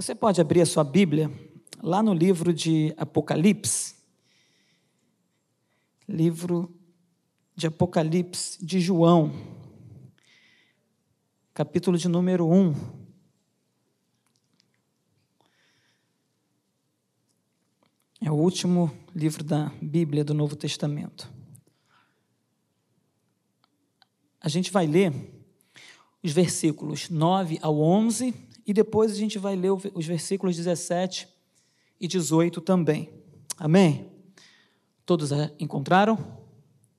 Você 0.00 0.14
pode 0.14 0.40
abrir 0.40 0.60
a 0.60 0.66
sua 0.66 0.84
Bíblia 0.84 1.28
lá 1.82 2.00
no 2.04 2.14
livro 2.14 2.54
de 2.54 2.94
Apocalipse. 2.96 3.96
Livro 6.08 6.72
de 7.56 7.66
Apocalipse 7.66 8.64
de 8.64 8.78
João, 8.78 9.32
capítulo 11.52 11.98
de 11.98 12.06
número 12.06 12.48
1. 12.48 12.74
É 18.20 18.30
o 18.30 18.34
último 18.34 18.96
livro 19.12 19.42
da 19.42 19.72
Bíblia 19.82 20.24
do 20.24 20.32
Novo 20.32 20.54
Testamento. 20.54 21.28
A 24.40 24.48
gente 24.48 24.70
vai 24.70 24.86
ler 24.86 25.37
os 26.28 26.34
versículos 26.34 27.08
9 27.08 27.58
ao 27.62 27.80
11 27.80 28.34
e 28.66 28.74
depois 28.74 29.10
a 29.12 29.14
gente 29.14 29.38
vai 29.38 29.56
ler 29.56 29.70
os 29.72 30.04
versículos 30.04 30.54
17 30.56 31.26
e 31.98 32.06
18 32.06 32.60
também. 32.60 33.08
Amém? 33.56 34.12
Todos 35.06 35.30
encontraram? 35.58 36.18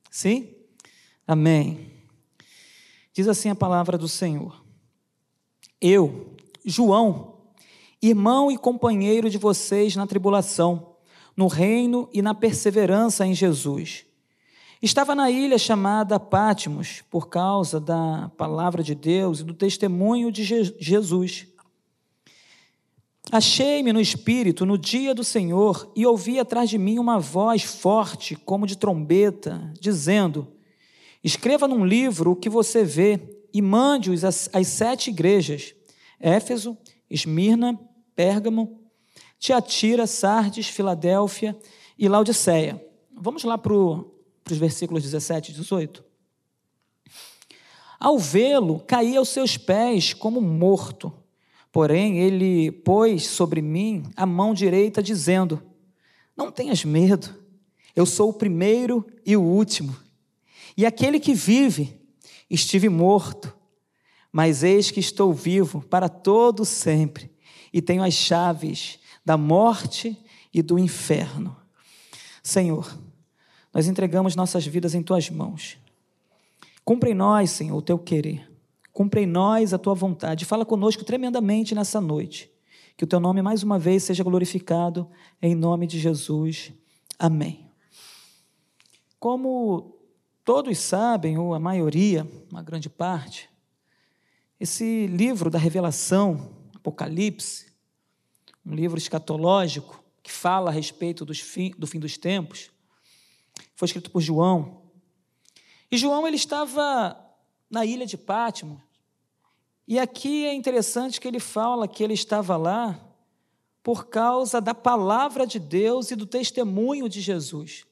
Sim? 0.10 0.50
Amém. 1.28 1.92
Diz 3.14 3.28
assim 3.28 3.50
a 3.50 3.56
palavra 3.56 4.00
do 4.00 4.08
Senhor: 4.08 4.66
Eu, 5.80 6.36
João, 6.66 7.38
irmão 8.02 8.50
e 8.50 8.58
companheiro 8.58 9.30
de 9.30 9.38
vocês 9.38 9.96
na 9.96 10.08
tribulação, 10.08 10.96
no 11.38 11.46
reino 11.46 12.10
e 12.12 12.24
na 12.24 12.34
perseverança 12.34 13.28
em 13.28 13.36
Jesus. 13.36 14.08
Estava 14.82 15.14
na 15.14 15.30
ilha 15.30 15.58
chamada 15.58 16.18
Pátimos 16.18 17.04
por 17.10 17.28
causa 17.28 17.82
da 17.82 18.32
palavra 18.38 18.82
de 18.82 18.96
Deus 18.96 19.42
e 19.42 19.44
do 19.44 19.54
testemunho 19.54 20.32
de 20.32 20.44
Jesus. 20.80 21.48
Achei-me 23.30 23.92
no 23.92 24.00
espírito 24.00 24.66
no 24.66 24.78
dia 24.78 25.14
do 25.14 25.24
Senhor 25.24 25.92
e 25.98 26.06
ouvi 26.06 26.40
atrás 26.40 26.70
de 26.70 26.78
mim 26.78 26.98
uma 26.98 27.20
voz 27.20 27.62
forte, 27.62 28.38
como 28.38 28.66
de 28.66 28.78
trombeta, 28.78 29.70
dizendo: 29.82 30.48
Escreva 31.22 31.68
num 31.68 31.86
livro 31.86 32.32
o 32.32 32.36
que 32.36 32.50
você 32.50 32.82
vê 32.82 33.20
e 33.54 33.62
mande-os 33.62 34.24
às, 34.24 34.50
sete 34.64 35.10
igrejas: 35.10 35.76
Éfeso, 36.18 36.78
Esmirna, 37.10 37.78
Pérgamo, 38.16 38.80
Tiatira, 39.38 40.08
Sardes, 40.08 40.68
Filadélfia 40.70 41.60
e 41.98 42.08
Laodiceia. 42.08 42.82
Vamos 43.14 43.44
lá 43.44 43.58
para 43.58 43.74
os 44.54 44.58
versículos 44.60 45.04
17 45.04 45.52
e 45.52 45.56
18. 45.56 46.04
Ao 48.00 48.18
vê-lo, 48.18 48.80
caí 48.80 49.18
aos 49.18 49.30
seus 49.30 49.58
pés 49.58 50.14
como 50.14 50.40
morto. 50.40 51.14
Porém, 51.72 52.20
ele 52.20 52.72
pôs 52.72 53.28
sobre 53.28 53.62
mim 53.62 54.04
a 54.16 54.26
mão 54.26 54.54
direita, 54.54 55.04
dizendo: 55.04 55.62
Não 56.36 56.52
tenhas 56.52 56.84
medo, 56.84 57.36
eu 57.96 58.06
sou 58.06 58.30
o 58.30 58.34
primeiro 58.34 59.06
e 59.26 59.36
o 59.36 59.42
último. 59.42 59.96
E 60.78 60.86
aquele 60.86 61.20
que 61.20 61.34
vive, 61.34 62.00
estive 62.50 62.88
morto, 62.88 63.54
mas 64.32 64.64
eis 64.64 64.90
que 64.90 65.00
estou 65.00 65.34
vivo 65.34 65.82
para 65.82 66.08
todo 66.08 66.64
sempre, 66.64 67.32
e 67.74 67.82
tenho 67.82 68.02
as 68.02 68.14
chaves 68.14 69.00
da 69.26 69.38
morte 69.38 70.18
e 70.54 70.62
do 70.62 70.80
inferno. 70.80 71.56
Senhor, 72.42 72.98
nós 73.74 73.88
entregamos 73.88 74.36
nossas 74.36 74.66
vidas 74.66 74.96
em 74.96 75.04
tuas 75.04 75.30
mãos. 75.30 75.78
Cumpre 76.84 77.12
em 77.12 77.16
nós, 77.16 77.52
Senhor, 77.52 77.78
o 77.78 77.82
teu 77.82 78.00
querer. 78.00 78.50
Cumpre 78.92 79.22
em 79.22 79.26
nós 79.26 79.74
a 79.74 79.78
tua 79.78 79.94
vontade. 79.94 80.46
Fala 80.46 80.66
conosco 80.66 81.04
tremendamente 81.04 81.76
nessa 81.76 82.02
noite. 82.02 82.52
Que 82.98 83.04
o 83.04 83.08
teu 83.08 83.20
nome 83.20 83.42
mais 83.42 83.64
uma 83.64 83.78
vez 83.78 84.04
seja 84.04 84.24
glorificado 84.24 85.08
em 85.42 85.56
nome 85.56 85.88
de 85.88 86.00
Jesus. 86.00 86.74
Amém. 87.18 87.70
Como 89.20 89.96
todos 90.44 90.78
sabem, 90.80 91.38
ou 91.38 91.54
a 91.54 91.60
maioria, 91.60 92.28
uma 92.52 92.64
grande 92.64 92.90
parte, 92.90 93.50
esse 94.60 95.08
livro 95.08 95.50
da 95.50 95.60
Revelação, 95.60 96.50
Apocalipse, 96.76 97.72
um 98.66 98.74
livro 98.74 98.98
escatológico 98.98 100.04
que 100.22 100.32
fala 100.32 100.70
a 100.70 100.74
respeito 100.74 101.26
fim, 101.36 101.72
do 101.78 101.88
fim 101.88 102.00
dos 102.00 102.18
tempos, 102.18 102.72
foi 103.80 103.86
escrito 103.86 104.12
por 104.12 104.20
João. 104.20 104.82
E 105.90 105.98
João 105.98 106.28
ele 106.28 106.36
estava 106.36 107.18
na 107.72 107.86
ilha 107.86 108.06
de 108.06 108.18
Pátimo. 108.18 108.84
E 109.88 109.98
aqui 109.98 110.46
é 110.46 110.54
interessante 110.54 111.18
que 111.18 111.26
ele 111.26 111.40
fala 111.40 111.88
que 111.88 112.04
ele 112.04 112.14
estava 112.14 112.58
lá 112.58 113.00
por 113.82 114.08
causa 114.08 114.60
da 114.60 114.76
palavra 114.76 115.48
de 115.48 115.60
Deus 115.60 116.12
e 116.12 116.18
do 116.18 116.26
testemunho 116.26 117.08
de 117.08 117.22
Jesus. 117.22 117.86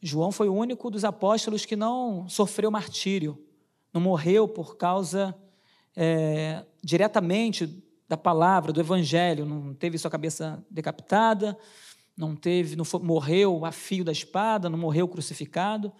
João 0.00 0.32
foi 0.32 0.48
o 0.48 0.54
único 0.54 0.90
dos 0.90 1.04
apóstolos 1.04 1.64
que 1.64 1.76
não 1.76 2.28
sofreu 2.28 2.68
martírio, 2.68 3.40
não 3.94 4.00
morreu 4.00 4.48
por 4.48 4.76
causa 4.76 5.32
é, 5.94 6.66
diretamente 6.82 7.80
da 8.08 8.16
palavra, 8.16 8.72
do 8.72 8.80
evangelho, 8.80 9.46
não 9.46 9.72
teve 9.72 9.98
sua 9.98 10.10
cabeça 10.10 10.66
decapitada, 10.68 11.56
não 12.16 12.36
teve, 12.36 12.76
não 12.76 12.84
foi, 12.84 13.00
morreu 13.00 13.64
a 13.64 13.72
fio 13.72 14.04
da 14.04 14.12
espada, 14.12 14.68
não 14.68 14.78
morreu 14.78 15.08
crucificado. 15.08 15.92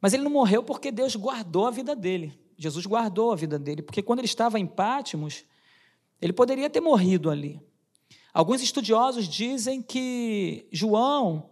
Mas 0.00 0.12
ele 0.12 0.22
não 0.22 0.30
morreu 0.30 0.62
porque 0.62 0.90
Deus 0.90 1.14
guardou 1.14 1.66
a 1.66 1.70
vida 1.70 1.94
dele. 1.94 2.38
Jesus 2.56 2.84
guardou 2.84 3.32
a 3.32 3.36
vida 3.36 3.58
dele, 3.58 3.80
porque 3.80 4.02
quando 4.02 4.18
ele 4.18 4.26
estava 4.26 4.58
em 4.58 4.66
Pátimos, 4.66 5.44
ele 6.20 6.32
poderia 6.32 6.68
ter 6.68 6.80
morrido 6.80 7.30
ali. 7.30 7.60
Alguns 8.32 8.62
estudiosos 8.62 9.26
dizem 9.26 9.80
que 9.82 10.68
João, 10.70 11.50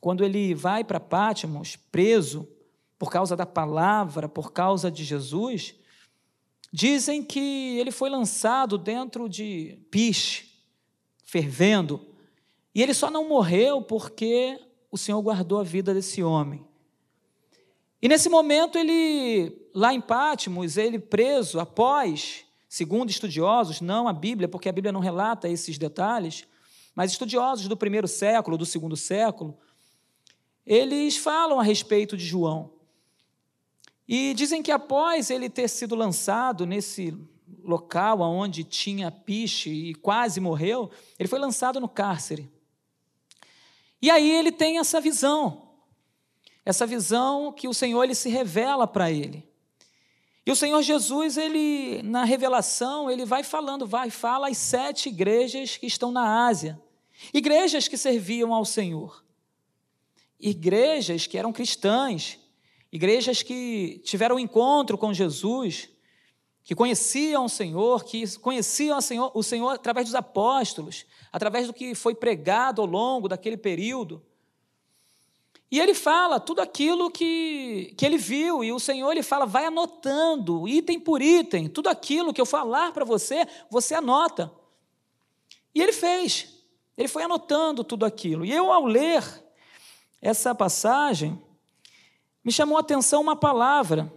quando 0.00 0.24
ele 0.24 0.54
vai 0.54 0.84
para 0.84 1.00
Pátimos, 1.00 1.76
preso 1.90 2.48
por 2.98 3.10
causa 3.10 3.36
da 3.36 3.44
palavra, 3.44 4.28
por 4.28 4.52
causa 4.52 4.90
de 4.90 5.04
Jesus, 5.04 5.74
dizem 6.72 7.22
que 7.22 7.78
ele 7.78 7.90
foi 7.90 8.08
lançado 8.08 8.78
dentro 8.78 9.28
de 9.28 9.78
piche, 9.90 10.48
fervendo, 11.24 12.07
e 12.74 12.82
ele 12.82 12.94
só 12.94 13.10
não 13.10 13.28
morreu 13.28 13.82
porque 13.82 14.58
o 14.90 14.98
Senhor 14.98 15.20
guardou 15.22 15.60
a 15.60 15.64
vida 15.64 15.92
desse 15.92 16.22
homem. 16.22 16.66
E 18.00 18.08
nesse 18.08 18.28
momento 18.28 18.78
ele, 18.78 19.56
lá 19.74 19.92
em 19.92 20.00
Pátimos, 20.00 20.76
ele 20.76 20.98
preso 20.98 21.58
após, 21.58 22.44
segundo 22.68 23.10
estudiosos, 23.10 23.80
não 23.80 24.06
a 24.06 24.12
Bíblia, 24.12 24.48
porque 24.48 24.68
a 24.68 24.72
Bíblia 24.72 24.92
não 24.92 25.00
relata 25.00 25.48
esses 25.48 25.76
detalhes, 25.76 26.46
mas 26.94 27.10
estudiosos 27.10 27.66
do 27.66 27.76
primeiro 27.76 28.06
século, 28.06 28.56
do 28.56 28.66
segundo 28.66 28.96
século, 28.96 29.56
eles 30.64 31.16
falam 31.16 31.58
a 31.58 31.62
respeito 31.62 32.16
de 32.16 32.24
João. 32.24 32.70
E 34.06 34.32
dizem 34.34 34.62
que 34.62 34.70
após 34.70 35.28
ele 35.28 35.50
ter 35.50 35.68
sido 35.68 35.94
lançado 35.94 36.64
nesse 36.64 37.16
local 37.64 38.20
onde 38.20 38.64
tinha 38.64 39.10
piche 39.10 39.70
e 39.70 39.94
quase 39.94 40.40
morreu, 40.40 40.90
ele 41.18 41.28
foi 41.28 41.38
lançado 41.38 41.80
no 41.80 41.88
cárcere. 41.88 42.50
E 44.00 44.10
aí 44.10 44.30
ele 44.30 44.52
tem 44.52 44.78
essa 44.78 45.00
visão 45.00 45.68
essa 46.68 46.86
visão 46.86 47.50
que 47.50 47.66
o 47.66 47.72
Senhor 47.72 48.04
ele 48.04 48.14
se 48.14 48.28
revela 48.28 48.86
para 48.86 49.10
ele. 49.10 49.42
E 50.44 50.52
o 50.52 50.56
Senhor 50.56 50.82
Jesus, 50.82 51.38
ele 51.38 52.02
na 52.02 52.24
revelação, 52.24 53.10
ele 53.10 53.24
vai 53.24 53.42
falando, 53.42 53.86
vai 53.86 54.10
fala 54.10 54.50
as 54.50 54.58
sete 54.58 55.08
igrejas 55.08 55.78
que 55.78 55.86
estão 55.86 56.12
na 56.12 56.46
Ásia. 56.46 56.78
Igrejas 57.32 57.88
que 57.88 57.96
serviam 57.96 58.52
ao 58.52 58.66
Senhor. 58.66 59.24
Igrejas 60.38 61.26
que 61.26 61.38
eram 61.38 61.54
cristãs, 61.54 62.38
igrejas 62.92 63.42
que 63.42 64.02
tiveram 64.04 64.38
encontro 64.38 64.98
com 64.98 65.14
Jesus, 65.14 65.88
que 66.68 66.74
conheciam 66.74 67.46
o 67.46 67.48
Senhor, 67.48 68.04
que 68.04 68.38
conheciam 68.40 68.98
o 68.98 69.00
Senhor, 69.00 69.32
o 69.32 69.42
Senhor 69.42 69.70
através 69.70 70.06
dos 70.06 70.14
apóstolos, 70.14 71.06
através 71.32 71.66
do 71.66 71.72
que 71.72 71.94
foi 71.94 72.14
pregado 72.14 72.82
ao 72.82 72.86
longo 72.86 73.26
daquele 73.26 73.56
período. 73.56 74.22
E 75.70 75.80
ele 75.80 75.94
fala 75.94 76.38
tudo 76.38 76.60
aquilo 76.60 77.10
que, 77.10 77.94
que 77.96 78.04
ele 78.04 78.18
viu, 78.18 78.62
e 78.62 78.70
o 78.70 78.78
Senhor 78.78 79.10
ele 79.10 79.22
fala, 79.22 79.46
vai 79.46 79.64
anotando, 79.64 80.68
item 80.68 81.00
por 81.00 81.22
item, 81.22 81.70
tudo 81.70 81.88
aquilo 81.88 82.34
que 82.34 82.40
eu 82.40 82.44
falar 82.44 82.92
para 82.92 83.02
você, 83.02 83.48
você 83.70 83.94
anota. 83.94 84.52
E 85.74 85.80
ele 85.80 85.94
fez, 85.94 86.66
ele 86.98 87.08
foi 87.08 87.22
anotando 87.22 87.82
tudo 87.82 88.04
aquilo. 88.04 88.44
E 88.44 88.52
eu, 88.52 88.70
ao 88.70 88.84
ler 88.84 89.24
essa 90.20 90.54
passagem, 90.54 91.42
me 92.44 92.52
chamou 92.52 92.76
a 92.76 92.82
atenção 92.82 93.22
uma 93.22 93.36
palavra 93.36 94.12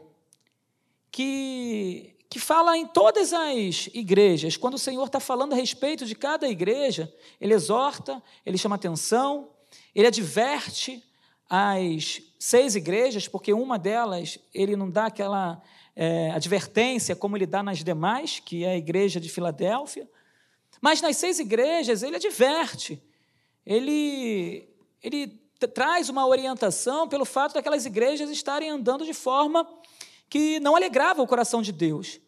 que, 1.10 2.12
que 2.32 2.40
fala 2.40 2.78
em 2.78 2.88
todas 2.88 3.34
as 3.34 3.90
igrejas. 3.94 4.56
Quando 4.56 4.76
o 4.76 4.80
Senhor 4.80 5.06
está 5.06 5.20
falando 5.20 5.52
a 5.52 5.56
respeito 5.58 6.06
de 6.06 6.16
cada 6.16 6.48
igreja, 6.48 7.14
ele 7.42 7.54
exorta, 7.54 8.24
ele 8.46 8.58
chama 8.58 8.78
atenção, 8.78 9.50
ele 9.94 10.08
adverte 10.08 11.04
as 11.50 12.22
seis 12.40 12.74
igrejas, 12.78 13.28
porque 13.28 13.52
uma 13.52 13.78
delas 13.78 14.40
ele 14.54 14.78
não 14.78 14.90
dá 14.90 15.08
aquela 15.08 15.62
é, 15.94 16.32
advertência 16.32 17.18
como 17.18 17.36
ele 17.36 17.46
dá 17.46 17.62
nas 17.62 17.84
demais, 17.84 18.40
que 18.40 18.64
é 18.64 18.70
a 18.70 18.78
igreja 18.78 19.20
de 19.20 19.28
Filadélfia. 19.28 20.10
Mas 20.80 21.02
nas 21.02 21.18
seis 21.18 21.38
igrejas 21.38 22.02
ele 22.02 22.16
adverte, 22.16 23.04
ele, 23.66 24.70
ele 25.04 25.28
traz 25.76 26.08
uma 26.08 26.26
orientação 26.26 27.10
pelo 27.10 27.26
fato 27.26 27.56
daquelas 27.56 27.86
igrejas 27.86 28.30
estarem 28.30 28.70
andando 28.70 29.04
de 29.04 29.14
forma 29.14 29.68
que 30.32 30.62
não 30.62 30.78
alegrava 30.78 31.22
o 31.22 31.28
coração 31.28 31.62
de 31.62 31.74
Deus. 31.74 32.22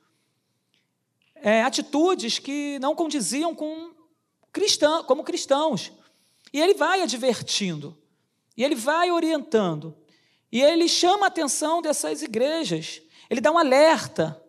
É, 1.36 1.64
atitudes 1.64 2.38
que 2.38 2.78
não 2.80 2.94
condiziam 2.94 3.56
com 3.56 3.92
cristão, 4.52 5.06
como 5.06 5.24
cristãos. 5.24 5.90
E 6.52 6.60
ele 6.60 6.74
vai 6.74 7.02
advertindo, 7.02 7.98
e 8.58 8.64
ele 8.64 8.76
vai 8.76 9.10
orientando, 9.10 9.96
e 10.52 10.62
ele 10.62 10.90
chama 10.90 11.26
a 11.26 11.28
atenção 11.28 11.82
dessas 11.82 12.22
igrejas, 12.22 13.02
ele 13.30 13.40
dá 13.40 13.50
um 13.52 13.58
alerta, 13.58 14.40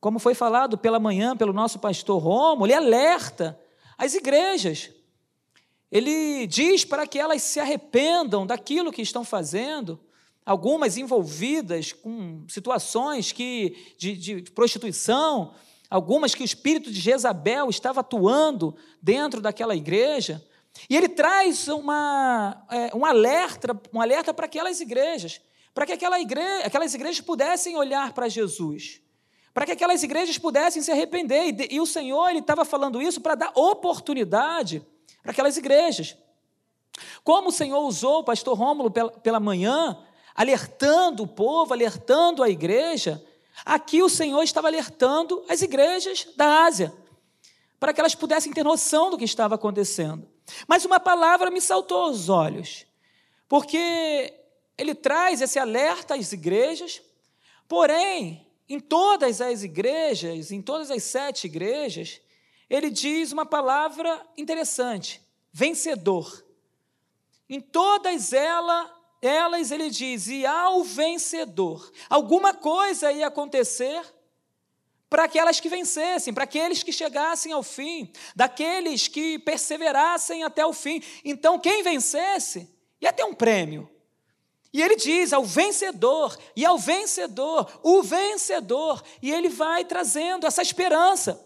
como 0.00 0.20
foi 0.20 0.32
falado 0.32 0.78
pela 0.78 1.00
manhã 1.00 1.36
pelo 1.36 1.52
nosso 1.52 1.80
pastor 1.80 2.22
Romo, 2.22 2.64
ele 2.64 2.74
alerta 2.74 3.60
as 3.98 4.14
igrejas. 4.14 4.92
Ele 5.90 6.46
diz 6.46 6.84
para 6.84 7.08
que 7.08 7.18
elas 7.18 7.42
se 7.42 7.58
arrependam 7.58 8.46
daquilo 8.46 8.92
que 8.92 9.02
estão 9.02 9.24
fazendo, 9.24 10.00
algumas 10.44 10.96
envolvidas 10.96 11.92
com 11.92 12.44
situações 12.48 13.32
que, 13.32 13.94
de, 13.98 14.16
de 14.16 14.42
prostituição, 14.50 15.54
algumas 15.88 16.34
que 16.34 16.42
o 16.42 16.44
espírito 16.44 16.90
de 16.90 17.00
Jezabel 17.00 17.68
estava 17.68 18.00
atuando 18.00 18.74
dentro 19.02 19.40
daquela 19.40 19.74
igreja. 19.74 20.44
E 20.88 20.96
ele 20.96 21.08
traz 21.08 21.68
uma, 21.68 22.64
é, 22.70 22.96
um 22.96 23.04
alerta, 23.04 23.78
um 23.92 24.00
alerta 24.00 24.32
para 24.32 24.46
aquelas 24.46 24.80
igrejas, 24.80 25.40
para 25.74 25.84
que 25.84 25.92
aquela 25.92 26.20
igreja, 26.20 26.66
aquelas 26.66 26.94
igrejas 26.94 27.20
pudessem 27.20 27.76
olhar 27.76 28.12
para 28.12 28.28
Jesus, 28.28 29.00
para 29.52 29.66
que 29.66 29.72
aquelas 29.72 30.02
igrejas 30.02 30.38
pudessem 30.38 30.80
se 30.80 30.90
arrepender. 30.90 31.54
E, 31.60 31.74
e 31.74 31.80
o 31.80 31.86
Senhor 31.86 32.28
ele 32.30 32.38
estava 32.38 32.64
falando 32.64 33.02
isso 33.02 33.20
para 33.20 33.34
dar 33.34 33.52
oportunidade 33.54 34.86
para 35.22 35.32
aquelas 35.32 35.56
igrejas. 35.56 36.16
Como 37.22 37.48
o 37.48 37.52
Senhor 37.52 37.80
usou 37.80 38.20
o 38.20 38.24
pastor 38.24 38.56
Rômulo 38.56 38.90
pela, 38.90 39.10
pela 39.10 39.40
manhã, 39.40 39.98
alertando 40.34 41.22
o 41.22 41.28
povo, 41.28 41.72
alertando 41.72 42.42
a 42.42 42.48
igreja, 42.48 43.24
aqui 43.64 44.02
o 44.02 44.08
Senhor 44.08 44.42
estava 44.42 44.68
alertando 44.68 45.44
as 45.48 45.62
igrejas 45.62 46.26
da 46.36 46.64
Ásia, 46.64 46.92
para 47.78 47.92
que 47.92 48.00
elas 48.00 48.14
pudessem 48.14 48.52
ter 48.52 48.64
noção 48.64 49.10
do 49.10 49.18
que 49.18 49.24
estava 49.24 49.54
acontecendo. 49.54 50.28
Mas 50.66 50.84
uma 50.84 51.00
palavra 51.00 51.50
me 51.50 51.60
saltou 51.60 52.02
aos 52.02 52.28
olhos, 52.28 52.86
porque 53.48 54.34
ele 54.76 54.94
traz 54.94 55.40
esse 55.40 55.58
alerta 55.58 56.14
às 56.14 56.32
igrejas, 56.32 57.02
porém, 57.68 58.46
em 58.68 58.78
todas 58.78 59.40
as 59.40 59.62
igrejas, 59.62 60.50
em 60.50 60.62
todas 60.62 60.90
as 60.90 61.02
sete 61.02 61.46
igrejas, 61.46 62.20
ele 62.68 62.88
diz 62.88 63.32
uma 63.32 63.44
palavra 63.44 64.24
interessante: 64.36 65.20
vencedor. 65.52 66.44
Em 67.48 67.60
todas 67.60 68.32
elas, 68.32 68.88
elas 69.20 69.70
ele 69.70 69.90
diz, 69.90 70.28
e 70.28 70.46
ao 70.46 70.82
vencedor. 70.82 71.90
Alguma 72.08 72.54
coisa 72.54 73.12
ia 73.12 73.26
acontecer 73.26 74.02
para 75.08 75.24
aquelas 75.24 75.58
que 75.58 75.68
vencessem, 75.68 76.32
para 76.32 76.44
aqueles 76.44 76.82
que 76.82 76.92
chegassem 76.92 77.52
ao 77.52 77.62
fim, 77.62 78.12
daqueles 78.34 79.08
que 79.08 79.38
perseverassem 79.40 80.44
até 80.44 80.64
o 80.64 80.72
fim. 80.72 81.02
Então, 81.24 81.58
quem 81.58 81.82
vencesse 81.82 82.72
ia 83.00 83.12
ter 83.12 83.24
um 83.24 83.34
prêmio. 83.34 83.90
E 84.72 84.80
ele 84.80 84.94
diz 84.94 85.32
ao 85.32 85.44
vencedor, 85.44 86.38
e 86.54 86.64
ao 86.64 86.78
vencedor, 86.78 87.80
o 87.82 88.02
vencedor, 88.02 89.02
e 89.20 89.32
ele 89.32 89.48
vai 89.48 89.84
trazendo 89.84 90.46
essa 90.46 90.62
esperança. 90.62 91.44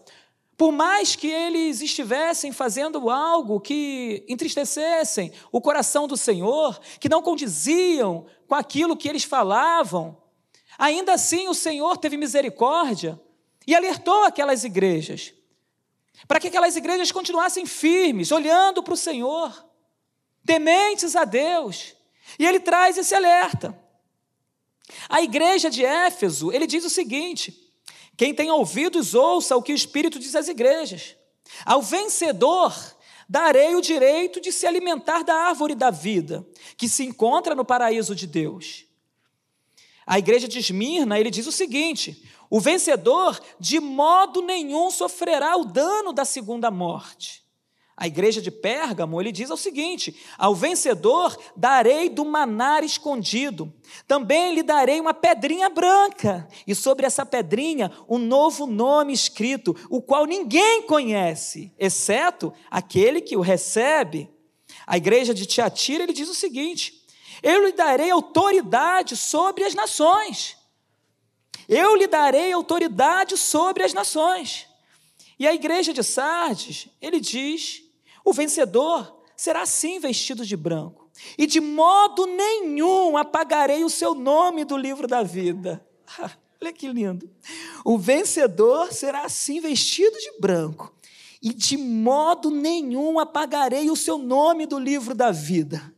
Por 0.57 0.71
mais 0.71 1.15
que 1.15 1.27
eles 1.27 1.81
estivessem 1.81 2.51
fazendo 2.51 3.09
algo 3.09 3.59
que 3.59 4.25
entristecessem 4.27 5.31
o 5.51 5.59
coração 5.59 6.07
do 6.07 6.15
Senhor, 6.15 6.79
que 6.99 7.09
não 7.09 7.21
condiziam 7.21 8.25
com 8.47 8.55
aquilo 8.55 8.95
que 8.95 9.09
eles 9.09 9.25
falavam, 9.25 10.17
ainda 10.77 11.13
assim 11.13 11.47
o 11.49 11.53
Senhor 11.53 11.97
teve 11.97 12.15
misericórdia 12.15 13.19
e 13.67 13.75
alertou 13.75 14.23
aquelas 14.23 14.63
igrejas, 14.63 15.33
para 16.25 16.39
que 16.39 16.47
aquelas 16.47 16.77
igrejas 16.77 17.11
continuassem 17.11 17.65
firmes, 17.65 18.31
olhando 18.31 18.81
para 18.81 18.93
o 18.93 18.97
Senhor, 18.97 19.65
tementes 20.45 21.17
a 21.17 21.25
Deus. 21.25 21.95
E 22.39 22.45
ele 22.45 22.61
traz 22.61 22.97
esse 22.97 23.13
alerta. 23.13 23.77
A 25.09 25.21
igreja 25.21 25.69
de 25.69 25.83
Éfeso, 25.83 26.51
ele 26.51 26.65
diz 26.65 26.85
o 26.85 26.89
seguinte: 26.89 27.64
quem 28.17 28.33
tem 28.33 28.51
ouvidos, 28.51 29.13
ouça 29.13 29.55
o 29.55 29.61
que 29.61 29.73
o 29.73 29.75
Espírito 29.75 30.19
diz 30.19 30.35
às 30.35 30.47
igrejas. 30.47 31.15
Ao 31.65 31.81
vencedor, 31.81 32.73
darei 33.27 33.75
o 33.75 33.81
direito 33.81 34.39
de 34.39 34.51
se 34.51 34.65
alimentar 34.65 35.23
da 35.23 35.33
árvore 35.33 35.75
da 35.75 35.91
vida, 35.91 36.45
que 36.77 36.89
se 36.89 37.03
encontra 37.03 37.53
no 37.55 37.65
paraíso 37.65 38.15
de 38.15 38.27
Deus. 38.27 38.85
A 40.05 40.19
igreja 40.19 40.47
de 40.47 40.59
Esmirna, 40.59 41.19
ele 41.19 41.31
diz 41.31 41.47
o 41.47 41.51
seguinte: 41.51 42.23
o 42.49 42.59
vencedor 42.59 43.39
de 43.59 43.79
modo 43.79 44.41
nenhum 44.41 44.91
sofrerá 44.91 45.55
o 45.57 45.65
dano 45.65 46.13
da 46.13 46.23
segunda 46.23 46.69
morte. 46.71 47.44
A 47.97 48.07
igreja 48.07 48.41
de 48.41 48.51
Pérgamo, 48.51 49.21
ele 49.21 49.31
diz 49.31 49.49
o 49.49 49.55
seguinte: 49.55 50.15
Ao 50.37 50.53
vencedor 50.53 51.37
darei 51.55 52.09
do 52.09 52.25
manar 52.25 52.83
escondido, 52.83 53.73
também 54.05 54.53
lhe 54.53 54.61
darei 54.61 54.99
uma 54.99 55.13
pedrinha 55.13 55.69
branca, 55.69 56.45
e 56.67 56.75
sobre 56.75 57.05
essa 57.05 57.25
pedrinha 57.25 57.89
um 58.09 58.17
novo 58.17 58.65
nome 58.67 59.13
escrito, 59.13 59.73
o 59.89 60.01
qual 60.01 60.25
ninguém 60.25 60.81
conhece, 60.81 61.73
exceto 61.79 62.53
aquele 62.69 63.21
que 63.21 63.37
o 63.37 63.41
recebe. 63.41 64.29
A 64.85 64.97
igreja 64.97 65.33
de 65.33 65.45
Tiatira, 65.45 66.03
ele 66.03 66.13
diz 66.13 66.27
o 66.27 66.35
seguinte: 66.35 67.01
Eu 67.41 67.65
lhe 67.65 67.71
darei 67.71 68.11
autoridade 68.11 69.15
sobre 69.15 69.63
as 69.63 69.73
nações. 69.73 70.57
Eu 71.67 71.95
lhe 71.95 72.07
darei 72.07 72.51
autoridade 72.51 73.37
sobre 73.37 73.83
as 73.83 73.93
nações. 73.93 74.67
E 75.39 75.47
a 75.47 75.53
igreja 75.53 75.93
de 75.93 76.03
Sardes, 76.03 76.87
ele 77.01 77.19
diz 77.19 77.84
o 78.25 78.33
vencedor 78.33 79.21
será 79.37 79.61
assim 79.61 79.99
vestido 79.99 80.43
de 80.43 80.57
branco, 80.57 81.09
e 81.37 81.45
de 81.45 81.61
modo 81.61 82.25
nenhum 82.25 83.15
apagarei 83.15 83.83
o 83.83 83.89
seu 83.89 84.15
nome 84.15 84.65
do 84.65 84.75
livro 84.75 85.07
da 85.07 85.21
vida. 85.21 85.85
olha 86.61 86.73
que 86.73 86.87
lindo. 86.87 87.29
O 87.83 87.97
vencedor 87.97 88.91
será 88.91 89.21
assim 89.21 89.59
vestido 89.59 90.17
de 90.17 90.39
branco, 90.39 90.91
e 91.41 91.53
de 91.53 91.77
modo 91.77 92.49
nenhum 92.49 93.19
apagarei 93.19 93.91
o 93.91 93.95
seu 93.95 94.17
nome 94.17 94.65
do 94.65 94.79
livro 94.79 95.13
da 95.13 95.31
vida. 95.31 95.93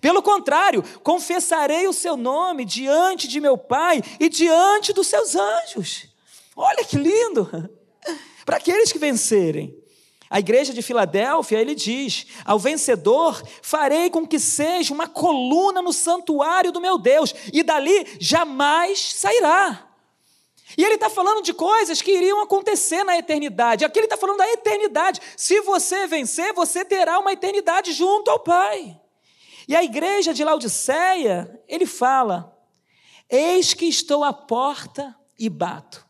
Pelo 0.00 0.22
contrário, 0.22 0.82
confessarei 1.02 1.88
o 1.88 1.92
seu 1.92 2.16
nome 2.16 2.64
diante 2.64 3.26
de 3.26 3.40
meu 3.40 3.58
Pai 3.58 4.00
e 4.20 4.28
diante 4.28 4.92
dos 4.92 5.08
seus 5.08 5.34
anjos. 5.34 6.06
Olha 6.54 6.84
que 6.84 6.96
lindo! 6.96 7.50
Para 8.46 8.56
aqueles 8.58 8.92
que 8.92 8.98
vencerem, 8.98 9.81
a 10.32 10.38
igreja 10.38 10.72
de 10.72 10.80
Filadélfia, 10.80 11.60
ele 11.60 11.74
diz: 11.74 12.26
Ao 12.42 12.58
vencedor 12.58 13.42
farei 13.60 14.08
com 14.08 14.26
que 14.26 14.38
seja 14.38 14.94
uma 14.94 15.06
coluna 15.06 15.82
no 15.82 15.92
santuário 15.92 16.72
do 16.72 16.80
meu 16.80 16.96
Deus, 16.96 17.34
e 17.52 17.62
dali 17.62 18.16
jamais 18.18 19.12
sairá. 19.14 19.90
E 20.74 20.82
ele 20.82 20.94
está 20.94 21.10
falando 21.10 21.42
de 21.42 21.52
coisas 21.52 22.00
que 22.00 22.12
iriam 22.12 22.40
acontecer 22.40 23.04
na 23.04 23.18
eternidade. 23.18 23.84
Aqui 23.84 23.98
ele 23.98 24.06
está 24.06 24.16
falando 24.16 24.38
da 24.38 24.50
eternidade. 24.50 25.20
Se 25.36 25.60
você 25.60 26.06
vencer, 26.06 26.54
você 26.54 26.82
terá 26.82 27.18
uma 27.18 27.34
eternidade 27.34 27.92
junto 27.92 28.30
ao 28.30 28.40
Pai. 28.40 28.98
E 29.68 29.76
a 29.76 29.84
igreja 29.84 30.32
de 30.32 30.42
Laodiceia, 30.42 31.62
ele 31.68 31.84
fala: 31.84 32.58
Eis 33.28 33.74
que 33.74 33.84
estou 33.84 34.24
à 34.24 34.32
porta 34.32 35.14
e 35.38 35.50
bato. 35.50 36.01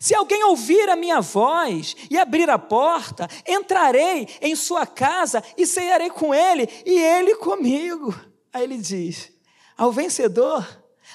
Se 0.00 0.14
alguém 0.14 0.44
ouvir 0.44 0.88
a 0.88 0.96
minha 0.96 1.20
voz 1.20 1.96
e 2.10 2.18
abrir 2.18 2.48
a 2.48 2.58
porta, 2.58 3.28
entrarei 3.46 4.28
em 4.40 4.54
sua 4.54 4.86
casa 4.86 5.42
e 5.56 5.66
cearei 5.66 6.10
com 6.10 6.34
ele 6.34 6.68
e 6.86 6.98
ele 6.98 7.34
comigo. 7.36 8.14
Aí 8.52 8.62
ele 8.62 8.78
diz: 8.78 9.32
Ao 9.76 9.90
vencedor 9.92 10.66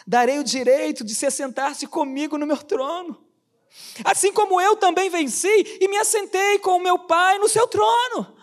darei 0.06 0.40
o 0.40 0.44
direito 0.44 1.04
de 1.04 1.16
se 1.16 1.26
assentar-se 1.26 1.88
comigo 1.88 2.38
no 2.38 2.46
meu 2.46 2.58
trono. 2.58 3.24
Assim 4.04 4.32
como 4.32 4.62
eu 4.62 4.76
também 4.76 5.10
venci 5.10 5.78
e 5.80 5.88
me 5.88 5.98
assentei 5.98 6.60
com 6.60 6.78
o 6.78 6.84
meu 6.84 7.00
Pai 7.00 7.40
no 7.40 7.50
seu 7.50 7.68
trono. 7.68 8.36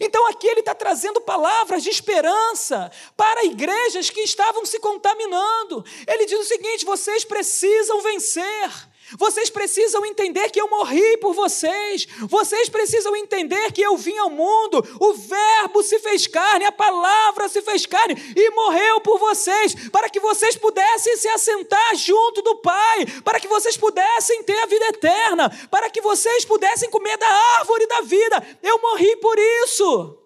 Então 0.00 0.26
aqui 0.28 0.46
ele 0.46 0.60
está 0.60 0.74
trazendo 0.74 1.20
palavras 1.20 1.82
de 1.82 1.90
esperança 1.90 2.92
para 3.16 3.44
igrejas 3.44 4.10
que 4.10 4.20
estavam 4.20 4.64
se 4.64 4.78
contaminando. 4.78 5.84
Ele 6.06 6.26
diz 6.26 6.38
o 6.38 6.44
seguinte: 6.44 6.84
vocês 6.84 7.24
precisam 7.24 8.00
vencer. 8.02 8.89
Vocês 9.18 9.50
precisam 9.50 10.04
entender 10.06 10.50
que 10.50 10.60
eu 10.60 10.68
morri 10.68 11.16
por 11.18 11.34
vocês. 11.34 12.06
Vocês 12.28 12.68
precisam 12.68 13.14
entender 13.16 13.72
que 13.72 13.82
eu 13.82 13.96
vim 13.96 14.16
ao 14.18 14.30
mundo. 14.30 14.78
O 15.00 15.14
Verbo 15.14 15.82
se 15.82 15.98
fez 15.98 16.26
carne, 16.26 16.64
a 16.64 16.72
palavra 16.72 17.48
se 17.48 17.60
fez 17.62 17.86
carne 17.86 18.14
e 18.36 18.50
morreu 18.50 19.00
por 19.00 19.18
vocês, 19.18 19.74
para 19.90 20.08
que 20.08 20.20
vocês 20.20 20.56
pudessem 20.56 21.16
se 21.16 21.28
assentar 21.28 21.96
junto 21.96 22.42
do 22.42 22.56
Pai, 22.56 23.06
para 23.24 23.40
que 23.40 23.48
vocês 23.48 23.76
pudessem 23.76 24.42
ter 24.42 24.58
a 24.58 24.66
vida 24.66 24.86
eterna, 24.86 25.50
para 25.70 25.90
que 25.90 26.00
vocês 26.00 26.44
pudessem 26.44 26.90
comer 26.90 27.16
da 27.16 27.28
árvore 27.58 27.86
da 27.86 28.00
vida. 28.02 28.58
Eu 28.62 28.80
morri 28.80 29.16
por 29.16 29.38
isso. 29.64 30.18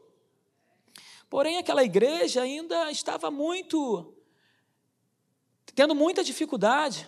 Porém, 1.31 1.59
aquela 1.59 1.83
igreja 1.83 2.43
ainda 2.43 2.91
estava 2.91 3.31
muito 3.31 4.15
tendo 5.75 5.95
muita 5.95 6.23
dificuldade. 6.23 7.07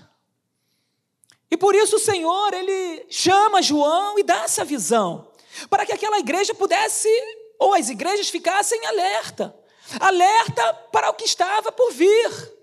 E 1.51 1.57
por 1.57 1.75
isso 1.75 1.97
o 1.97 2.01
Senhor, 2.01 2.53
ele 2.53 3.07
chama 3.09 3.63
João 3.63 4.19
e 4.19 4.23
dá 4.23 4.43
essa 4.43 4.65
visão, 4.65 5.29
para 5.71 5.87
que 5.87 5.93
aquela 5.93 6.19
igreja 6.19 6.55
pudesse, 6.55 7.09
ou 7.59 7.75
as 7.75 7.89
igrejas 7.89 8.29
ficassem 8.29 8.85
alerta, 8.87 9.55
alerta 10.01 10.75
para 10.93 11.11
o 11.11 11.15
que 11.15 11.25
estava 11.25 11.71
por 11.71 11.93
vir. 11.93 12.57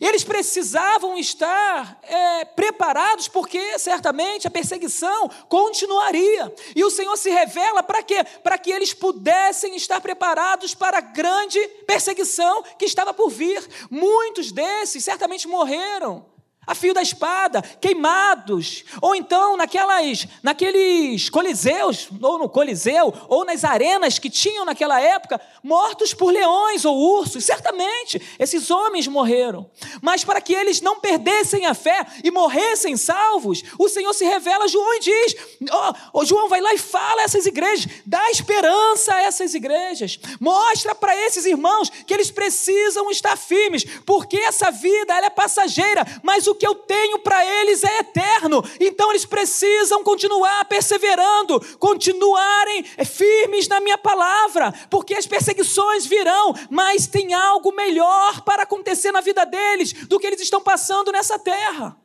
Eles 0.00 0.24
precisavam 0.24 1.16
estar 1.18 2.00
é, 2.02 2.44
preparados, 2.46 3.28
porque 3.28 3.78
certamente 3.78 4.46
a 4.46 4.50
perseguição 4.50 5.28
continuaria. 5.46 6.52
E 6.74 6.82
o 6.82 6.90
Senhor 6.90 7.16
se 7.18 7.30
revela 7.30 7.82
para 7.82 8.02
quê? 8.02 8.24
Para 8.42 8.56
que 8.56 8.72
eles 8.72 8.94
pudessem 8.94 9.76
estar 9.76 10.00
preparados 10.00 10.74
para 10.74 10.98
a 10.98 11.02
grande 11.02 11.60
perseguição 11.86 12.62
que 12.78 12.86
estava 12.86 13.12
por 13.12 13.28
vir. 13.28 13.62
Muitos 13.90 14.50
desses 14.50 15.04
certamente 15.04 15.46
morreram 15.46 16.33
a 16.66 16.74
fio 16.74 16.94
da 16.94 17.02
espada, 17.02 17.62
queimados, 17.62 18.84
ou 19.00 19.14
então 19.14 19.56
naquelas, 19.56 20.26
naqueles 20.42 21.28
coliseus, 21.28 22.08
ou 22.20 22.38
no 22.38 22.48
coliseu, 22.48 23.12
ou 23.28 23.44
nas 23.44 23.64
arenas 23.64 24.18
que 24.18 24.30
tinham 24.30 24.64
naquela 24.64 25.00
época, 25.00 25.40
mortos 25.62 26.14
por 26.14 26.32
leões 26.32 26.84
ou 26.84 26.96
ursos, 26.96 27.44
certamente 27.44 28.20
esses 28.38 28.70
homens 28.70 29.06
morreram, 29.06 29.70
mas 30.02 30.24
para 30.24 30.40
que 30.40 30.54
eles 30.54 30.80
não 30.80 31.00
perdessem 31.00 31.66
a 31.66 31.74
fé 31.74 32.06
e 32.22 32.30
morressem 32.30 32.96
salvos, 32.96 33.62
o 33.78 33.88
Senhor 33.88 34.12
se 34.12 34.24
revela 34.24 34.64
a 34.64 34.68
João 34.68 34.94
e 34.94 35.00
diz, 35.00 35.36
oh, 35.70 36.20
oh, 36.20 36.24
João 36.24 36.48
vai 36.48 36.60
lá 36.60 36.72
e 36.74 36.78
fala 36.78 37.22
a 37.22 37.24
essas 37.24 37.46
igrejas, 37.46 37.86
dá 38.06 38.30
esperança 38.30 39.14
a 39.14 39.22
essas 39.22 39.54
igrejas, 39.54 40.18
mostra 40.40 40.94
para 40.94 41.16
esses 41.26 41.44
irmãos 41.44 41.90
que 41.90 42.14
eles 42.14 42.30
precisam 42.30 43.10
estar 43.10 43.36
firmes, 43.36 43.84
porque 44.04 44.36
essa 44.36 44.70
vida 44.70 45.14
ela 45.14 45.26
é 45.26 45.30
passageira, 45.30 46.04
mas 46.22 46.46
o 46.46 46.53
o 46.54 46.56
que 46.56 46.66
eu 46.66 46.74
tenho 46.74 47.18
para 47.18 47.44
eles 47.44 47.82
é 47.82 47.98
eterno. 47.98 48.62
Então 48.80 49.10
eles 49.10 49.26
precisam 49.26 50.04
continuar 50.04 50.64
perseverando, 50.66 51.60
continuarem 51.78 52.84
firmes 53.04 53.66
na 53.68 53.80
minha 53.80 53.98
palavra, 53.98 54.72
porque 54.88 55.14
as 55.14 55.26
perseguições 55.26 56.06
virão, 56.06 56.54
mas 56.70 57.06
tem 57.06 57.34
algo 57.34 57.72
melhor 57.72 58.42
para 58.42 58.62
acontecer 58.62 59.10
na 59.10 59.20
vida 59.20 59.44
deles 59.44 59.92
do 60.06 60.18
que 60.18 60.26
eles 60.26 60.40
estão 60.40 60.60
passando 60.60 61.10
nessa 61.10 61.38
terra. 61.38 61.96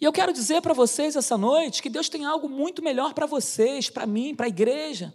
E 0.00 0.04
eu 0.04 0.12
quero 0.12 0.32
dizer 0.32 0.62
para 0.62 0.72
vocês 0.72 1.14
essa 1.14 1.36
noite 1.36 1.82
que 1.82 1.90
Deus 1.90 2.08
tem 2.08 2.24
algo 2.24 2.48
muito 2.48 2.82
melhor 2.82 3.12
para 3.12 3.26
vocês, 3.26 3.90
para 3.90 4.06
mim, 4.06 4.34
para 4.34 4.46
a 4.46 4.48
igreja. 4.48 5.12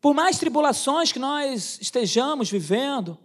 Por 0.00 0.12
mais 0.12 0.38
tribulações 0.38 1.12
que 1.12 1.18
nós 1.18 1.78
estejamos 1.80 2.50
vivendo, 2.50 3.16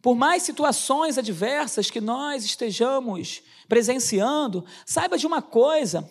por 0.00 0.14
mais 0.14 0.42
situações 0.42 1.18
adversas 1.18 1.90
que 1.90 2.00
nós 2.00 2.44
estejamos 2.44 3.42
presenciando, 3.68 4.64
saiba 4.86 5.18
de 5.18 5.26
uma 5.26 5.42
coisa: 5.42 6.08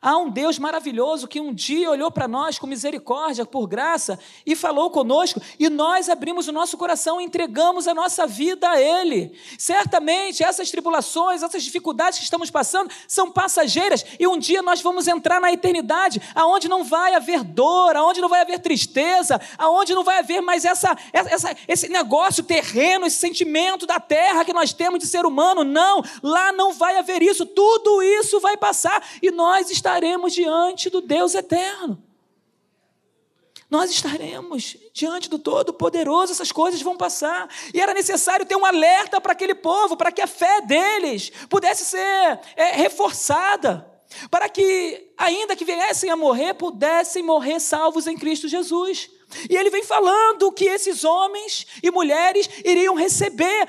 Há 0.00 0.16
um 0.16 0.30
Deus 0.30 0.60
maravilhoso 0.60 1.26
que 1.26 1.40
um 1.40 1.52
dia 1.52 1.90
olhou 1.90 2.08
para 2.10 2.28
nós 2.28 2.56
com 2.56 2.68
misericórdia, 2.68 3.44
por 3.44 3.66
graça, 3.66 4.18
e 4.46 4.54
falou 4.54 4.90
conosco, 4.90 5.42
e 5.58 5.68
nós 5.68 6.08
abrimos 6.08 6.46
o 6.46 6.52
nosso 6.52 6.78
coração 6.78 7.20
e 7.20 7.24
entregamos 7.24 7.88
a 7.88 7.94
nossa 7.94 8.24
vida 8.24 8.70
a 8.70 8.80
Ele. 8.80 9.36
Certamente 9.58 10.44
essas 10.44 10.70
tribulações, 10.70 11.42
essas 11.42 11.64
dificuldades 11.64 12.18
que 12.18 12.24
estamos 12.24 12.48
passando 12.48 12.92
são 13.08 13.32
passageiras, 13.32 14.04
e 14.20 14.26
um 14.28 14.38
dia 14.38 14.62
nós 14.62 14.80
vamos 14.80 15.08
entrar 15.08 15.40
na 15.40 15.52
eternidade, 15.52 16.22
aonde 16.32 16.68
não 16.68 16.84
vai 16.84 17.14
haver 17.14 17.42
dor, 17.42 17.96
aonde 17.96 18.20
não 18.20 18.28
vai 18.28 18.42
haver 18.42 18.60
tristeza, 18.60 19.40
aonde 19.56 19.94
não 19.94 20.04
vai 20.04 20.20
haver 20.20 20.40
mais 20.40 20.64
essa, 20.64 20.96
essa, 21.12 21.56
esse 21.66 21.88
negócio 21.88 22.44
terreno, 22.44 23.04
esse 23.04 23.18
sentimento 23.18 23.84
da 23.84 23.98
terra 23.98 24.44
que 24.44 24.52
nós 24.52 24.72
temos 24.72 25.00
de 25.00 25.08
ser 25.08 25.26
humano. 25.26 25.64
Não, 25.64 26.04
lá 26.22 26.52
não 26.52 26.72
vai 26.72 26.98
haver 26.98 27.20
isso, 27.20 27.44
tudo 27.44 28.00
isso 28.00 28.38
vai 28.38 28.56
passar, 28.56 29.04
e 29.20 29.32
nós 29.32 29.68
estamos 29.68 29.87
estaremos 29.88 30.34
diante 30.34 30.90
do 30.90 31.00
Deus 31.00 31.34
eterno. 31.34 32.02
Nós 33.70 33.90
estaremos 33.90 34.76
diante 34.92 35.28
do 35.28 35.38
Todo-Poderoso, 35.38 36.32
essas 36.32 36.52
coisas 36.52 36.80
vão 36.80 36.96
passar. 36.96 37.48
E 37.72 37.80
era 37.80 37.94
necessário 37.94 38.46
ter 38.46 38.56
um 38.56 38.64
alerta 38.64 39.20
para 39.20 39.32
aquele 39.32 39.54
povo, 39.54 39.96
para 39.96 40.12
que 40.12 40.20
a 40.20 40.26
fé 40.26 40.60
deles 40.62 41.30
pudesse 41.48 41.84
ser 41.84 42.40
é, 42.56 42.76
reforçada, 42.76 43.90
para 44.30 44.48
que, 44.48 45.12
ainda 45.16 45.56
que 45.56 45.64
viessem 45.64 46.10
a 46.10 46.16
morrer, 46.16 46.54
pudessem 46.54 47.22
morrer 47.22 47.60
salvos 47.60 48.06
em 48.06 48.16
Cristo 48.16 48.48
Jesus. 48.48 49.10
E 49.50 49.56
ele 49.56 49.70
vem 49.70 49.84
falando 49.84 50.52
que 50.52 50.64
esses 50.64 51.04
homens 51.04 51.66
e 51.82 51.90
mulheres 51.90 52.48
iriam 52.64 52.94
receber 52.94 53.68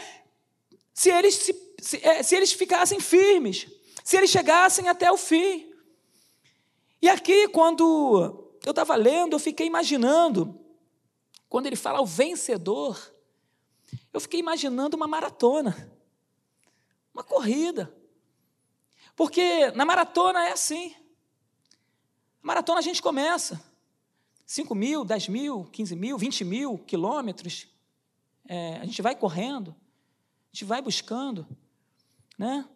se 0.94 1.10
eles, 1.10 1.36
se, 1.36 1.74
se, 1.82 2.00
é, 2.06 2.24
se 2.24 2.36
eles 2.36 2.54
ficassem 2.54 3.02
firmes, 3.02 3.68
se 4.04 4.16
eles 4.16 4.30
chegassem 4.30 4.88
até 4.88 5.12
o 5.12 5.18
fim. 5.18 5.69
E 7.02 7.08
aqui, 7.08 7.48
quando 7.50 8.54
eu 8.66 8.72
estava 8.72 8.96
lendo, 8.96 9.34
eu 9.34 9.40
fiquei 9.40 9.66
imaginando, 9.66 10.60
quando 11.48 11.66
ele 11.66 11.76
fala 11.76 12.02
o 12.02 12.06
vencedor, 12.06 13.00
eu 14.12 14.20
fiquei 14.20 14.40
imaginando 14.40 14.98
uma 14.98 15.08
maratona, 15.08 15.92
uma 17.14 17.24
corrida. 17.24 17.96
Porque 19.16 19.72
na 19.72 19.86
maratona 19.86 20.48
é 20.48 20.52
assim. 20.52 20.96
Maratona 22.42 22.80
a 22.80 22.84
gente 22.84 23.02
começa. 23.02 23.62
5 24.46 24.74
mil, 24.74 25.06
10 25.06 25.28
mil, 25.28 25.66
15 25.66 25.96
mil, 25.96 26.18
20 26.18 26.46
mil 26.46 26.78
quilômetros. 26.80 27.68
É, 28.48 28.78
a 28.78 28.86
gente 28.86 29.02
vai 29.02 29.16
correndo, 29.16 29.72
a 29.72 30.54
gente 30.54 30.66
vai 30.66 30.82
buscando. 30.82 31.48
Né? 32.38 32.68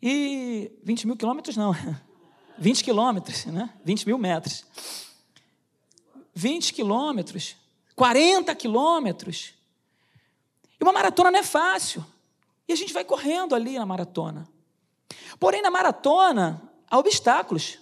E 0.00 0.72
20 0.82 1.06
mil 1.06 1.16
quilômetros 1.16 1.56
não, 1.56 1.72
20 2.58 2.84
quilômetros, 2.84 3.46
né? 3.46 3.70
20 3.84 4.06
mil 4.06 4.18
metros. 4.18 4.64
20 6.34 6.72
quilômetros, 6.72 7.56
40 7.96 8.54
quilômetros. 8.54 9.54
E 10.80 10.84
uma 10.84 10.92
maratona 10.92 11.30
não 11.30 11.40
é 11.40 11.42
fácil. 11.42 12.04
E 12.68 12.72
a 12.72 12.76
gente 12.76 12.92
vai 12.92 13.04
correndo 13.04 13.54
ali 13.54 13.78
na 13.78 13.86
maratona. 13.86 14.48
Porém, 15.40 15.62
na 15.62 15.70
maratona, 15.70 16.62
há 16.88 16.98
obstáculos. 16.98 17.78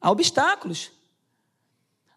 Há 0.00 0.10
obstáculos. 0.10 0.90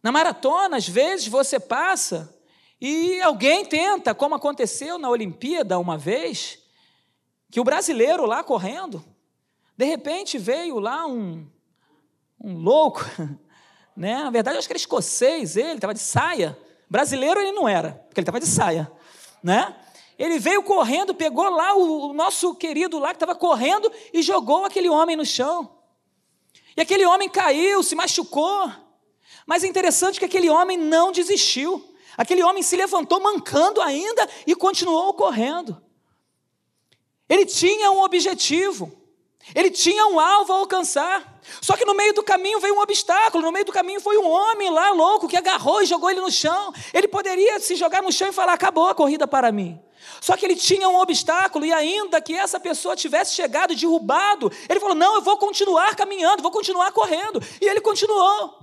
Na 0.02 0.12
maratona, 0.12 0.78
às 0.78 0.88
vezes, 0.88 1.28
você 1.28 1.60
passa 1.60 2.34
e 2.80 3.22
alguém 3.22 3.64
tenta, 3.64 4.16
como 4.16 4.34
aconteceu 4.34 4.98
na 4.98 5.10
Olimpíada 5.10 5.78
uma 5.78 5.98
vez, 5.98 6.58
que 7.52 7.60
o 7.60 7.64
brasileiro 7.64 8.26
lá 8.26 8.44
correndo, 8.44 9.04
de 9.78 9.86
repente 9.86 10.38
veio 10.40 10.80
lá 10.80 11.06
um, 11.06 11.48
um 12.44 12.58
louco, 12.58 13.06
né? 13.96 14.24
Na 14.24 14.30
verdade, 14.30 14.56
eu 14.56 14.60
acho 14.60 14.68
que 14.68 14.74
era 14.74 14.80
escocês, 14.80 15.56
ele 15.56 15.74
estava 15.74 15.94
de 15.94 16.00
saia. 16.00 16.58
Brasileiro 16.90 17.40
ele 17.40 17.52
não 17.52 17.70
era, 17.70 17.92
porque 18.08 18.20
ele 18.20 18.24
estava 18.24 18.40
de 18.40 18.48
saia, 18.48 18.92
né? 19.42 19.76
Ele 20.18 20.38
veio 20.40 20.62
correndo, 20.62 21.16
pegou 21.16 21.50
lá 21.50 21.74
o, 21.76 22.10
o 22.10 22.14
nosso 22.14 22.54
querido 22.56 23.00
lá 23.00 23.10
que 23.10 23.16
estava 23.16 23.34
correndo 23.34 23.92
e 24.14 24.22
jogou 24.22 24.66
aquele 24.66 24.90
homem 24.90 25.16
no 25.16 25.26
chão. 25.26 25.78
E 26.76 26.82
aquele 26.82 27.06
homem 27.06 27.30
caiu, 27.30 27.82
se 27.82 27.96
machucou. 27.96 28.72
Mas 29.46 29.64
é 29.64 29.68
interessante 29.68 30.20
que 30.20 30.26
aquele 30.26 30.50
homem 30.50 30.78
não 30.78 31.12
desistiu. 31.12 31.96
Aquele 32.18 32.44
homem 32.44 32.62
se 32.62 32.76
levantou 32.76 33.20
mancando 33.20 33.82
ainda 33.82 34.28
e 34.46 34.56
continuou 34.56 35.14
correndo. 35.14 35.82
Ele 37.28 37.46
tinha 37.46 37.90
um 37.92 38.02
objetivo. 38.04 39.01
Ele 39.54 39.70
tinha 39.70 40.08
um 40.08 40.20
alvo 40.20 40.54
a 40.54 40.58
alcançar. 40.58 41.40
Só 41.62 41.76
que 41.76 41.86
no 41.86 41.94
meio 41.94 42.14
do 42.14 42.24
caminho 42.24 42.60
veio 42.60 42.76
um 42.76 42.80
obstáculo. 42.80 43.44
No 43.44 43.52
meio 43.52 43.66
do 43.66 43.72
caminho 43.72 44.00
foi 44.00 44.18
um 44.18 44.30
homem 44.30 44.70
lá 44.70 44.92
louco 44.92 45.28
que 45.28 45.38
agarrou 45.38 45.82
e 45.82 45.86
jogou 45.86 46.10
ele 46.10 46.22
no 46.22 46.32
chão. 46.32 46.74
Ele 46.94 47.08
poderia 47.08 47.60
se 47.60 47.76
jogar 47.76 48.02
no 48.02 48.12
chão 48.12 48.30
e 48.30 48.34
falar: 48.34 48.54
acabou 48.54 48.88
a 48.88 48.96
corrida 48.96 49.28
para 49.28 49.52
mim. 49.52 49.80
Só 50.20 50.38
que 50.38 50.46
ele 50.46 50.56
tinha 50.56 50.88
um 50.88 51.00
obstáculo, 51.00 51.66
e 51.66 51.74
ainda 51.74 52.22
que 52.22 52.34
essa 52.34 52.60
pessoa 52.60 52.96
tivesse 52.96 53.34
chegado 53.34 53.76
derrubado, 53.76 54.52
ele 54.70 54.80
falou: 54.80 54.96
Não, 54.96 55.16
eu 55.16 55.22
vou 55.22 55.38
continuar 55.38 55.96
caminhando, 55.96 56.42
vou 56.42 56.52
continuar 56.52 56.92
correndo. 56.92 57.42
E 57.60 57.66
ele 57.66 57.82
continuou. 57.82 58.61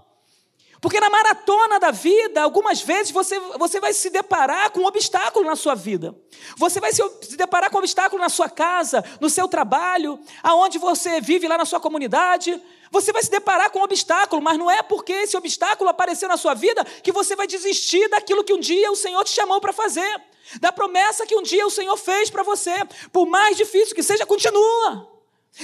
Porque 0.81 1.01
na 1.01 1.11
maratona 1.11 1.81
da 1.81 1.91
vida, 1.91 2.43
algumas 2.43 2.81
vezes 2.81 3.11
você, 3.11 3.39
você 3.59 3.81
vai 3.81 3.93
se 3.93 4.11
deparar 4.11 4.71
com 4.71 4.81
um 4.81 4.87
obstáculo 4.87 5.45
na 5.45 5.57
sua 5.57 5.75
vida. 5.75 6.15
Você 6.57 6.79
vai 6.79 6.93
se, 6.93 7.03
se 7.23 7.37
deparar 7.37 7.71
com 7.71 7.77
um 7.77 7.81
obstáculo 7.81 8.23
na 8.23 8.29
sua 8.29 8.49
casa, 8.49 9.05
no 9.21 9.29
seu 9.29 9.49
trabalho, 9.49 10.21
aonde 10.43 10.79
você 10.79 11.21
vive 11.21 11.49
lá 11.49 11.59
na 11.59 11.65
sua 11.65 11.81
comunidade. 11.81 12.63
Você 12.93 13.13
vai 13.13 13.23
se 13.23 13.31
deparar 13.31 13.71
com 13.71 13.81
um 13.81 13.83
obstáculo, 13.83 14.41
mas 14.41 14.57
não 14.57 14.71
é 14.71 14.83
porque 14.83 15.13
esse 15.13 15.37
obstáculo 15.37 15.91
apareceu 15.91 16.29
na 16.29 16.37
sua 16.37 16.55
vida 16.55 16.85
que 17.03 17.11
você 17.11 17.35
vai 17.35 17.49
desistir 17.49 18.09
daquilo 18.09 18.45
que 18.45 18.53
um 18.53 18.61
dia 18.61 18.91
o 18.93 18.97
Senhor 18.97 19.23
te 19.25 19.31
chamou 19.31 19.61
para 19.61 19.73
fazer, 19.73 20.23
da 20.61 20.71
promessa 20.71 21.27
que 21.27 21.37
um 21.37 21.43
dia 21.43 21.67
o 21.67 21.71
Senhor 21.71 21.97
fez 21.97 22.31
para 22.31 22.45
você. 22.45 22.73
Por 23.13 23.27
mais 23.27 23.57
difícil 23.57 23.97
que 23.97 24.03
seja, 24.03 24.25
continua. 24.25 25.09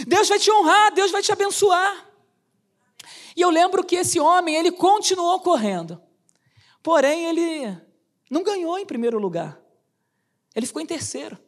Deus 0.08 0.28
vai 0.28 0.40
te 0.40 0.50
honrar, 0.50 0.92
Deus 0.92 1.12
vai 1.12 1.22
te 1.22 1.30
abençoar. 1.30 2.13
E 3.36 3.40
eu 3.40 3.50
lembro 3.50 3.84
que 3.84 3.96
esse 3.96 4.20
homem, 4.20 4.54
ele 4.54 4.70
continuou 4.70 5.40
correndo. 5.40 6.00
Porém, 6.82 7.26
ele 7.26 7.76
não 8.30 8.42
ganhou 8.42 8.78
em 8.78 8.86
primeiro 8.86 9.18
lugar. 9.18 9.60
Ele 10.54 10.66
ficou 10.66 10.80
em 10.80 10.86
terceiro. 10.86 11.38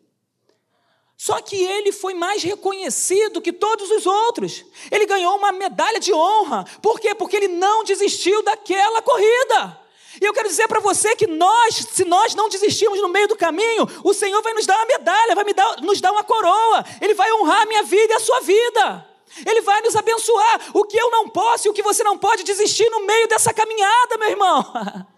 Só 1.17 1.41
que 1.41 1.57
ele 1.57 1.93
foi 1.93 2.13
mais 2.13 2.43
reconhecido 2.43 3.41
que 3.41 3.53
todos 3.53 3.91
os 3.91 4.07
outros. 4.07 4.65
Ele 4.91 5.07
ganhou 5.07 5.37
uma 5.37 5.51
medalha 5.53 5.99
de 5.99 6.13
honra. 6.13 6.65
Por 6.83 7.01
quê? 7.01 7.15
Porque 7.15 7.37
ele 7.37 7.49
não 7.49 7.85
desistiu 7.85 8.43
daquela 8.43 9.01
corrida. 9.01 9.81
E 10.21 10.25
eu 10.25 10.33
quero 10.33 10.49
dizer 10.49 10.69
para 10.69 10.81
você 10.81 11.15
que 11.15 11.27
nós, 11.27 11.75
se 11.75 12.05
nós 12.05 12.35
não 12.35 12.49
desistirmos 12.49 13.01
no 13.01 13.09
meio 13.09 13.29
do 13.29 13.37
caminho, 13.37 13.87
o 14.03 14.13
Senhor 14.13 14.43
vai 14.43 14.53
nos 14.55 14.67
dar 14.67 14.77
uma 14.77 14.87
medalha, 14.87 15.35
vai 15.35 15.55
dar, 15.55 15.81
nos 15.83 16.01
dar 16.01 16.13
uma 16.13 16.25
coroa. 16.25 16.85
Ele 17.01 17.15
vai 17.15 17.33
honrar 17.33 17.63
a 17.63 17.67
minha 17.67 17.83
vida 17.83 18.13
e 18.13 18.17
a 18.17 18.21
sua 18.21 18.41
vida. 18.41 19.16
Ele 19.45 19.61
vai 19.61 19.81
nos 19.83 19.97
abençoar. 19.97 20.71
O 20.75 20.85
que 20.85 20.97
eu 20.97 21.11
não 21.11 21.29
posso 21.29 21.67
e 21.67 21.71
o 21.71 21.75
que 21.75 21.83
você 21.83 22.03
não 22.03 22.17
pode 22.17 22.43
desistir 22.43 22.89
no 22.91 23.05
meio 23.05 23.29
dessa 23.29 23.53
caminhada, 23.53 24.19
meu 24.19 24.31
irmão. 24.31 24.65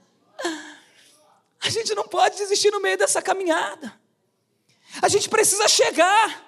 A 1.60 1.70
gente 1.70 1.94
não 1.94 2.04
pode 2.04 2.36
desistir 2.36 2.70
no 2.70 2.80
meio 2.80 2.96
dessa 2.96 3.20
caminhada. 3.20 3.92
A 5.02 5.08
gente 5.08 5.28
precisa 5.28 5.66
chegar. 5.68 6.46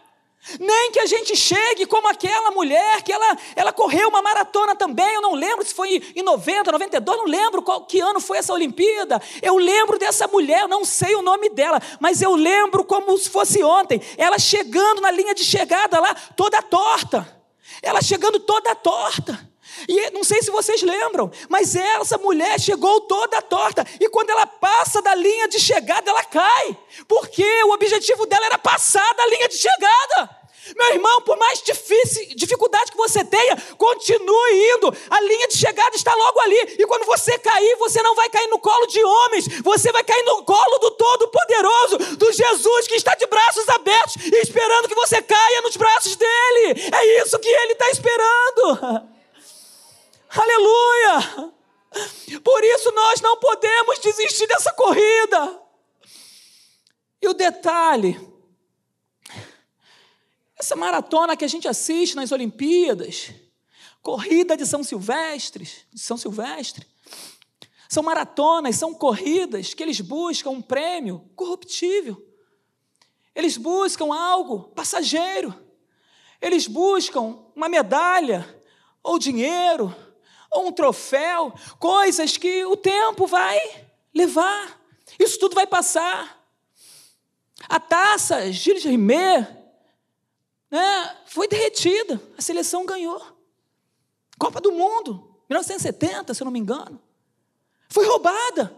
Nem 0.59 0.91
que 0.91 0.99
a 0.99 1.05
gente 1.05 1.37
chegue 1.37 1.85
como 1.85 2.09
aquela 2.09 2.51
mulher 2.51 3.03
que 3.03 3.13
ela, 3.13 3.37
ela 3.55 3.73
correu 3.75 4.09
uma 4.09 4.23
maratona 4.23 4.75
também. 4.75 5.15
Eu 5.15 5.21
não 5.21 5.35
lembro 5.35 5.65
se 5.65 5.75
foi 5.75 6.03
em 6.17 6.23
90, 6.23 6.73
92, 6.73 7.19
não 7.19 7.27
lembro 7.27 7.61
qual, 7.61 7.85
que 7.85 8.01
ano 8.01 8.21
foi 8.21 8.39
essa 8.39 8.55
Olimpíada. 8.55 9.21
Eu 9.43 9.59
lembro 9.59 9.99
dessa 9.99 10.27
mulher, 10.27 10.67
não 10.67 10.83
sei 10.83 11.15
o 11.15 11.21
nome 11.21 11.51
dela, 11.51 11.79
mas 12.01 12.23
eu 12.23 12.35
lembro 12.35 12.85
como 12.85 13.17
se 13.19 13.29
fosse 13.29 13.63
ontem. 13.63 14.01
Ela 14.17 14.39
chegando 14.39 15.03
na 15.03 15.11
linha 15.11 15.35
de 15.35 15.45
chegada 15.45 16.01
lá, 16.01 16.15
toda 16.35 16.63
torta. 16.63 17.40
Ela 17.83 18.03
chegando 18.03 18.41
toda 18.41 18.75
torta. 18.75 19.49
E 19.89 20.11
não 20.11 20.25
sei 20.25 20.43
se 20.43 20.51
vocês 20.51 20.83
lembram, 20.83 21.31
mas 21.49 21.75
essa 21.75 22.19
mulher 22.19 22.61
chegou 22.61 23.03
toda 23.03 23.41
torta. 23.41 23.87
E 24.01 24.09
quando 24.09 24.31
ela 24.31 24.47
passa 24.47 25.01
da 25.01 25.15
linha 25.15 25.49
de 25.49 25.59
chegada, 25.59 26.11
ela 26.11 26.25
cai. 26.25 26.77
Porque 27.07 27.45
o 27.65 27.73
objetivo 27.73 28.27
dela 28.27 28.47
era 28.47 28.59
passar 28.59 29.15
da 29.15 29.27
linha 29.27 29.49
de 29.49 29.57
chegada. 29.57 30.40
Meu 30.77 30.95
irmão, 30.95 31.23
por 31.23 31.37
mais 31.37 31.63
difícil, 31.63 32.35
dificuldade 32.35 32.91
que 32.91 32.97
você 32.97 33.25
tenha, 33.25 33.57
continue 33.77 34.75
indo. 34.75 34.95
A 35.11 35.21
linha 35.21 35.49
de 35.49 35.57
chegada 35.57 35.95
está 35.97 36.15
logo 36.15 36.41
ali. 36.41 36.77
E 36.79 36.87
quando 36.87 37.05
você 37.05 37.39
cair, 37.39 37.77
você 37.77 38.03
não 38.03 38.15
vai 38.15 38.29
cair 38.29 38.49
no 38.49 38.59
colo 38.59 38.87
de 38.87 39.03
homens, 39.03 39.47
você 39.63 39.93
vai 39.93 40.05
cair 40.05 40.23
no 40.25 40.45
colo 40.45 40.79
do 40.79 40.91
Todo-Poderoso, 40.93 41.99
do 42.17 42.33
Jesus 42.33 42.89
que 42.89 42.95
está 42.95 43.15
de 43.15 43.27
braços 43.27 43.69
abertos, 43.69 44.17
esperando 44.43 44.89
que 44.89 44.95
você 44.95 45.21
caia 45.23 45.63
nos 45.63 45.77
braços 45.77 46.17
dele. 46.17 46.91
É 46.93 47.23
isso 47.23 47.39
que 47.39 47.49
ele 47.49 47.73
está 47.73 47.91
esperando. 47.91 49.09
Aleluia! 50.31 51.53
Por 52.45 52.65
isso 52.65 52.93
nós 52.93 53.21
não 53.21 53.37
podemos 53.39 53.99
desistir 53.99 54.47
dessa 54.47 54.73
corrida. 54.73 55.61
E 57.21 57.29
o 57.29 57.35
detalhe 57.35 58.19
essa 60.61 60.77
maratona 60.77 61.37
que 61.37 61.45
a 61.45 61.49
gente 61.49 61.67
assiste 61.67 62.15
nas 62.15 62.33
Olimpíadas, 62.33 63.33
corrida 64.03 64.55
de 64.59 64.67
São 64.67 64.85
Silvestre, 64.85 65.67
de 65.91 65.99
São 65.99 66.19
Silvestre, 66.19 66.87
são 67.89 68.03
maratonas, 68.03 68.77
são 68.77 68.93
corridas 68.95 69.73
que 69.73 69.83
eles 69.83 70.01
buscam 70.03 70.51
um 70.51 70.61
prêmio 70.63 71.29
corruptível. 71.35 72.25
Eles 73.35 73.57
buscam 73.57 74.15
algo 74.15 74.65
passageiro. 74.75 75.53
Eles 76.41 76.67
buscam 76.67 77.39
uma 77.57 77.69
medalha, 77.69 78.47
ou 79.03 79.19
dinheiro, 79.19 79.95
ou 80.53 80.69
um 80.69 80.73
troféu, 80.73 81.55
coisas 81.79 82.37
que 82.37 82.65
o 82.67 82.77
tempo 82.77 83.27
vai 83.27 83.59
levar. 84.15 84.79
Isso 85.19 85.39
tudo 85.39 85.55
vai 85.55 85.67
passar. 85.67 86.39
A 87.67 87.81
taça 87.81 88.53
Gilles 88.53 88.85
Rimet 88.85 89.60
né, 90.71 91.17
foi 91.27 91.49
derretida. 91.49 92.21
A 92.39 92.43
seleção 92.43 92.87
ganhou. 92.87 93.21
Copa 94.39 94.61
do 94.61 94.73
Mundo, 94.73 95.43
1970, 95.49 96.33
se 96.33 96.43
eu 96.43 96.45
não 96.45 96.53
me 96.53 96.59
engano. 96.59 97.01
Foi 97.89 98.07
roubada. 98.07 98.75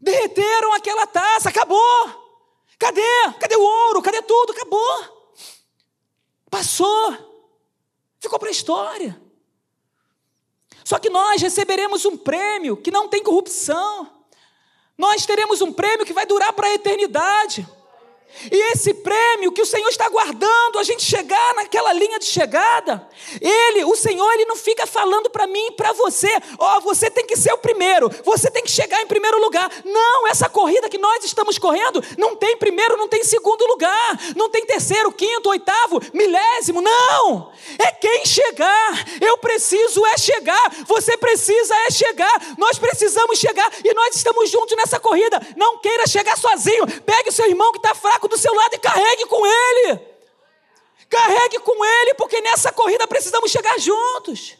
Derreteram 0.00 0.72
aquela 0.74 1.06
taça, 1.06 1.48
acabou. 1.48 2.26
Cadê? 2.78 3.32
Cadê 3.40 3.56
o 3.56 3.62
ouro? 3.62 4.02
Cadê 4.02 4.22
tudo? 4.22 4.52
Acabou. 4.52 5.32
Passou. 6.50 7.36
Ficou 8.20 8.38
para 8.38 8.48
a 8.48 8.52
história. 8.52 9.20
Só 10.84 10.98
que 10.98 11.10
nós 11.10 11.42
receberemos 11.42 12.04
um 12.04 12.16
prêmio 12.16 12.76
que 12.76 12.90
não 12.90 13.08
tem 13.08 13.22
corrupção. 13.22 14.24
Nós 14.96 15.26
teremos 15.26 15.60
um 15.60 15.72
prêmio 15.72 16.06
que 16.06 16.12
vai 16.12 16.26
durar 16.26 16.52
para 16.52 16.68
a 16.68 16.74
eternidade. 16.74 17.66
E 18.50 18.72
esse 18.72 18.92
prêmio 18.94 19.52
que 19.52 19.62
o 19.62 19.66
Senhor 19.66 19.88
está 19.88 20.08
guardando, 20.08 20.78
a 20.78 20.82
gente 20.82 21.02
chegar 21.02 21.54
naquela 21.54 21.92
linha 21.92 22.18
de 22.18 22.26
chegada, 22.26 23.08
ele, 23.40 23.84
o 23.84 23.96
Senhor, 23.96 24.30
ele 24.34 24.44
não 24.44 24.56
fica 24.56 24.86
falando 24.86 25.30
para 25.30 25.46
mim 25.46 25.66
e 25.66 25.72
para 25.72 25.92
você, 25.92 26.30
ó, 26.58 26.76
oh, 26.76 26.80
você 26.80 27.10
tem 27.10 27.26
que 27.26 27.36
ser 27.36 27.52
o 27.52 27.58
primeiro, 27.58 28.10
você 28.24 28.50
tem 28.50 28.62
que 28.62 28.70
chegar 28.70 29.00
em 29.02 29.06
primeiro 29.06 29.40
lugar. 29.40 29.70
Não, 29.84 30.28
essa 30.28 30.48
corrida 30.48 30.88
que 30.88 30.98
nós 30.98 31.24
estamos 31.24 31.58
correndo 31.58 32.02
não 32.18 32.36
tem 32.36 32.56
primeiro, 32.56 32.96
não 32.96 33.08
tem 33.08 33.24
segundo 33.24 33.64
lugar, 33.66 34.18
não 34.36 34.48
tem 34.48 34.64
terceiro, 34.64 35.12
quinto, 35.12 35.48
oitavo, 35.48 36.00
milésimo, 36.12 36.80
não. 36.80 37.52
É 37.78 37.92
quem 37.92 38.24
chegar. 38.24 39.04
Eu 39.20 39.38
preciso 39.38 40.04
é 40.06 40.18
chegar, 40.18 40.70
você 40.86 41.16
precisa 41.16 41.74
é 41.86 41.90
chegar. 41.90 42.54
Nós 42.58 42.78
precisamos 42.78 43.38
chegar 43.38 43.70
e 43.84 43.94
nós 43.94 44.14
estamos 44.14 44.50
juntos 44.50 44.76
nessa 44.76 45.00
corrida. 45.00 45.40
Não 45.56 45.78
queira 45.78 46.06
chegar 46.06 46.36
sozinho. 46.36 46.86
Pegue 47.02 47.30
o 47.30 47.32
seu 47.32 47.46
irmão 47.46 47.72
que 47.72 47.78
está 47.78 47.94
fraco 47.94 48.25
do 48.28 48.38
seu 48.38 48.54
lado 48.54 48.74
e 48.74 48.78
carregue 48.78 49.26
com 49.26 49.46
ele. 49.46 50.00
Carregue 51.08 51.58
com 51.60 51.84
ele, 51.84 52.14
porque 52.14 52.40
nessa 52.40 52.72
corrida 52.72 53.06
precisamos 53.06 53.50
chegar 53.50 53.78
juntos. 53.78 54.56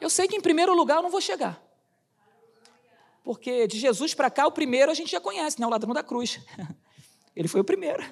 Eu 0.00 0.10
sei 0.10 0.28
que 0.28 0.36
em 0.36 0.40
primeiro 0.40 0.74
lugar 0.74 0.96
eu 0.96 1.02
não 1.02 1.10
vou 1.10 1.20
chegar. 1.20 1.62
Porque 3.22 3.66
de 3.66 3.78
Jesus 3.78 4.14
para 4.14 4.30
cá, 4.30 4.46
o 4.46 4.52
primeiro 4.52 4.90
a 4.90 4.94
gente 4.94 5.10
já 5.10 5.20
conhece, 5.20 5.60
né? 5.60 5.66
O 5.66 5.70
ladrão 5.70 5.92
da 5.92 6.02
cruz. 6.02 6.40
Ele 7.34 7.48
foi 7.48 7.60
o 7.60 7.64
primeiro. 7.64 8.02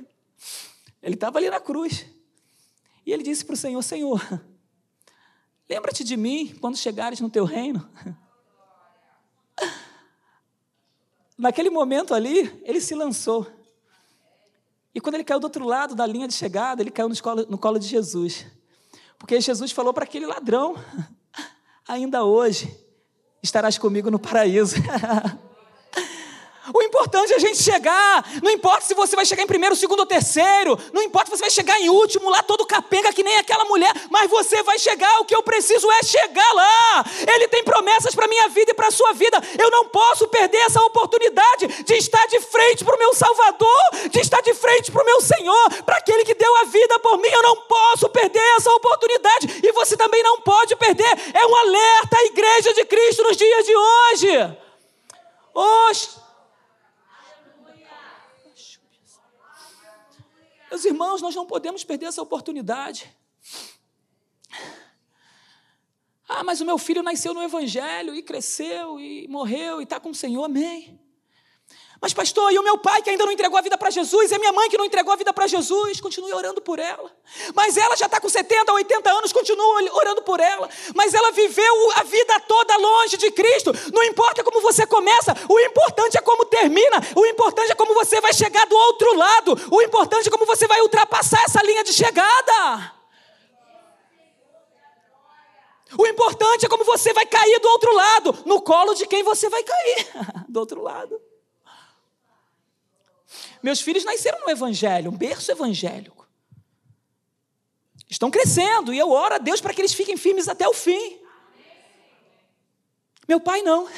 Ele 1.03 1.15
estava 1.15 1.39
ali 1.39 1.49
na 1.49 1.61
cruz. 1.61 2.07
E 3.07 3.13
ele 3.13 3.23
disse 3.23 3.45
para 3.45 3.55
o 3.55 3.57
Senhor: 3.57 3.83
Senhor, 3.83 4.45
lembra-te 5.69 6.03
de 6.03 6.17
mim 6.17 6.57
quando 6.61 6.77
chegares 6.77 7.21
no 7.21 7.31
teu 7.31 7.45
reino. 7.45 7.89
Naquele 11.45 11.69
momento 11.69 12.15
ali, 12.15 12.59
ele 12.65 12.81
se 12.81 12.95
lançou. 12.95 13.47
E 14.95 14.99
quando 14.99 15.17
ele 15.17 15.25
caiu 15.25 15.39
do 15.39 15.45
outro 15.45 15.67
lado 15.67 15.95
da 15.95 16.07
linha 16.07 16.27
de 16.27 16.33
chegada, 16.33 16.81
ele 16.81 16.91
caiu 16.91 17.07
no 17.07 17.23
colo, 17.23 17.47
no 17.51 17.59
colo 17.59 17.79
de 17.79 17.87
Jesus. 17.87 18.47
Porque 19.19 19.39
Jesus 19.39 19.71
falou 19.71 19.93
para 19.93 20.05
aquele 20.05 20.25
ladrão: 20.25 20.75
ainda 21.87 22.25
hoje 22.25 22.75
estarás 23.43 23.77
comigo 23.77 24.11
no 24.11 24.19
paraíso. 24.19 24.77
O 26.73 26.83
importante 26.83 27.33
é 27.33 27.37
a 27.37 27.39
gente 27.39 27.63
chegar. 27.63 28.25
Não 28.43 28.51
importa 28.51 28.87
se 28.87 28.95
você 28.95 29.15
vai 29.15 29.27
chegar 29.27 29.43
em 29.43 29.47
primeiro, 29.47 29.77
segundo 29.77 30.01
ou 30.01 30.07
terceiro. 30.07 30.79
Não 30.93 31.03
importa 31.03 31.31
se 31.31 31.37
você 31.37 31.43
vai 31.43 31.51
chegar 31.51 31.79
em 31.79 31.91
último, 31.91 32.31
lá 32.31 32.43
todo 32.43 32.65
capenga 32.65 33.13
que 33.13 33.23
nem 33.23 33.37
aquela 33.37 33.65
mulher. 33.67 33.93
Mas 34.11 34.31
você 34.31 34.63
vai 34.63 34.79
chegar. 34.79 35.21
O 35.21 35.25
que 35.27 35.35
eu 35.35 35.43
preciso 35.43 35.91
é 35.93 36.03
chegar 36.03 36.53
lá. 36.55 37.05
Ele 37.35 37.49
tem 37.49 37.63
promessas 37.63 38.15
para 38.15 38.27
minha 38.27 38.49
vida 38.49 38.71
e 38.71 38.75
para 38.75 38.89
a 38.89 38.91
sua 38.91 39.13
vida. 39.13 39.39
Eu 39.59 39.71
não 39.71 39.89
posso 39.89 40.27
perder 40.29 40.59
essa 40.59 40.81
oportunidade 40.83 41.67
de 41.85 41.95
estar 41.95 42.27
de 42.27 42.41
frente 42.41 42.85
para 42.85 42.97
o 42.97 42.99
meu 42.99 43.15
Salvador, 43.15 44.09
de 44.11 44.21
estar 44.21 44.41
de 44.41 44.55
frente 44.55 44.91
para 44.91 45.03
o 45.03 45.07
meu 45.07 45.21
Senhor, 45.21 45.83
para 45.85 45.97
aquele 45.97 46.25
que 46.25 46.35
deu 46.35 46.57
a 46.57 46.65
vida 46.65 46.99
por 47.01 47.19
mim. 47.19 47.29
Eu 47.29 47.43
não 47.43 47.57
posso 47.57 48.09
perder 48.09 48.43
essa 48.57 48.71
oportunidade. 48.73 49.61
E 49.63 49.73
você 49.73 49.97
também 49.97 50.23
não 50.23 50.41
pode 50.41 50.75
perder. 50.77 51.13
É 51.35 51.47
um 51.47 51.57
alerta 51.57 52.17
à 52.17 52.25
igreja 52.25 52.73
de 52.73 52.85
Cristo 52.87 53.23
nos 53.23 53.37
dias 53.37 53.67
de 53.67 53.77
hoje. 53.77 54.57
Oxe. 55.55 56.24
Meus 60.75 60.85
irmãos, 60.85 61.23
nós 61.23 61.37
não 61.37 61.47
podemos 61.47 61.85
perder 61.85 62.07
essa 62.07 62.21
oportunidade. 62.21 63.17
mas 66.43 66.61
o 66.61 66.65
meu 66.65 66.79
filho 66.79 67.01
nasceu 67.01 67.33
no 67.33 67.41
Evangelho 67.41 68.13
e 68.13 68.21
cresceu 68.21 68.99
e 68.99 69.29
morreu 69.29 69.81
e 69.81 69.85
está 69.85 70.01
com 70.01 70.11
o 70.11 70.15
Senhor, 70.15 70.43
amém. 70.43 70.99
Mas, 72.05 72.13
pastor, 72.13 72.53
e 72.53 72.59
o 72.59 72.63
meu 72.63 72.77
pai 72.77 73.01
que 73.01 73.09
ainda 73.09 73.25
não 73.25 73.33
entregou 73.33 73.59
a 73.59 73.63
vida 73.63 73.79
para 73.79 73.89
Jesus, 73.89 74.31
e 74.31 74.35
a 74.35 74.39
minha 74.39 74.53
mãe 74.53 74.69
que 74.69 74.77
não 74.77 74.85
entregou 74.85 75.11
a 75.11 75.17
vida 75.17 75.33
para 75.33 75.47
Jesus, 75.47 76.03
continue 76.03 76.35
orando 76.35 76.61
por 76.61 76.79
ela. 76.79 77.11
Mas 77.55 77.79
ela 77.79 77.97
já 77.97 78.05
está 78.05 78.21
com 78.21 78.29
70, 78.29 78.71
80 78.71 79.11
anos, 79.11 79.33
continue 79.33 79.89
orando 79.89 80.21
por 80.21 80.39
ela. 80.39 80.69
Mas 80.95 81.15
ela 81.15 81.31
viveu 81.31 81.93
a 81.93 82.03
vida 82.03 82.39
toda 82.41 82.77
longe 82.77 83.17
de 83.17 83.31
Cristo. 83.31 83.73
Não 83.91 84.05
importa 84.05 84.45
como 84.45 84.61
você 84.61 84.87
começa, 84.87 85.35
o 85.49 85.59
importante 85.59 86.19
é 86.19 86.21
como 86.21 86.45
termina, 86.45 87.01
o 87.17 87.25
importante 87.25 87.73
é 87.73 87.75
como 87.75 87.95
você 87.95 88.21
vai 88.21 88.35
chegar 88.35 88.67
do 88.67 88.77
outro 88.77 89.17
lado, 89.17 89.59
o 89.71 89.81
importante 89.81 90.29
é 90.29 90.31
como 90.31 90.45
você 90.45 90.67
vai 90.67 90.83
ultrapassar 90.83 91.43
essa 91.45 91.63
linha 91.63 91.83
de 91.83 91.95
chegada. 91.95 92.93
O 95.97 96.07
importante 96.07 96.67
é 96.67 96.69
como 96.69 96.85
você 96.85 97.15
vai 97.15 97.25
cair 97.25 97.59
do 97.61 97.69
outro 97.71 97.95
lado, 97.95 98.39
no 98.45 98.61
colo 98.61 98.93
de 98.93 99.07
quem 99.07 99.23
você 99.23 99.49
vai 99.49 99.63
cair, 99.63 100.07
do 100.47 100.61
outro 100.61 100.83
lado. 100.83 101.19
Meus 103.65 103.81
filhos 103.81 104.05
nasceram 104.05 104.41
no 104.41 104.51
Evangelho, 104.51 105.11
um 105.11 105.17
berço 105.17 105.51
evangélico. 105.51 106.29
Estão 108.07 108.31
crescendo 108.31 108.93
e 108.93 108.99
eu 108.99 109.11
oro 109.11 109.37
a 109.37 109.39
Deus 109.39 109.59
para 109.59 109.73
que 109.73 109.81
eles 109.81 109.95
fiquem 109.95 110.19
firmes 110.19 110.49
até 110.49 110.69
o 110.69 110.75
fim. 110.75 111.19
Meu 113.27 113.41
pai 113.41 113.63
não. 113.63 113.89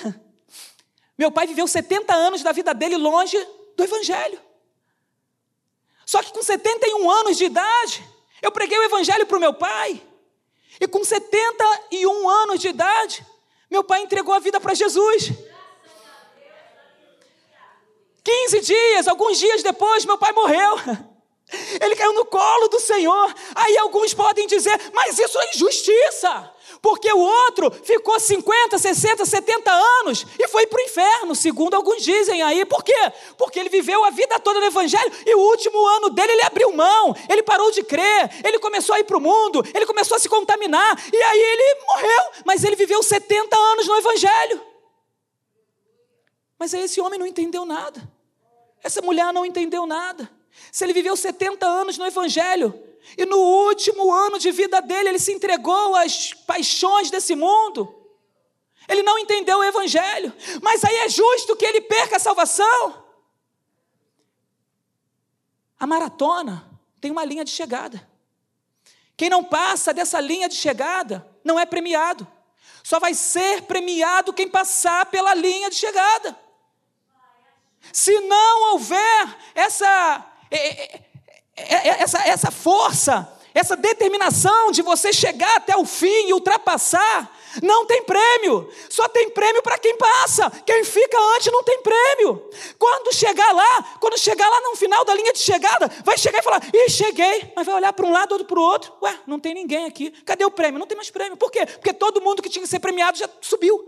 Meu 1.19 1.33
pai 1.33 1.49
viveu 1.49 1.67
70 1.67 2.15
anos 2.15 2.45
da 2.45 2.53
vida 2.53 2.73
dele 2.73 2.97
longe 2.97 3.37
do 3.77 3.83
Evangelho. 3.83 4.41
Só 6.05 6.23
que 6.23 6.33
com 6.33 6.45
71 6.45 7.11
anos 7.11 7.37
de 7.37 7.47
idade, 7.47 8.09
eu 8.41 8.53
preguei 8.53 8.79
o 8.79 8.85
Evangelho 8.85 9.27
para 9.27 9.37
o 9.37 9.41
meu 9.41 9.53
pai. 9.53 10.01
E 10.81 10.87
com 10.87 11.03
71 11.03 12.29
anos 12.29 12.61
de 12.61 12.69
idade, 12.69 13.27
meu 13.69 13.83
pai 13.83 14.03
entregou 14.03 14.33
a 14.33 14.39
vida 14.39 14.61
para 14.61 14.75
Jesus. 14.75 15.33
15 18.27 18.61
dias, 18.61 19.07
alguns 19.07 19.39
dias 19.39 19.63
depois, 19.63 20.05
meu 20.05 20.19
pai 20.19 20.33
morreu. 20.33 20.75
Ele 21.81 21.95
caiu 21.95 22.13
no 22.13 22.25
colo 22.25 22.67
do 22.67 22.81
Senhor. 22.81 23.33
Aí 23.55 23.79
alguns 23.79 24.13
podem 24.13 24.49
dizer, 24.49 24.77
mas 24.93 25.17
isso 25.17 25.39
é 25.39 25.51
injustiça. 25.55 26.53
Porque 26.83 27.13
o 27.13 27.21
outro 27.21 27.71
ficou 27.85 28.19
50, 28.19 28.77
60, 28.77 29.25
70 29.25 29.71
anos 29.73 30.27
e 30.41 30.49
foi 30.49 30.67
para 30.67 30.81
o 30.81 30.83
inferno, 30.83 31.37
segundo 31.37 31.75
alguns 31.75 32.03
dizem 32.03 32.43
aí. 32.43 32.65
Por 32.65 32.83
quê? 32.83 33.13
Porque 33.39 33.61
ele 33.61 33.69
viveu 33.69 34.05
a 34.05 34.11
vida 34.11 34.41
toda 34.41 34.59
no 34.59 34.67
Evangelho 34.67 35.13
e 35.25 35.35
o 35.37 35.39
último 35.39 35.87
ano 35.87 36.11
dele 36.11 36.33
ele 36.33 36.43
abriu 36.43 36.73
mão, 36.73 37.15
ele 37.29 37.45
parou 37.45 37.71
de 37.71 37.85
crer, 37.85 38.29
ele 38.45 38.59
começou 38.59 38.97
a 38.97 38.99
ir 38.99 39.05
para 39.05 39.17
o 39.17 39.21
mundo, 39.21 39.65
ele 39.73 39.87
começou 39.87 40.17
a 40.17 40.21
se 40.21 40.29
contaminar 40.29 41.01
e 41.13 41.17
aí 41.17 41.41
ele 41.41 41.81
morreu. 41.87 42.43
Mas 42.45 42.65
ele 42.65 42.75
viveu 42.75 43.01
70 43.05 43.57
anos 43.57 43.87
no 43.87 43.97
Evangelho. 43.97 44.61
Mas 46.59 46.75
aí 46.75 46.83
esse 46.83 47.01
homem 47.01 47.21
não 47.21 47.27
entendeu 47.27 47.65
nada. 47.65 48.16
Essa 48.83 49.03
mulher 49.03 49.33
não 49.33 49.45
entendeu 49.45 49.87
nada. 49.87 50.31
Se 50.73 50.85
ele 50.85 50.93
viveu 50.93 51.17
70 51.17 51.67
anos 51.67 51.99
no 51.99 52.07
Evangelho, 52.07 52.83
e 53.17 53.25
no 53.25 53.37
último 53.39 54.13
ano 54.13 54.39
de 54.39 54.51
vida 54.51 54.81
dele, 54.81 55.11
ele 55.11 55.19
se 55.19 55.33
entregou 55.33 55.95
às 55.95 56.33
paixões 56.33 57.11
desse 57.11 57.37
mundo, 57.37 57.95
ele 58.89 59.03
não 59.03 59.19
entendeu 59.19 59.59
o 59.59 59.65
Evangelho, 59.65 60.33
mas 60.63 60.85
aí 60.85 60.97
é 60.97 61.09
justo 61.09 61.57
que 61.57 61.65
ele 61.65 61.81
perca 61.81 62.17
a 62.17 62.21
salvação. 62.21 63.05
A 65.79 65.87
maratona 65.87 66.69
tem 67.01 67.11
uma 67.11 67.25
linha 67.25 67.45
de 67.45 67.51
chegada. 67.51 68.09
Quem 69.17 69.29
não 69.29 69.43
passa 69.43 69.93
dessa 69.93 70.21
linha 70.21 70.49
de 70.49 70.55
chegada 70.55 71.27
não 71.43 71.59
é 71.59 71.67
premiado. 71.67 72.27
Só 72.83 73.01
vai 73.01 73.15
ser 73.15 73.63
premiado 73.63 74.33
quem 74.33 74.49
passar 74.49 75.07
pela 75.07 75.35
linha 75.35 75.69
de 75.69 75.77
chegada. 75.77 76.39
Se 77.93 78.19
não 78.21 78.73
houver 78.73 79.37
essa, 79.55 80.25
essa, 81.57 82.19
essa 82.29 82.51
força, 82.51 83.36
essa 83.57 83.75
determinação 83.75 84.71
de 84.71 84.83
você 84.83 85.15
chegar 85.15 85.57
até 85.57 85.75
o 85.75 85.87
fim 85.87 86.29
e 86.29 86.35
ultrapassar, 86.35 87.35
não 87.63 87.87
tem 87.87 88.03
prêmio. 88.03 88.71
Só 88.91 89.09
tem 89.09 89.31
prêmio 89.31 89.63
para 89.63 89.79
quem 89.79 89.97
passa. 89.97 90.51
Quem 90.67 90.85
fica 90.85 91.19
antes 91.35 91.51
não 91.51 91.63
tem 91.63 91.81
prêmio. 91.81 92.51
Quando 92.79 93.15
chegar 93.15 93.51
lá, 93.53 93.97
quando 93.99 94.19
chegar 94.19 94.47
lá 94.47 94.61
no 94.61 94.77
final 94.77 95.03
da 95.07 95.15
linha 95.15 95.33
de 95.33 95.39
chegada, 95.39 95.91
vai 96.05 96.19
chegar 96.19 96.41
e 96.41 96.43
falar: 96.43 96.61
Ih, 96.71 96.91
cheguei. 96.91 97.51
Mas 97.57 97.65
vai 97.65 97.77
olhar 97.77 97.95
para 97.95 98.05
um 98.05 98.13
lado, 98.13 98.33
outro 98.33 98.47
para 98.47 98.59
o 98.59 98.63
outro. 98.63 98.93
Ué, 99.01 99.19
não 99.27 99.41
tem 99.41 99.55
ninguém 99.55 99.87
aqui. 99.87 100.11
Cadê 100.27 100.45
o 100.45 100.51
prêmio? 100.51 100.79
Não 100.79 100.87
tem 100.87 100.95
mais 100.97 101.09
prêmio. 101.09 101.39
Por 101.39 101.51
quê? 101.51 101.65
Porque 101.65 101.95
todo 101.95 102.21
mundo 102.21 102.43
que 102.43 102.51
tinha 102.51 102.63
que 102.63 102.69
ser 102.69 102.79
premiado 102.79 103.17
já 103.17 103.29
subiu. 103.41 103.87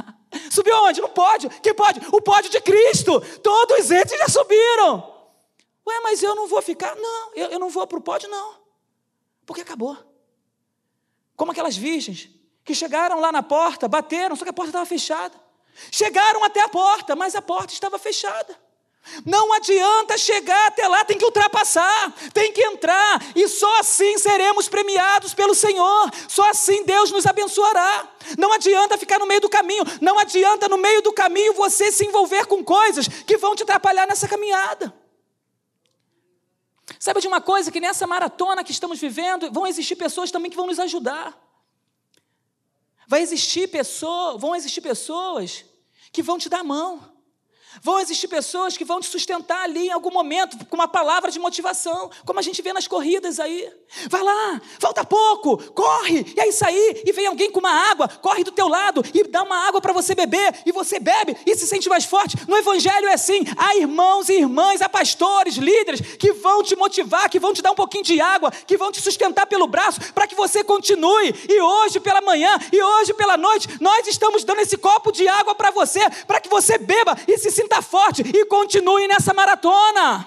subiu 0.50 0.74
aonde? 0.76 1.02
No 1.02 1.10
pódio. 1.10 1.50
Que 1.62 1.74
pódio? 1.74 2.02
O 2.10 2.22
pódio 2.22 2.50
de 2.50 2.60
Cristo. 2.62 3.20
Todos 3.42 3.90
eles 3.90 4.18
já 4.18 4.28
subiram. 4.28 5.14
Ué, 5.86 6.00
mas 6.02 6.22
eu 6.22 6.34
não 6.34 6.46
vou 6.46 6.62
ficar? 6.62 6.96
Não, 6.96 7.34
eu, 7.34 7.48
eu 7.48 7.58
não 7.58 7.68
vou 7.68 7.86
para 7.86 7.98
o 7.98 8.02
pódio, 8.02 8.26
não. 8.30 8.59
Porque 9.50 9.62
acabou. 9.62 9.98
Como 11.34 11.50
aquelas 11.50 11.76
virgens 11.76 12.30
que 12.64 12.72
chegaram 12.72 13.18
lá 13.18 13.32
na 13.32 13.42
porta, 13.42 13.88
bateram, 13.88 14.36
só 14.36 14.44
que 14.44 14.50
a 14.50 14.52
porta 14.52 14.68
estava 14.68 14.86
fechada. 14.86 15.34
Chegaram 15.90 16.44
até 16.44 16.60
a 16.60 16.68
porta, 16.68 17.16
mas 17.16 17.34
a 17.34 17.42
porta 17.42 17.72
estava 17.72 17.98
fechada. 17.98 18.56
Não 19.26 19.52
adianta 19.54 20.16
chegar 20.16 20.68
até 20.68 20.86
lá, 20.86 21.04
tem 21.04 21.18
que 21.18 21.24
ultrapassar, 21.24 22.14
tem 22.32 22.52
que 22.52 22.62
entrar, 22.62 23.20
e 23.34 23.48
só 23.48 23.80
assim 23.80 24.18
seremos 24.18 24.68
premiados 24.68 25.34
pelo 25.34 25.52
Senhor, 25.52 26.12
só 26.28 26.48
assim 26.48 26.84
Deus 26.84 27.10
nos 27.10 27.26
abençoará. 27.26 28.08
Não 28.38 28.52
adianta 28.52 28.96
ficar 28.96 29.18
no 29.18 29.26
meio 29.26 29.40
do 29.40 29.48
caminho, 29.48 29.82
não 30.00 30.16
adianta 30.16 30.68
no 30.68 30.78
meio 30.78 31.02
do 31.02 31.12
caminho 31.12 31.54
você 31.54 31.90
se 31.90 32.06
envolver 32.06 32.46
com 32.46 32.62
coisas 32.62 33.08
que 33.08 33.36
vão 33.36 33.56
te 33.56 33.64
atrapalhar 33.64 34.06
nessa 34.06 34.28
caminhada. 34.28 34.94
Sabe 36.98 37.20
de 37.20 37.28
uma 37.28 37.40
coisa 37.40 37.70
que 37.70 37.80
nessa 37.80 38.06
maratona 38.06 38.64
que 38.64 38.72
estamos 38.72 38.98
vivendo, 38.98 39.50
vão 39.52 39.66
existir 39.66 39.96
pessoas 39.96 40.30
também 40.30 40.50
que 40.50 40.56
vão 40.56 40.66
nos 40.66 40.78
ajudar. 40.78 41.38
Vai 43.06 43.22
existir 43.22 43.68
pessoa, 43.68 44.38
vão 44.38 44.54
existir 44.54 44.80
pessoas 44.80 45.64
que 46.12 46.22
vão 46.22 46.38
te 46.38 46.48
dar 46.48 46.60
a 46.60 46.64
mão. 46.64 47.19
Vão 47.82 48.00
existir 48.00 48.26
pessoas 48.26 48.76
que 48.76 48.84
vão 48.84 49.00
te 49.00 49.06
sustentar 49.06 49.62
ali 49.62 49.86
em 49.86 49.92
algum 49.92 50.10
momento 50.10 50.66
com 50.66 50.74
uma 50.74 50.88
palavra 50.88 51.30
de 51.30 51.38
motivação, 51.38 52.10
como 52.26 52.38
a 52.38 52.42
gente 52.42 52.60
vê 52.60 52.72
nas 52.72 52.88
corridas 52.88 53.38
aí. 53.38 53.70
Vai 54.08 54.22
lá, 54.22 54.60
falta 54.78 55.04
pouco, 55.04 55.56
corre, 55.72 56.32
e 56.36 56.40
aí 56.40 56.52
sair, 56.52 57.02
e 57.06 57.12
vem 57.12 57.26
alguém 57.26 57.50
com 57.50 57.60
uma 57.60 57.90
água, 57.90 58.08
corre 58.08 58.42
do 58.42 58.50
teu 58.50 58.68
lado 58.68 59.02
e 59.14 59.24
dá 59.24 59.42
uma 59.42 59.68
água 59.68 59.80
para 59.80 59.92
você 59.92 60.14
beber, 60.14 60.62
e 60.66 60.72
você 60.72 60.98
bebe 60.98 61.36
e 61.46 61.54
se 61.56 61.66
sente 61.66 61.88
mais 61.88 62.04
forte. 62.04 62.36
No 62.48 62.56
Evangelho 62.56 63.08
é 63.08 63.14
assim: 63.14 63.44
há 63.56 63.76
irmãos 63.76 64.28
e 64.28 64.34
irmãs, 64.34 64.82
há 64.82 64.88
pastores, 64.88 65.56
líderes 65.56 66.00
que 66.00 66.32
vão 66.32 66.62
te 66.62 66.74
motivar, 66.74 67.30
que 67.30 67.38
vão 67.38 67.54
te 67.54 67.62
dar 67.62 67.70
um 67.70 67.76
pouquinho 67.76 68.04
de 68.04 68.20
água, 68.20 68.50
que 68.50 68.76
vão 68.76 68.90
te 68.90 69.00
sustentar 69.00 69.46
pelo 69.46 69.66
braço 69.66 70.12
para 70.12 70.26
que 70.26 70.34
você 70.34 70.64
continue. 70.64 71.34
E 71.48 71.60
hoje 71.60 72.00
pela 72.00 72.20
manhã, 72.20 72.58
e 72.72 72.82
hoje 72.82 73.14
pela 73.14 73.36
noite, 73.36 73.68
nós 73.80 74.06
estamos 74.08 74.42
dando 74.42 74.60
esse 74.60 74.76
copo 74.76 75.12
de 75.12 75.26
água 75.28 75.54
para 75.54 75.70
você, 75.70 76.00
para 76.26 76.40
que 76.40 76.48
você 76.48 76.76
beba 76.76 77.16
e 77.28 77.38
se 77.38 77.59
sinta 77.60 77.82
forte 77.82 78.22
e 78.22 78.44
continue 78.46 79.06
nessa 79.06 79.34
maratona. 79.34 80.26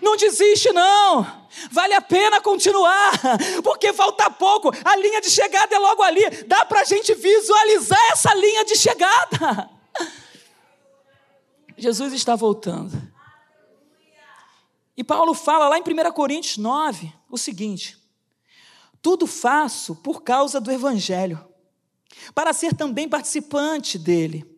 Não 0.00 0.16
desiste, 0.16 0.72
não. 0.72 1.26
Vale 1.70 1.92
a 1.94 2.00
pena 2.00 2.40
continuar, 2.40 3.12
porque 3.62 3.92
falta 3.92 4.30
pouco. 4.30 4.70
A 4.84 4.96
linha 4.96 5.20
de 5.20 5.30
chegada 5.30 5.74
é 5.74 5.78
logo 5.78 6.02
ali. 6.02 6.28
Dá 6.46 6.64
para 6.64 6.80
a 6.80 6.84
gente 6.84 7.14
visualizar 7.14 8.12
essa 8.12 8.32
linha 8.34 8.64
de 8.64 8.76
chegada. 8.76 9.70
Jesus 11.76 12.12
está 12.12 12.34
voltando. 12.34 12.96
E 14.96 15.04
Paulo 15.04 15.34
fala 15.34 15.68
lá 15.68 15.78
em 15.78 15.82
1 15.82 16.12
Coríntios 16.12 16.56
9 16.56 17.12
o 17.30 17.36
seguinte: 17.36 17.98
Tudo 19.02 19.26
faço 19.26 19.96
por 19.96 20.22
causa 20.22 20.60
do 20.60 20.72
Evangelho, 20.72 21.44
para 22.34 22.52
ser 22.52 22.74
também 22.74 23.08
participante 23.08 23.98
dele. 23.98 24.57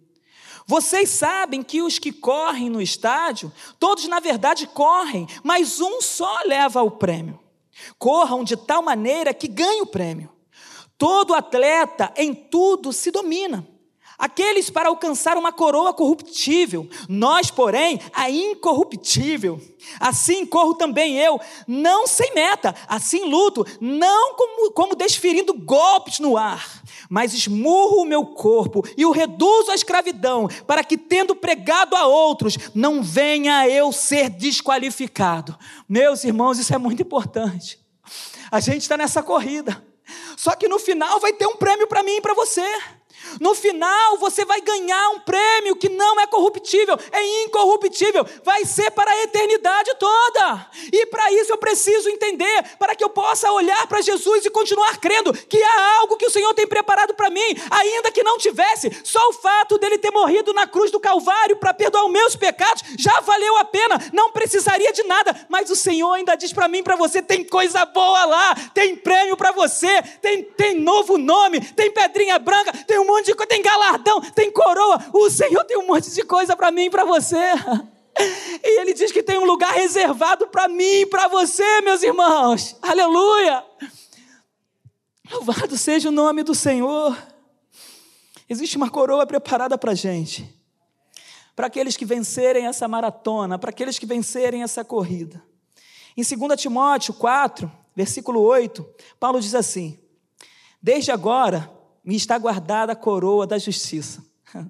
Vocês 0.70 1.10
sabem 1.10 1.64
que 1.64 1.82
os 1.82 1.98
que 1.98 2.12
correm 2.12 2.70
no 2.70 2.80
estádio, 2.80 3.52
todos 3.76 4.06
na 4.06 4.20
verdade 4.20 4.68
correm, 4.68 5.26
mas 5.42 5.80
um 5.80 6.00
só 6.00 6.42
leva 6.46 6.80
o 6.80 6.92
prêmio. 6.92 7.40
Corram 7.98 8.44
de 8.44 8.56
tal 8.56 8.80
maneira 8.80 9.34
que 9.34 9.48
ganhe 9.48 9.80
o 9.80 9.86
prêmio. 9.86 10.30
Todo 10.96 11.34
atleta 11.34 12.14
em 12.16 12.32
tudo 12.32 12.92
se 12.92 13.10
domina. 13.10 13.66
Aqueles 14.20 14.70
para 14.70 14.88
alcançar 14.88 15.36
uma 15.36 15.50
coroa 15.50 15.92
corruptível, 15.92 16.88
nós, 17.08 17.50
porém, 17.50 17.98
a 18.12 18.30
incorruptível. 18.30 19.60
Assim 19.98 20.46
corro 20.46 20.74
também 20.74 21.16
eu, 21.16 21.40
não 21.66 22.06
sem 22.06 22.34
meta, 22.34 22.74
assim 22.86 23.24
luto, 23.24 23.66
não 23.80 24.34
como, 24.34 24.70
como 24.72 24.94
desferindo 24.94 25.54
golpes 25.54 26.20
no 26.20 26.36
ar 26.36 26.80
mas 27.10 27.34
esmurro 27.34 28.02
o 28.02 28.04
meu 28.04 28.24
corpo 28.24 28.84
e 28.96 29.04
o 29.04 29.10
reduzo 29.10 29.72
à 29.72 29.74
escravidão, 29.74 30.48
para 30.64 30.84
que, 30.84 30.96
tendo 30.96 31.34
pregado 31.34 31.96
a 31.96 32.06
outros, 32.06 32.56
não 32.72 33.02
venha 33.02 33.68
eu 33.68 33.90
ser 33.90 34.30
desqualificado. 34.30 35.58
Meus 35.88 36.22
irmãos, 36.22 36.60
isso 36.60 36.72
é 36.72 36.78
muito 36.78 37.02
importante. 37.02 37.80
A 38.48 38.60
gente 38.60 38.82
está 38.82 38.96
nessa 38.96 39.24
corrida. 39.24 39.84
Só 40.36 40.54
que 40.54 40.68
no 40.68 40.78
final 40.78 41.18
vai 41.18 41.32
ter 41.32 41.46
um 41.46 41.56
prêmio 41.56 41.88
para 41.88 42.02
mim 42.04 42.16
e 42.16 42.20
para 42.20 42.32
você. 42.32 42.64
No 43.40 43.54
final, 43.54 44.18
você 44.18 44.44
vai 44.44 44.60
ganhar 44.60 45.10
um 45.10 45.20
prêmio 45.20 45.76
que 45.76 45.88
não 45.88 46.20
é 46.20 46.26
corruptível, 46.26 46.98
é 47.12 47.44
incorruptível, 47.44 48.26
vai 48.42 48.64
ser 48.64 48.90
para 48.90 49.10
a 49.10 49.22
eternidade 49.22 49.94
toda. 49.98 50.66
E 50.92 51.06
para 51.06 51.32
isso 51.32 51.52
eu 51.52 51.58
preciso 51.58 52.08
entender, 52.08 52.64
para 52.78 52.94
que 52.94 53.04
eu 53.04 53.10
possa 53.10 53.50
olhar 53.52 53.86
para 53.86 54.00
Jesus 54.00 54.44
e 54.44 54.50
continuar 54.50 54.98
crendo 54.98 55.32
que 55.32 55.62
há 55.62 55.98
algo 55.98 56.16
que 56.16 56.26
o 56.26 56.30
Senhor 56.30 56.52
tem 56.54 56.66
preparado 56.66 57.14
para 57.14 57.30
mim, 57.30 57.56
ainda 57.70 58.10
que 58.10 58.22
não 58.22 58.38
tivesse, 58.38 58.90
só 59.04 59.20
o 59.28 59.32
fato 59.34 59.78
dele 59.78 59.98
ter 59.98 60.10
morrido 60.10 60.52
na 60.52 60.66
cruz 60.66 60.90
do 60.90 61.00
Calvário 61.00 61.56
para 61.56 61.74
perdoar 61.74 62.04
os 62.04 62.12
meus 62.12 62.36
pecados 62.36 62.82
já 62.98 63.20
valeu 63.20 63.56
a 63.58 63.64
pena, 63.64 63.98
não 64.12 64.30
precisaria 64.30 64.92
de 64.92 65.02
nada, 65.04 65.46
mas 65.48 65.70
o 65.70 65.76
Senhor 65.76 66.12
ainda 66.12 66.34
diz 66.34 66.52
para 66.52 66.68
mim, 66.68 66.82
para 66.82 66.96
você, 66.96 67.22
tem 67.22 67.44
coisa 67.44 67.84
boa 67.84 68.24
lá, 68.24 68.54
tem 68.74 68.96
prêmio 68.96 69.36
para 69.36 69.52
você, 69.52 70.02
tem, 70.20 70.42
tem 70.42 70.74
novo 70.74 71.18
nome, 71.18 71.60
tem 71.60 71.90
pedrinha 71.90 72.38
branca, 72.38 72.72
tem 72.86 72.98
um 72.98 73.06
monte 73.06 73.19
tem 73.46 73.62
galardão, 73.62 74.20
tem 74.32 74.50
coroa. 74.50 74.98
O 75.12 75.30
Senhor 75.30 75.64
tem 75.64 75.78
um 75.78 75.86
monte 75.86 76.10
de 76.10 76.22
coisa 76.22 76.56
para 76.56 76.70
mim 76.70 76.84
e 76.84 76.90
para 76.90 77.04
você. 77.04 77.36
E 78.62 78.80
Ele 78.80 78.92
diz 78.92 79.12
que 79.12 79.22
tem 79.22 79.38
um 79.38 79.46
lugar 79.46 79.72
reservado 79.72 80.46
para 80.48 80.68
mim 80.68 80.82
e 80.82 81.06
para 81.06 81.28
você, 81.28 81.80
meus 81.80 82.02
irmãos. 82.02 82.76
Aleluia! 82.82 83.64
Louvado 85.30 85.78
seja 85.78 86.08
o 86.08 86.12
nome 86.12 86.42
do 86.42 86.54
Senhor. 86.54 87.16
Existe 88.48 88.76
uma 88.76 88.90
coroa 88.90 89.24
preparada 89.26 89.78
para 89.78 89.92
a 89.92 89.94
gente, 89.94 90.52
para 91.54 91.68
aqueles 91.68 91.96
que 91.96 92.04
vencerem 92.04 92.66
essa 92.66 92.86
maratona, 92.88 93.58
para 93.58 93.70
aqueles 93.70 93.98
que 93.98 94.04
vencerem 94.04 94.62
essa 94.62 94.84
corrida. 94.84 95.42
Em 96.16 96.22
2 96.22 96.60
Timóteo 96.60 97.14
4, 97.14 97.70
versículo 97.94 98.40
8, 98.42 98.84
Paulo 99.18 99.40
diz 99.40 99.54
assim: 99.54 99.98
Desde 100.82 101.12
agora 101.12 101.70
me 102.04 102.16
está 102.16 102.38
guardada 102.38 102.92
a 102.92 102.96
coroa 102.96 103.46
da 103.46 103.58
justiça, 103.58 104.24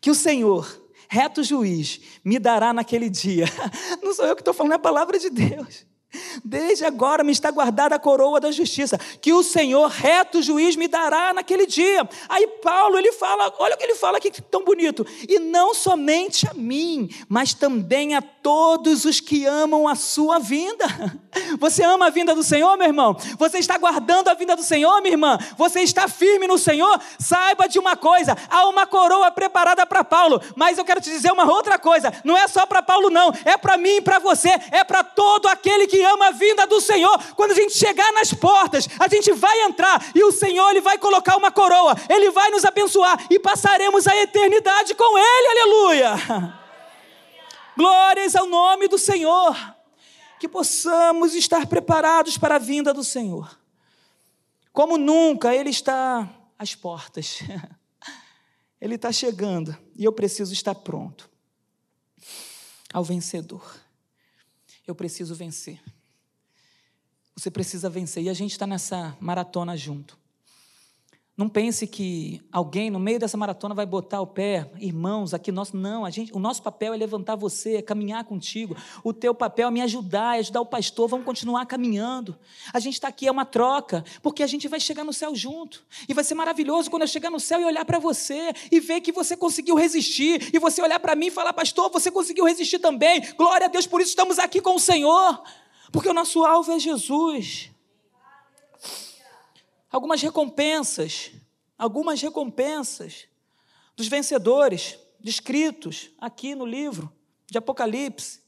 que 0.00 0.10
o 0.10 0.14
Senhor, 0.14 0.82
reto 1.08 1.42
juiz, 1.42 2.00
me 2.24 2.38
dará 2.38 2.72
naquele 2.72 3.08
dia. 3.08 3.46
Não 4.02 4.14
sou 4.14 4.26
eu 4.26 4.34
que 4.34 4.42
estou 4.42 4.54
falando, 4.54 4.72
é 4.72 4.76
a 4.76 4.78
palavra 4.78 5.18
de 5.18 5.30
Deus. 5.30 5.86
Desde 6.44 6.84
agora 6.84 7.24
me 7.24 7.32
está 7.32 7.50
guardada 7.50 7.94
a 7.94 7.98
coroa 7.98 8.40
da 8.40 8.50
justiça, 8.50 8.98
que 9.20 9.32
o 9.32 9.42
Senhor, 9.42 9.88
reto 9.88 10.42
juiz, 10.42 10.76
me 10.76 10.88
dará 10.88 11.32
naquele 11.32 11.66
dia. 11.66 12.08
Aí 12.28 12.46
Paulo, 12.62 12.98
ele 12.98 13.12
fala, 13.12 13.52
olha 13.58 13.74
o 13.74 13.78
que 13.78 13.84
ele 13.84 13.94
fala 13.94 14.18
aqui 14.18 14.30
tão 14.42 14.64
bonito. 14.64 15.06
E 15.28 15.38
não 15.38 15.74
somente 15.74 16.48
a 16.48 16.54
mim, 16.54 17.08
mas 17.28 17.54
também 17.54 18.14
a 18.14 18.22
todos 18.22 19.04
os 19.04 19.20
que 19.20 19.46
amam 19.46 19.88
a 19.88 19.94
sua 19.94 20.38
vinda. 20.38 20.84
Você 21.58 21.82
ama 21.82 22.06
a 22.06 22.10
vinda 22.10 22.34
do 22.34 22.42
Senhor, 22.42 22.76
meu 22.76 22.86
irmão? 22.86 23.16
Você 23.38 23.58
está 23.58 23.76
guardando 23.76 24.28
a 24.28 24.34
vinda 24.34 24.54
do 24.54 24.62
Senhor, 24.62 25.00
minha 25.00 25.14
irmã? 25.14 25.38
Você 25.56 25.80
está 25.80 26.08
firme 26.08 26.46
no 26.46 26.58
Senhor? 26.58 27.00
Saiba 27.18 27.68
de 27.68 27.78
uma 27.78 27.96
coisa: 27.96 28.36
há 28.48 28.68
uma 28.68 28.86
coroa 28.86 29.30
preparada 29.30 29.84
para 29.86 30.04
Paulo, 30.04 30.40
mas 30.54 30.78
eu 30.78 30.84
quero 30.84 31.00
te 31.00 31.10
dizer 31.10 31.32
uma 31.32 31.50
outra 31.50 31.78
coisa: 31.78 32.12
não 32.24 32.36
é 32.36 32.46
só 32.46 32.66
para 32.66 32.82
Paulo, 32.82 33.10
não, 33.10 33.32
é 33.44 33.56
para 33.56 33.76
mim 33.76 33.96
e 33.96 34.00
para 34.00 34.18
você, 34.18 34.50
é 34.70 34.84
para 34.84 35.02
todo 35.02 35.48
aquele 35.48 35.86
que 35.86 36.03
ama 36.04 36.28
a 36.28 36.30
vinda 36.30 36.66
do 36.66 36.80
Senhor. 36.80 37.18
Quando 37.34 37.52
a 37.52 37.54
gente 37.54 37.74
chegar 37.74 38.12
nas 38.12 38.32
portas, 38.32 38.88
a 38.98 39.08
gente 39.08 39.32
vai 39.32 39.62
entrar 39.62 40.10
e 40.14 40.22
o 40.22 40.30
Senhor 40.30 40.70
ele 40.70 40.80
vai 40.80 40.98
colocar 40.98 41.36
uma 41.36 41.50
coroa, 41.50 41.94
ele 42.08 42.30
vai 42.30 42.50
nos 42.50 42.64
abençoar 42.64 43.26
e 43.30 43.38
passaremos 43.38 44.06
a 44.06 44.16
eternidade 44.16 44.94
com 44.94 45.18
ele. 45.18 45.48
Aleluia! 45.48 46.60
Glórias 47.76 48.36
ao 48.36 48.46
nome 48.46 48.88
do 48.88 48.98
Senhor. 48.98 49.74
Que 50.38 50.48
possamos 50.48 51.34
estar 51.34 51.66
preparados 51.66 52.36
para 52.36 52.56
a 52.56 52.58
vinda 52.58 52.92
do 52.92 53.02
Senhor. 53.02 53.58
Como 54.72 54.98
nunca, 54.98 55.54
Ele 55.54 55.70
está 55.70 56.28
às 56.58 56.74
portas. 56.74 57.38
Ele 58.80 58.96
está 58.96 59.10
chegando 59.10 59.74
e 59.96 60.04
eu 60.04 60.12
preciso 60.12 60.52
estar 60.52 60.74
pronto. 60.74 61.30
Ao 62.92 63.02
vencedor. 63.02 63.80
Eu 64.86 64.94
preciso 64.94 65.34
vencer. 65.34 65.80
Você 67.36 67.50
precisa 67.50 67.90
vencer. 67.90 68.22
E 68.22 68.28
a 68.28 68.34
gente 68.34 68.52
está 68.52 68.66
nessa 68.66 69.16
maratona 69.20 69.76
junto. 69.76 70.18
Não 71.36 71.48
pense 71.48 71.84
que 71.88 72.40
alguém 72.52 72.90
no 72.90 73.00
meio 73.00 73.18
dessa 73.18 73.36
maratona 73.36 73.74
vai 73.74 73.84
botar 73.84 74.20
o 74.20 74.26
pé, 74.26 74.70
irmãos, 74.78 75.34
aqui 75.34 75.50
nós 75.50 75.72
não, 75.72 76.04
a 76.04 76.10
gente, 76.10 76.32
o 76.32 76.38
nosso 76.38 76.62
papel 76.62 76.94
é 76.94 76.96
levantar 76.96 77.34
você, 77.34 77.78
é 77.78 77.82
caminhar 77.82 78.22
contigo. 78.22 78.76
O 79.02 79.12
teu 79.12 79.34
papel 79.34 79.66
é 79.66 79.70
me 79.72 79.80
ajudar, 79.80 80.36
é 80.36 80.38
ajudar 80.38 80.60
o 80.60 80.66
pastor, 80.66 81.08
vamos 81.08 81.26
continuar 81.26 81.66
caminhando. 81.66 82.38
A 82.72 82.78
gente 82.78 82.94
está 82.94 83.08
aqui 83.08 83.26
é 83.26 83.32
uma 83.32 83.44
troca, 83.44 84.04
porque 84.22 84.44
a 84.44 84.46
gente 84.46 84.68
vai 84.68 84.78
chegar 84.78 85.02
no 85.02 85.12
céu 85.12 85.34
junto. 85.34 85.84
E 86.08 86.14
vai 86.14 86.22
ser 86.22 86.36
maravilhoso 86.36 86.88
quando 86.88 87.02
eu 87.02 87.08
chegar 87.08 87.32
no 87.32 87.40
céu 87.40 87.60
e 87.60 87.64
olhar 87.64 87.84
para 87.84 87.98
você 87.98 88.52
e 88.70 88.78
ver 88.78 89.00
que 89.00 89.10
você 89.10 89.36
conseguiu 89.36 89.74
resistir 89.74 90.54
e 90.54 90.58
você 90.60 90.80
olhar 90.80 91.00
para 91.00 91.16
mim 91.16 91.26
e 91.26 91.30
falar: 91.32 91.52
"Pastor, 91.52 91.90
você 91.90 92.12
conseguiu 92.12 92.44
resistir 92.44 92.78
também". 92.78 93.20
Glória 93.36 93.66
a 93.66 93.68
Deus, 93.68 93.88
por 93.88 94.00
isso 94.00 94.10
estamos 94.10 94.38
aqui 94.38 94.60
com 94.60 94.76
o 94.76 94.80
Senhor. 94.80 95.42
Porque 95.94 96.08
o 96.08 96.12
nosso 96.12 96.44
alvo 96.44 96.72
é 96.72 96.78
Jesus. 96.80 97.70
Algumas 99.92 100.20
recompensas, 100.20 101.30
algumas 101.78 102.20
recompensas 102.20 103.28
dos 103.94 104.08
vencedores 104.08 104.98
descritos 105.20 106.10
aqui 106.18 106.56
no 106.56 106.66
livro 106.66 107.12
de 107.46 107.58
Apocalipse. 107.58 108.40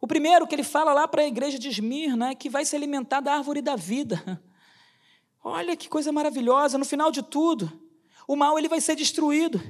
O 0.00 0.06
primeiro 0.08 0.44
que 0.48 0.56
ele 0.56 0.64
fala 0.64 0.92
lá 0.92 1.06
para 1.06 1.22
a 1.22 1.28
igreja 1.28 1.60
de 1.60 1.68
Esmirna 1.68 2.30
é 2.30 2.34
que 2.34 2.50
vai 2.50 2.64
se 2.64 2.74
alimentar 2.74 3.20
da 3.20 3.34
árvore 3.34 3.62
da 3.62 3.76
vida. 3.76 4.42
Olha 5.44 5.76
que 5.76 5.88
coisa 5.88 6.10
maravilhosa, 6.10 6.76
no 6.76 6.84
final 6.84 7.12
de 7.12 7.22
tudo, 7.22 7.70
o 8.26 8.34
mal 8.34 8.58
ele 8.58 8.68
vai 8.68 8.80
ser 8.80 8.96
destruído. 8.96 9.62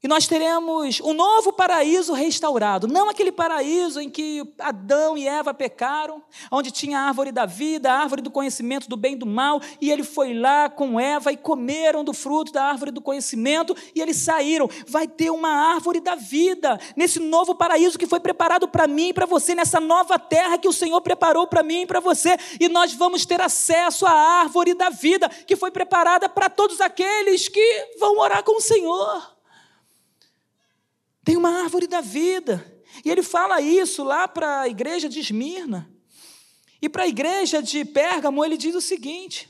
E 0.00 0.06
nós 0.06 0.28
teremos 0.28 1.00
um 1.00 1.12
novo 1.12 1.52
paraíso 1.52 2.12
restaurado, 2.12 2.86
não 2.86 3.10
aquele 3.10 3.32
paraíso 3.32 4.00
em 4.00 4.08
que 4.08 4.48
Adão 4.56 5.18
e 5.18 5.26
Eva 5.26 5.52
pecaram, 5.52 6.22
onde 6.52 6.70
tinha 6.70 7.00
a 7.00 7.08
árvore 7.08 7.32
da 7.32 7.44
vida, 7.44 7.90
a 7.90 7.98
árvore 7.98 8.22
do 8.22 8.30
conhecimento 8.30 8.88
do 8.88 8.96
bem 8.96 9.14
e 9.14 9.16
do 9.16 9.26
mal, 9.26 9.60
e 9.80 9.90
ele 9.90 10.04
foi 10.04 10.34
lá 10.34 10.70
com 10.70 11.00
Eva 11.00 11.32
e 11.32 11.36
comeram 11.36 12.04
do 12.04 12.14
fruto 12.14 12.52
da 12.52 12.62
árvore 12.62 12.92
do 12.92 13.00
conhecimento 13.00 13.74
e 13.92 14.00
eles 14.00 14.18
saíram. 14.18 14.70
Vai 14.86 15.08
ter 15.08 15.30
uma 15.30 15.50
árvore 15.74 15.98
da 15.98 16.14
vida 16.14 16.78
nesse 16.94 17.18
novo 17.18 17.56
paraíso 17.56 17.98
que 17.98 18.06
foi 18.06 18.20
preparado 18.20 18.68
para 18.68 18.86
mim 18.86 19.08
e 19.08 19.12
para 19.12 19.26
você, 19.26 19.52
nessa 19.52 19.80
nova 19.80 20.16
terra 20.16 20.58
que 20.58 20.68
o 20.68 20.72
Senhor 20.72 21.00
preparou 21.00 21.48
para 21.48 21.64
mim 21.64 21.82
e 21.82 21.86
para 21.86 21.98
você, 21.98 22.36
e 22.60 22.68
nós 22.68 22.94
vamos 22.94 23.26
ter 23.26 23.40
acesso 23.40 24.06
à 24.06 24.12
árvore 24.12 24.74
da 24.74 24.90
vida 24.90 25.28
que 25.28 25.56
foi 25.56 25.72
preparada 25.72 26.28
para 26.28 26.48
todos 26.48 26.80
aqueles 26.80 27.48
que 27.48 27.96
vão 27.98 28.14
morar 28.14 28.44
com 28.44 28.58
o 28.58 28.60
Senhor. 28.60 29.37
Tem 31.28 31.36
uma 31.36 31.60
árvore 31.60 31.86
da 31.86 32.00
vida. 32.00 32.82
E 33.04 33.10
ele 33.10 33.22
fala 33.22 33.60
isso 33.60 34.02
lá 34.02 34.26
para 34.26 34.60
a 34.60 34.68
igreja 34.68 35.10
de 35.10 35.20
Esmirna. 35.20 35.86
E 36.80 36.88
para 36.88 37.02
a 37.02 37.06
igreja 37.06 37.62
de 37.62 37.84
Pérgamo, 37.84 38.42
ele 38.42 38.56
diz 38.56 38.74
o 38.74 38.80
seguinte: 38.80 39.46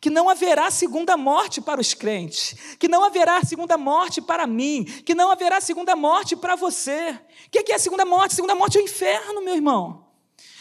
que 0.00 0.08
não 0.08 0.28
haverá 0.28 0.70
segunda 0.70 1.16
morte 1.16 1.60
para 1.60 1.80
os 1.80 1.94
crentes, 1.94 2.54
que 2.78 2.86
não 2.86 3.02
haverá 3.02 3.42
segunda 3.42 3.76
morte 3.76 4.22
para 4.22 4.46
mim, 4.46 4.84
que 4.84 5.16
não 5.16 5.28
haverá 5.28 5.60
segunda 5.60 5.96
morte 5.96 6.36
para 6.36 6.54
você. 6.54 7.18
O 7.48 7.50
que 7.50 7.72
é 7.72 7.74
a 7.74 7.78
segunda 7.80 8.04
morte? 8.04 8.30
A 8.30 8.36
segunda 8.36 8.54
morte 8.54 8.78
é 8.78 8.80
o 8.80 8.84
inferno, 8.84 9.42
meu 9.42 9.56
irmão. 9.56 10.06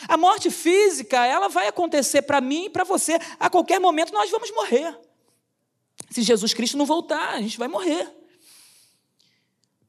A 0.08 0.18
morte 0.18 0.50
física, 0.50 1.28
ela 1.28 1.48
vai 1.48 1.68
acontecer 1.68 2.24
para 2.24 2.42
mim 2.42 2.66
e 2.66 2.70
para 2.72 2.84
você. 2.84 3.20
A 3.40 3.52
qualquer 3.52 3.80
momento 3.80 4.12
nós 4.12 4.32
vamos 4.32 4.50
morrer. 4.50 5.00
Se 6.10 6.24
Jesus 6.24 6.56
Cristo 6.56 6.76
não 6.76 6.88
voltar, 6.88 7.36
a 7.36 7.42
gente 7.42 7.60
vai 7.60 7.68
morrer. 7.68 8.25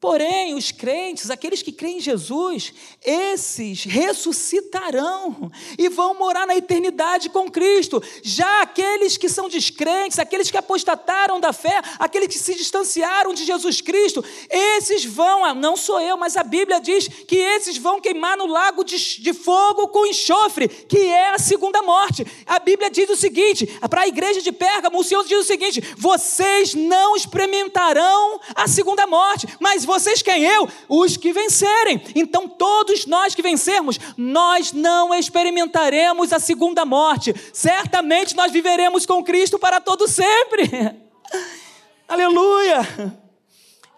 Porém, 0.06 0.54
os 0.54 0.70
crentes, 0.70 1.30
aqueles 1.30 1.62
que 1.62 1.72
creem 1.72 1.96
em 1.96 2.00
Jesus, 2.00 2.72
esses 3.04 3.82
ressuscitarão 3.82 5.50
e 5.76 5.88
vão 5.88 6.14
morar 6.14 6.46
na 6.46 6.54
eternidade 6.54 7.28
com 7.28 7.50
Cristo. 7.50 8.00
Já 8.22 8.62
aqueles 8.62 9.16
que 9.16 9.28
são 9.28 9.48
descrentes, 9.48 10.20
aqueles 10.20 10.48
que 10.48 10.56
apostataram 10.56 11.40
da 11.40 11.52
fé, 11.52 11.82
aqueles 11.98 12.28
que 12.28 12.38
se 12.38 12.54
distanciaram 12.54 13.34
de 13.34 13.44
Jesus 13.44 13.80
Cristo, 13.80 14.24
esses 14.48 15.04
vão, 15.04 15.44
ah, 15.44 15.52
não 15.52 15.76
sou 15.76 16.00
eu, 16.00 16.16
mas 16.16 16.36
a 16.36 16.44
Bíblia 16.44 16.80
diz 16.80 17.08
que 17.08 17.38
esses 17.38 17.76
vão 17.76 18.00
queimar 18.00 18.36
no 18.36 18.46
lago 18.46 18.84
de, 18.84 18.96
de 19.20 19.34
fogo 19.34 19.88
com 19.88 20.06
enxofre, 20.06 20.68
que 20.68 20.98
é 20.98 21.30
a 21.30 21.38
segunda 21.38 21.82
morte. 21.82 22.24
A 22.46 22.60
Bíblia 22.60 22.92
diz 22.92 23.10
o 23.10 23.16
seguinte: 23.16 23.66
para 23.90 24.02
a 24.02 24.06
igreja 24.06 24.40
de 24.40 24.52
Pérgamo, 24.52 25.00
o 25.00 25.04
Senhor 25.04 25.24
diz 25.24 25.40
o 25.40 25.44
seguinte: 25.44 25.82
vocês 25.96 26.74
não 26.74 27.16
experimentarão 27.16 28.38
a 28.54 28.68
segunda 28.68 29.04
morte, 29.04 29.48
mas 29.58 29.84
vocês 29.84 29.95
quem? 30.22 30.44
Eu? 30.44 30.68
Os 30.88 31.16
que 31.16 31.32
vencerem. 31.32 32.02
Então, 32.14 32.48
todos 32.48 33.06
nós 33.06 33.34
que 33.34 33.42
vencermos, 33.42 33.98
nós 34.16 34.72
não 34.72 35.14
experimentaremos 35.14 36.32
a 36.32 36.38
segunda 36.38 36.84
morte. 36.84 37.34
Certamente 37.52 38.34
nós 38.36 38.52
viveremos 38.52 39.06
com 39.06 39.22
Cristo 39.22 39.58
para 39.58 39.80
todo 39.80 40.08
sempre. 40.08 40.70
Aleluia! 42.08 43.16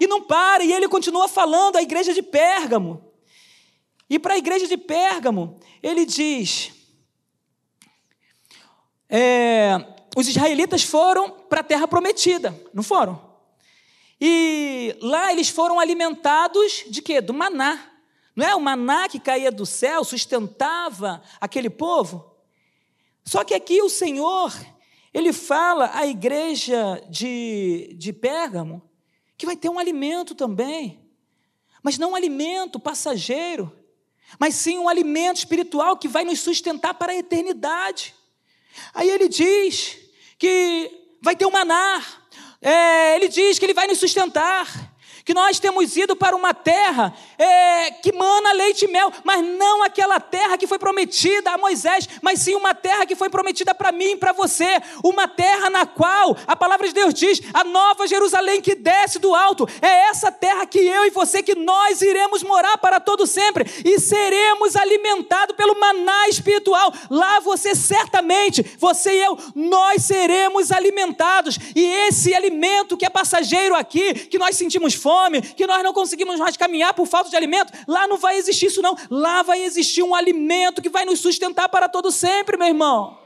E 0.01 0.07
não 0.07 0.23
para, 0.23 0.63
e 0.63 0.73
ele 0.73 0.89
continua 0.89 1.27
falando 1.29 1.77
à 1.77 1.83
igreja 1.83 2.15
de 2.15 2.23
Pérgamo. 2.23 3.05
E 4.09 4.19
para 4.19 4.35
a 4.35 4.39
igreja 4.39 4.67
de 4.67 4.77
Pérgamo, 4.77 5.59
ele 5.83 6.07
diz: 6.07 6.73
é, 9.11 9.77
os 10.17 10.29
israelitas 10.29 10.83
foram 10.83 11.31
para 11.31 11.61
a 11.61 11.65
terra 11.65 11.87
prometida, 11.87 12.59
não 12.73 12.83
foram? 12.83 13.28
E 14.21 14.97
lá 15.01 15.33
eles 15.33 15.49
foram 15.49 15.79
alimentados 15.79 16.85
de 16.89 17.01
quê? 17.01 17.21
Do 17.21 17.33
maná. 17.33 17.93
Não 18.35 18.47
é 18.47 18.55
o 18.55 18.61
maná 18.61 19.09
que 19.09 19.19
caía 19.19 19.51
do 19.51 19.67
céu, 19.67 20.05
sustentava 20.05 21.23
aquele 21.41 21.69
povo? 21.69 22.37
Só 23.25 23.45
que 23.45 23.55
aqui 23.55 23.83
o 23.83 23.89
Senhor, 23.89 24.53
ele 25.13 25.33
fala 25.33 25.91
à 25.93 26.07
igreja 26.07 27.03
de, 27.11 27.95
de 27.99 28.13
Pérgamo 28.13 28.83
que 29.37 29.47
vai 29.47 29.57
ter 29.57 29.69
um 29.69 29.79
alimento 29.79 30.35
também, 30.35 31.01
mas 31.83 31.97
não 31.97 32.11
um 32.11 32.17
alimento 32.17 32.81
passageiro, 32.81 33.73
mas 34.39 34.57
sim 34.57 34.79
um 34.79 34.89
alimento 34.89 35.37
espiritual 35.37 35.97
que 35.97 36.09
vai 36.09 36.25
nos 36.25 36.41
sustentar 36.41 36.95
para 36.95 37.13
a 37.13 37.17
eternidade. 37.17 38.15
Aí 38.93 39.09
ele 39.09 39.29
diz 39.29 39.99
que 40.39 40.91
vai 41.23 41.37
ter 41.37 41.47
um 41.47 41.51
maná, 41.51 42.05
é, 42.61 43.17
ele 43.17 43.29
diz 43.29 43.59
que 43.59 43.65
ele 43.67 43.75
vai 43.75 43.87
nos 43.87 43.99
sustentar, 43.99 44.88
que 45.29 45.35
nós 45.35 45.61
temos 45.61 45.95
ido 45.95 46.17
para 46.17 46.35
uma 46.35 46.55
terra 46.55 47.15
é, 47.37 47.91
que 47.91 48.15
mana 48.15 48.51
leite 48.53 48.87
e 48.87 48.89
mel, 48.89 49.13
mas 49.23 49.45
não 49.45 49.83
aquela 49.83 50.19
terra 50.19 50.57
que 50.57 50.67
foi 50.67 50.79
prometida 50.79 51.51
a 51.51 51.59
Moisés, 51.59 52.09
mas 52.23 52.41
sim 52.41 52.55
uma 52.55 52.75
terra 52.75 53.05
que 53.05 53.15
foi 53.15 53.29
prometida 53.29 53.75
para 53.75 53.93
mim 53.93 54.13
e 54.13 54.17
para 54.17 54.33
você, 54.33 54.81
uma 55.05 55.29
terra 55.29 55.69
na 55.69 55.85
qual 55.85 56.35
a 56.47 56.57
palavra 56.57 56.89
de 56.89 56.95
Deus 56.95 57.13
diz: 57.13 57.43
a 57.53 57.63
nova 57.63 58.07
Jerusalém 58.07 58.63
que 58.63 58.75
desce 58.75 59.19
do 59.19 59.35
alto, 59.35 59.69
é 59.83 60.09
essa 60.09 60.33
terra 60.33 60.65
que 60.65 60.79
eu 60.79 61.05
e 61.05 61.11
você, 61.11 61.43
que 61.43 61.55
nós 61.55 62.01
iremos 62.01 62.43
morar 62.43 62.79
para 62.79 62.99
todo 62.99 63.27
sempre 63.27 63.71
e 63.85 64.01
seremos 64.01 64.77
alimentados 64.77 65.55
pelo 65.55 65.79
maná 65.79 66.27
espiritual. 66.31 66.91
Lá 67.11 67.39
você 67.41 67.75
certamente, 67.75 68.65
você 68.79 69.13
e 69.13 69.25
eu, 69.25 69.39
nós 69.55 70.05
seremos 70.05 70.73
alimentados, 70.73 71.59
e 71.77 71.85
esse 71.85 72.35
alimento 72.35 72.97
que 72.97 73.05
é 73.05 73.11
passageiro 73.11 73.75
aqui, 73.75 74.15
que 74.15 74.39
nós 74.39 74.57
sentimos 74.57 74.95
fome, 74.95 75.18
fome, 75.19 75.43
que 75.43 75.67
nós 75.67 75.83
não 75.83 75.93
conseguimos 75.93 76.39
mais 76.39 76.57
caminhar 76.57 76.95
por 76.95 77.07
falta 77.07 77.29
de 77.29 77.37
alimento, 77.37 77.73
lá 77.87 78.07
não 78.07 78.17
vai 78.17 78.39
existir 78.39 78.67
isso, 78.67 78.81
não. 78.81 78.97
Lá 79.11 79.43
vai 79.43 79.65
existir 79.65 80.03
um 80.03 80.15
alimento 80.15 80.81
que 80.81 80.89
vai 80.89 81.05
nos 81.05 81.21
sustentar 81.21 81.69
para 81.69 81.89
todo 81.89 82.13
sempre, 82.13 82.57
meu 82.57 82.69
irmão. 82.69 83.19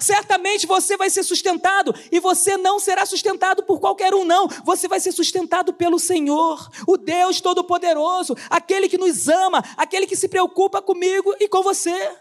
Certamente 0.00 0.66
você 0.66 0.96
vai 0.96 1.10
ser 1.10 1.22
sustentado 1.22 1.94
e 2.12 2.20
você 2.20 2.56
não 2.56 2.78
será 2.78 3.04
sustentado 3.04 3.62
por 3.64 3.80
qualquer 3.80 4.14
um, 4.14 4.24
não. 4.24 4.46
Você 4.64 4.86
vai 4.86 5.00
ser 5.00 5.12
sustentado 5.12 5.72
pelo 5.72 5.98
Senhor, 5.98 6.70
o 6.86 6.96
Deus 6.96 7.40
Todo-Poderoso, 7.40 8.36
aquele 8.48 8.88
que 8.88 8.98
nos 8.98 9.28
ama, 9.28 9.64
aquele 9.76 10.06
que 10.06 10.16
se 10.16 10.28
preocupa 10.28 10.80
comigo 10.80 11.34
e 11.40 11.48
com 11.48 11.62
você. 11.62 12.12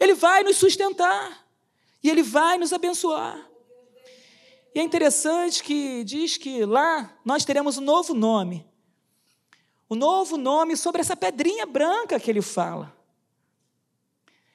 Ele 0.00 0.14
vai 0.14 0.42
nos 0.42 0.56
sustentar 0.56 1.44
e 2.02 2.10
ele 2.10 2.22
vai 2.22 2.58
nos 2.58 2.72
abençoar. 2.72 3.51
E 4.74 4.80
é 4.80 4.82
interessante 4.82 5.62
que 5.62 6.02
diz 6.04 6.36
que 6.36 6.64
lá 6.64 7.14
nós 7.24 7.44
teremos 7.44 7.78
um 7.78 7.82
novo 7.82 8.14
nome. 8.14 8.66
O 9.88 9.94
um 9.94 9.98
novo 9.98 10.36
nome 10.36 10.76
sobre 10.76 11.00
essa 11.00 11.16
pedrinha 11.16 11.66
branca 11.66 12.18
que 12.18 12.30
ele 12.30 12.40
fala. 12.40 12.96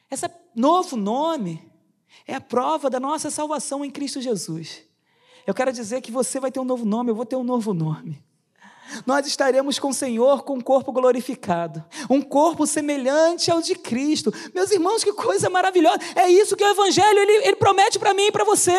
Esse 0.09 0.29
novo 0.55 0.95
nome 0.95 1.71
é 2.25 2.33
a 2.33 2.41
prova 2.41 2.89
da 2.89 2.99
nossa 2.99 3.29
salvação 3.29 3.85
em 3.85 3.91
Cristo 3.91 4.19
Jesus. 4.19 4.83
Eu 5.45 5.53
quero 5.53 5.71
dizer 5.71 6.01
que 6.01 6.11
você 6.11 6.39
vai 6.39 6.51
ter 6.51 6.59
um 6.59 6.65
novo 6.65 6.85
nome, 6.85 7.11
eu 7.11 7.15
vou 7.15 7.25
ter 7.25 7.35
um 7.35 7.43
novo 7.43 7.73
nome 7.73 8.26
nós 9.05 9.25
estaremos 9.27 9.79
com 9.79 9.89
o 9.89 9.93
Senhor 9.93 10.43
com 10.43 10.55
um 10.55 10.61
corpo 10.61 10.91
glorificado, 10.91 11.83
um 12.09 12.21
corpo 12.21 12.65
semelhante 12.65 13.51
ao 13.51 13.61
de 13.61 13.75
Cristo. 13.75 14.33
Meus 14.53 14.71
irmãos, 14.71 15.03
que 15.03 15.13
coisa 15.13 15.49
maravilhosa! 15.49 15.99
É 16.15 16.29
isso 16.29 16.55
que 16.55 16.63
o 16.63 16.69
Evangelho 16.69 17.19
ele, 17.19 17.47
ele 17.47 17.55
promete 17.55 17.99
para 17.99 18.13
mim 18.13 18.27
e 18.27 18.31
para 18.31 18.43
você: 18.43 18.75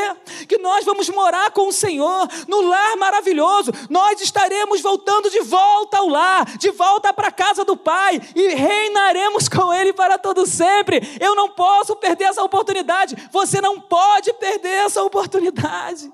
que 0.49 0.59
nós 0.59 0.85
vamos 0.85 1.09
morar 1.09 1.51
com 1.51 1.68
o 1.68 1.73
Senhor 1.73 2.29
no 2.47 2.62
lar 2.62 2.97
maravilhoso. 2.97 3.73
Nós 3.88 4.21
estaremos 4.21 4.81
voltando 4.81 5.31
de 5.31 5.40
volta 5.40 5.99
ao 5.99 6.09
lar, 6.09 6.44
de 6.59 6.71
volta 6.71 7.12
para 7.12 7.29
a 7.29 7.33
casa 7.33 7.64
do 7.64 7.77
Pai 7.77 8.21
e 8.35 8.49
reinaremos 8.55 9.49
com 9.49 9.73
Ele 9.73 9.92
para 9.92 10.18
todo 10.18 10.47
sempre. 10.47 11.01
Eu 11.21 11.35
não 11.35 11.51
posso 11.51 11.97
perder 11.97 12.25
essa 12.25 12.42
oportunidade. 12.42 13.16
Você 13.31 13.61
não 13.61 13.81
pode 13.81 14.33
perder 14.35 14.85
essa 14.85 15.03
oportunidade. 15.03 16.12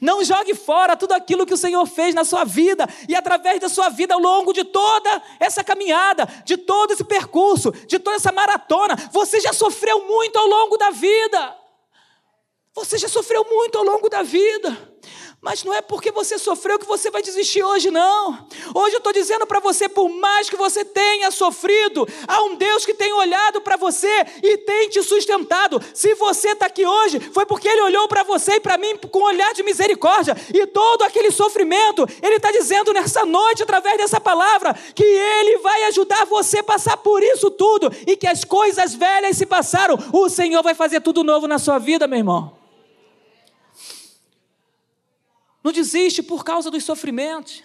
Não 0.00 0.24
jogue 0.24 0.54
fora 0.54 0.96
tudo 0.96 1.12
aquilo 1.12 1.46
que 1.46 1.54
o 1.54 1.56
Senhor 1.56 1.86
fez 1.86 2.14
na 2.14 2.24
sua 2.24 2.44
vida 2.44 2.88
e 3.08 3.14
através 3.14 3.60
da 3.60 3.68
sua 3.68 3.88
vida 3.88 4.14
ao 4.14 4.20
longo 4.20 4.52
de 4.52 4.64
toda 4.64 5.22
essa 5.38 5.62
caminhada, 5.62 6.26
de 6.44 6.56
todo 6.56 6.92
esse 6.92 7.04
percurso, 7.04 7.70
de 7.86 7.98
toda 7.98 8.16
essa 8.16 8.32
maratona. 8.32 8.96
Você 9.12 9.40
já 9.40 9.52
sofreu 9.52 10.06
muito 10.06 10.36
ao 10.38 10.46
longo 10.46 10.76
da 10.76 10.90
vida. 10.90 11.56
Você 12.74 12.98
já 12.98 13.08
sofreu 13.08 13.44
muito 13.48 13.78
ao 13.78 13.84
longo 13.84 14.08
da 14.08 14.22
vida. 14.22 14.76
Mas 15.42 15.64
não 15.64 15.72
é 15.72 15.80
porque 15.80 16.12
você 16.12 16.38
sofreu 16.38 16.78
que 16.78 16.84
você 16.84 17.10
vai 17.10 17.22
desistir 17.22 17.62
hoje, 17.62 17.90
não. 17.90 18.46
Hoje 18.74 18.96
eu 18.96 18.98
estou 18.98 19.10
dizendo 19.10 19.46
para 19.46 19.58
você, 19.58 19.88
por 19.88 20.06
mais 20.10 20.50
que 20.50 20.56
você 20.56 20.84
tenha 20.84 21.30
sofrido, 21.30 22.06
há 22.28 22.42
um 22.42 22.56
Deus 22.56 22.84
que 22.84 22.92
tem 22.92 23.10
olhado 23.14 23.62
para 23.62 23.78
você 23.78 24.06
e 24.42 24.58
tem 24.58 24.90
te 24.90 25.02
sustentado. 25.02 25.80
Se 25.94 26.14
você 26.14 26.50
está 26.50 26.66
aqui 26.66 26.84
hoje, 26.84 27.18
foi 27.32 27.46
porque 27.46 27.66
Ele 27.66 27.80
olhou 27.80 28.06
para 28.06 28.22
você 28.22 28.56
e 28.56 28.60
para 28.60 28.76
mim 28.76 28.98
com 29.10 29.20
um 29.20 29.24
olhar 29.24 29.54
de 29.54 29.62
misericórdia. 29.62 30.36
E 30.52 30.66
todo 30.66 31.04
aquele 31.04 31.30
sofrimento, 31.30 32.06
Ele 32.22 32.36
está 32.36 32.52
dizendo 32.52 32.92
nessa 32.92 33.24
noite, 33.24 33.62
através 33.62 33.96
dessa 33.96 34.20
palavra, 34.20 34.74
que 34.94 35.04
Ele 35.04 35.56
vai 35.58 35.84
ajudar 35.84 36.26
você 36.26 36.58
a 36.58 36.64
passar 36.64 36.98
por 36.98 37.22
isso 37.22 37.50
tudo 37.50 37.90
e 38.06 38.14
que 38.14 38.26
as 38.26 38.44
coisas 38.44 38.94
velhas 38.94 39.38
se 39.38 39.46
passaram. 39.46 39.96
O 40.12 40.28
Senhor 40.28 40.62
vai 40.62 40.74
fazer 40.74 41.00
tudo 41.00 41.24
novo 41.24 41.48
na 41.48 41.58
sua 41.58 41.78
vida, 41.78 42.06
meu 42.06 42.18
irmão. 42.18 42.59
Não 45.70 45.74
desiste 45.74 46.20
por 46.20 46.42
causa 46.42 46.68
dos 46.68 46.82
sofrimentos, 46.82 47.62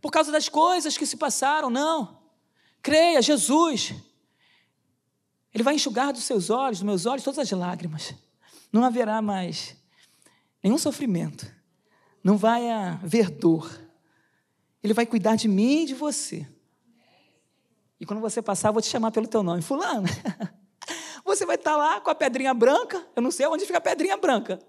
por 0.00 0.12
causa 0.12 0.30
das 0.30 0.48
coisas 0.48 0.96
que 0.96 1.04
se 1.04 1.16
passaram, 1.16 1.68
não. 1.68 2.16
Creia, 2.80 3.20
Jesus. 3.20 3.94
Ele 5.52 5.64
vai 5.64 5.74
enxugar 5.74 6.12
dos 6.12 6.22
seus 6.22 6.50
olhos, 6.50 6.78
dos 6.78 6.86
meus 6.86 7.04
olhos, 7.04 7.24
todas 7.24 7.40
as 7.40 7.50
lágrimas. 7.50 8.14
Não 8.72 8.84
haverá 8.84 9.20
mais 9.20 9.74
nenhum 10.62 10.78
sofrimento. 10.78 11.52
Não 12.22 12.36
vai 12.36 12.70
haver 12.70 13.28
dor. 13.28 13.68
Ele 14.80 14.94
vai 14.94 15.04
cuidar 15.04 15.34
de 15.34 15.48
mim 15.48 15.82
e 15.82 15.86
de 15.86 15.94
você. 15.94 16.46
E 17.98 18.06
quando 18.06 18.20
você 18.20 18.40
passar, 18.40 18.68
eu 18.68 18.72
vou 18.72 18.82
te 18.82 18.88
chamar 18.88 19.10
pelo 19.10 19.26
teu 19.26 19.42
nome. 19.42 19.62
Fulano, 19.62 20.06
você 21.26 21.44
vai 21.44 21.56
estar 21.56 21.76
lá 21.76 22.00
com 22.00 22.08
a 22.08 22.14
pedrinha 22.14 22.54
branca. 22.54 23.04
Eu 23.16 23.22
não 23.22 23.32
sei 23.32 23.48
onde 23.48 23.66
fica 23.66 23.78
a 23.78 23.80
pedrinha 23.80 24.16
branca 24.16 24.60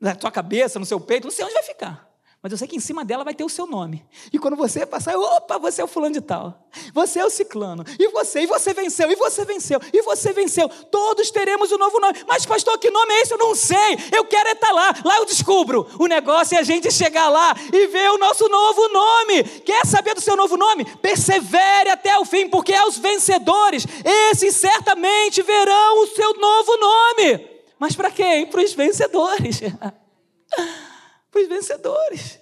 na 0.00 0.14
tua 0.14 0.30
cabeça, 0.30 0.78
no 0.78 0.86
seu 0.86 1.00
peito, 1.00 1.24
não 1.24 1.30
sei 1.30 1.44
onde 1.44 1.54
vai 1.54 1.62
ficar. 1.62 2.06
Mas 2.46 2.52
eu 2.52 2.58
sei 2.58 2.68
que 2.68 2.76
em 2.76 2.80
cima 2.80 3.04
dela 3.04 3.24
vai 3.24 3.34
ter 3.34 3.42
o 3.42 3.48
seu 3.48 3.66
nome. 3.66 4.06
E 4.32 4.38
quando 4.38 4.56
você 4.56 4.86
passar, 4.86 5.16
opa, 5.18 5.58
você 5.58 5.80
é 5.80 5.84
o 5.84 5.88
fulano 5.88 6.14
de 6.14 6.20
tal. 6.20 6.68
Você 6.94 7.18
é 7.18 7.24
o 7.24 7.28
ciclano. 7.28 7.82
E 7.98 8.06
você, 8.08 8.42
e 8.42 8.46
você 8.46 8.72
venceu, 8.72 9.10
e 9.10 9.16
você 9.16 9.44
venceu, 9.44 9.80
e 9.92 10.00
você 10.02 10.32
venceu. 10.32 10.68
Todos 10.68 11.30
teremos 11.32 11.72
um 11.72 11.76
novo 11.76 11.98
nome. 11.98 12.22
Mas, 12.28 12.46
pastor, 12.46 12.78
que 12.78 12.88
nome 12.88 13.12
é 13.14 13.22
esse? 13.22 13.32
Eu 13.32 13.38
não 13.38 13.52
sei. 13.52 13.98
Eu 14.16 14.24
quero 14.26 14.50
estar 14.50 14.70
lá. 14.70 14.94
Lá 15.04 15.16
eu 15.16 15.24
descubro. 15.24 15.88
O 15.98 16.06
negócio 16.06 16.56
é 16.56 16.60
a 16.60 16.62
gente 16.62 16.88
chegar 16.92 17.28
lá 17.28 17.52
e 17.72 17.86
ver 17.88 18.12
o 18.12 18.18
nosso 18.18 18.48
novo 18.48 18.88
nome. 18.90 19.42
Quer 19.64 19.84
saber 19.84 20.14
do 20.14 20.20
seu 20.20 20.36
novo 20.36 20.56
nome? 20.56 20.84
Persevere 20.98 21.90
até 21.90 22.16
o 22.16 22.24
fim, 22.24 22.48
porque 22.48 22.74
aos 22.74 22.96
vencedores, 22.96 23.84
esses 24.04 24.54
certamente 24.54 25.42
verão 25.42 26.02
o 26.02 26.06
seu 26.06 26.32
novo 26.34 26.76
nome. 26.76 27.55
Mas 27.78 27.94
para 27.94 28.10
quem? 28.10 28.46
Para 28.46 28.62
os 28.62 28.72
vencedores. 28.72 29.60
para 31.30 31.42
os 31.42 31.48
vencedores. 31.48 32.38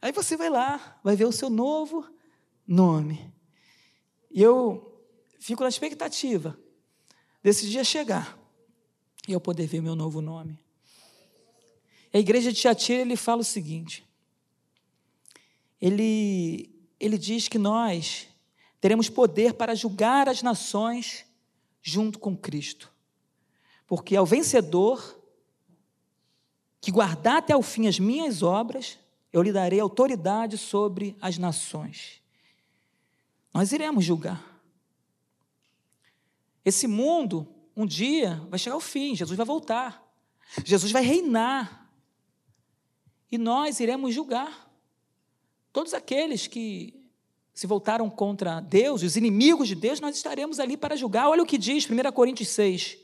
Aí 0.00 0.12
você 0.12 0.36
vai 0.36 0.50
lá, 0.50 1.00
vai 1.02 1.14
ver 1.16 1.26
o 1.26 1.32
seu 1.32 1.48
novo 1.48 2.04
nome. 2.66 3.32
E 4.30 4.42
eu 4.42 5.06
fico 5.38 5.62
na 5.62 5.68
expectativa 5.68 6.58
desse 7.42 7.68
dia 7.68 7.84
chegar 7.84 8.38
e 9.26 9.32
eu 9.32 9.40
poder 9.40 9.66
ver 9.66 9.80
meu 9.80 9.94
novo 9.94 10.20
nome. 10.20 10.58
A 12.12 12.18
igreja 12.18 12.52
de 12.52 12.60
Tiatira, 12.60 13.00
ele 13.00 13.16
fala 13.16 13.40
o 13.40 13.44
seguinte: 13.44 14.06
ele, 15.80 16.70
ele 17.00 17.16
diz 17.16 17.48
que 17.48 17.58
nós 17.58 18.28
teremos 18.80 19.08
poder 19.08 19.54
para 19.54 19.74
julgar 19.74 20.28
as 20.28 20.42
nações 20.42 21.24
junto 21.82 22.18
com 22.18 22.36
Cristo. 22.36 22.91
Porque 23.86 24.16
ao 24.16 24.26
vencedor 24.26 25.20
que 26.80 26.90
guardar 26.90 27.36
até 27.36 27.56
o 27.56 27.62
fim 27.62 27.86
as 27.86 27.98
minhas 27.98 28.42
obras, 28.42 28.98
eu 29.32 29.42
lhe 29.42 29.52
darei 29.52 29.80
autoridade 29.80 30.58
sobre 30.58 31.16
as 31.20 31.38
nações. 31.38 32.20
Nós 33.54 33.72
iremos 33.72 34.04
julgar. 34.04 34.42
Esse 36.64 36.86
mundo, 36.86 37.46
um 37.76 37.86
dia, 37.86 38.40
vai 38.48 38.58
chegar 38.58 38.74
ao 38.74 38.80
fim, 38.80 39.14
Jesus 39.14 39.36
vai 39.36 39.46
voltar. 39.46 40.02
Jesus 40.64 40.92
vai 40.92 41.02
reinar. 41.02 41.90
E 43.30 43.38
nós 43.38 43.80
iremos 43.80 44.14
julgar 44.14 44.70
todos 45.72 45.94
aqueles 45.94 46.46
que 46.46 46.94
se 47.54 47.66
voltaram 47.66 48.08
contra 48.08 48.60
Deus, 48.60 49.02
os 49.02 49.16
inimigos 49.16 49.68
de 49.68 49.74
Deus, 49.74 50.00
nós 50.00 50.16
estaremos 50.16 50.58
ali 50.60 50.76
para 50.76 50.96
julgar. 50.96 51.28
Olha 51.28 51.42
o 51.42 51.46
que 51.46 51.58
diz 51.58 51.88
1 51.88 52.12
Coríntios 52.12 52.48
6. 52.50 52.98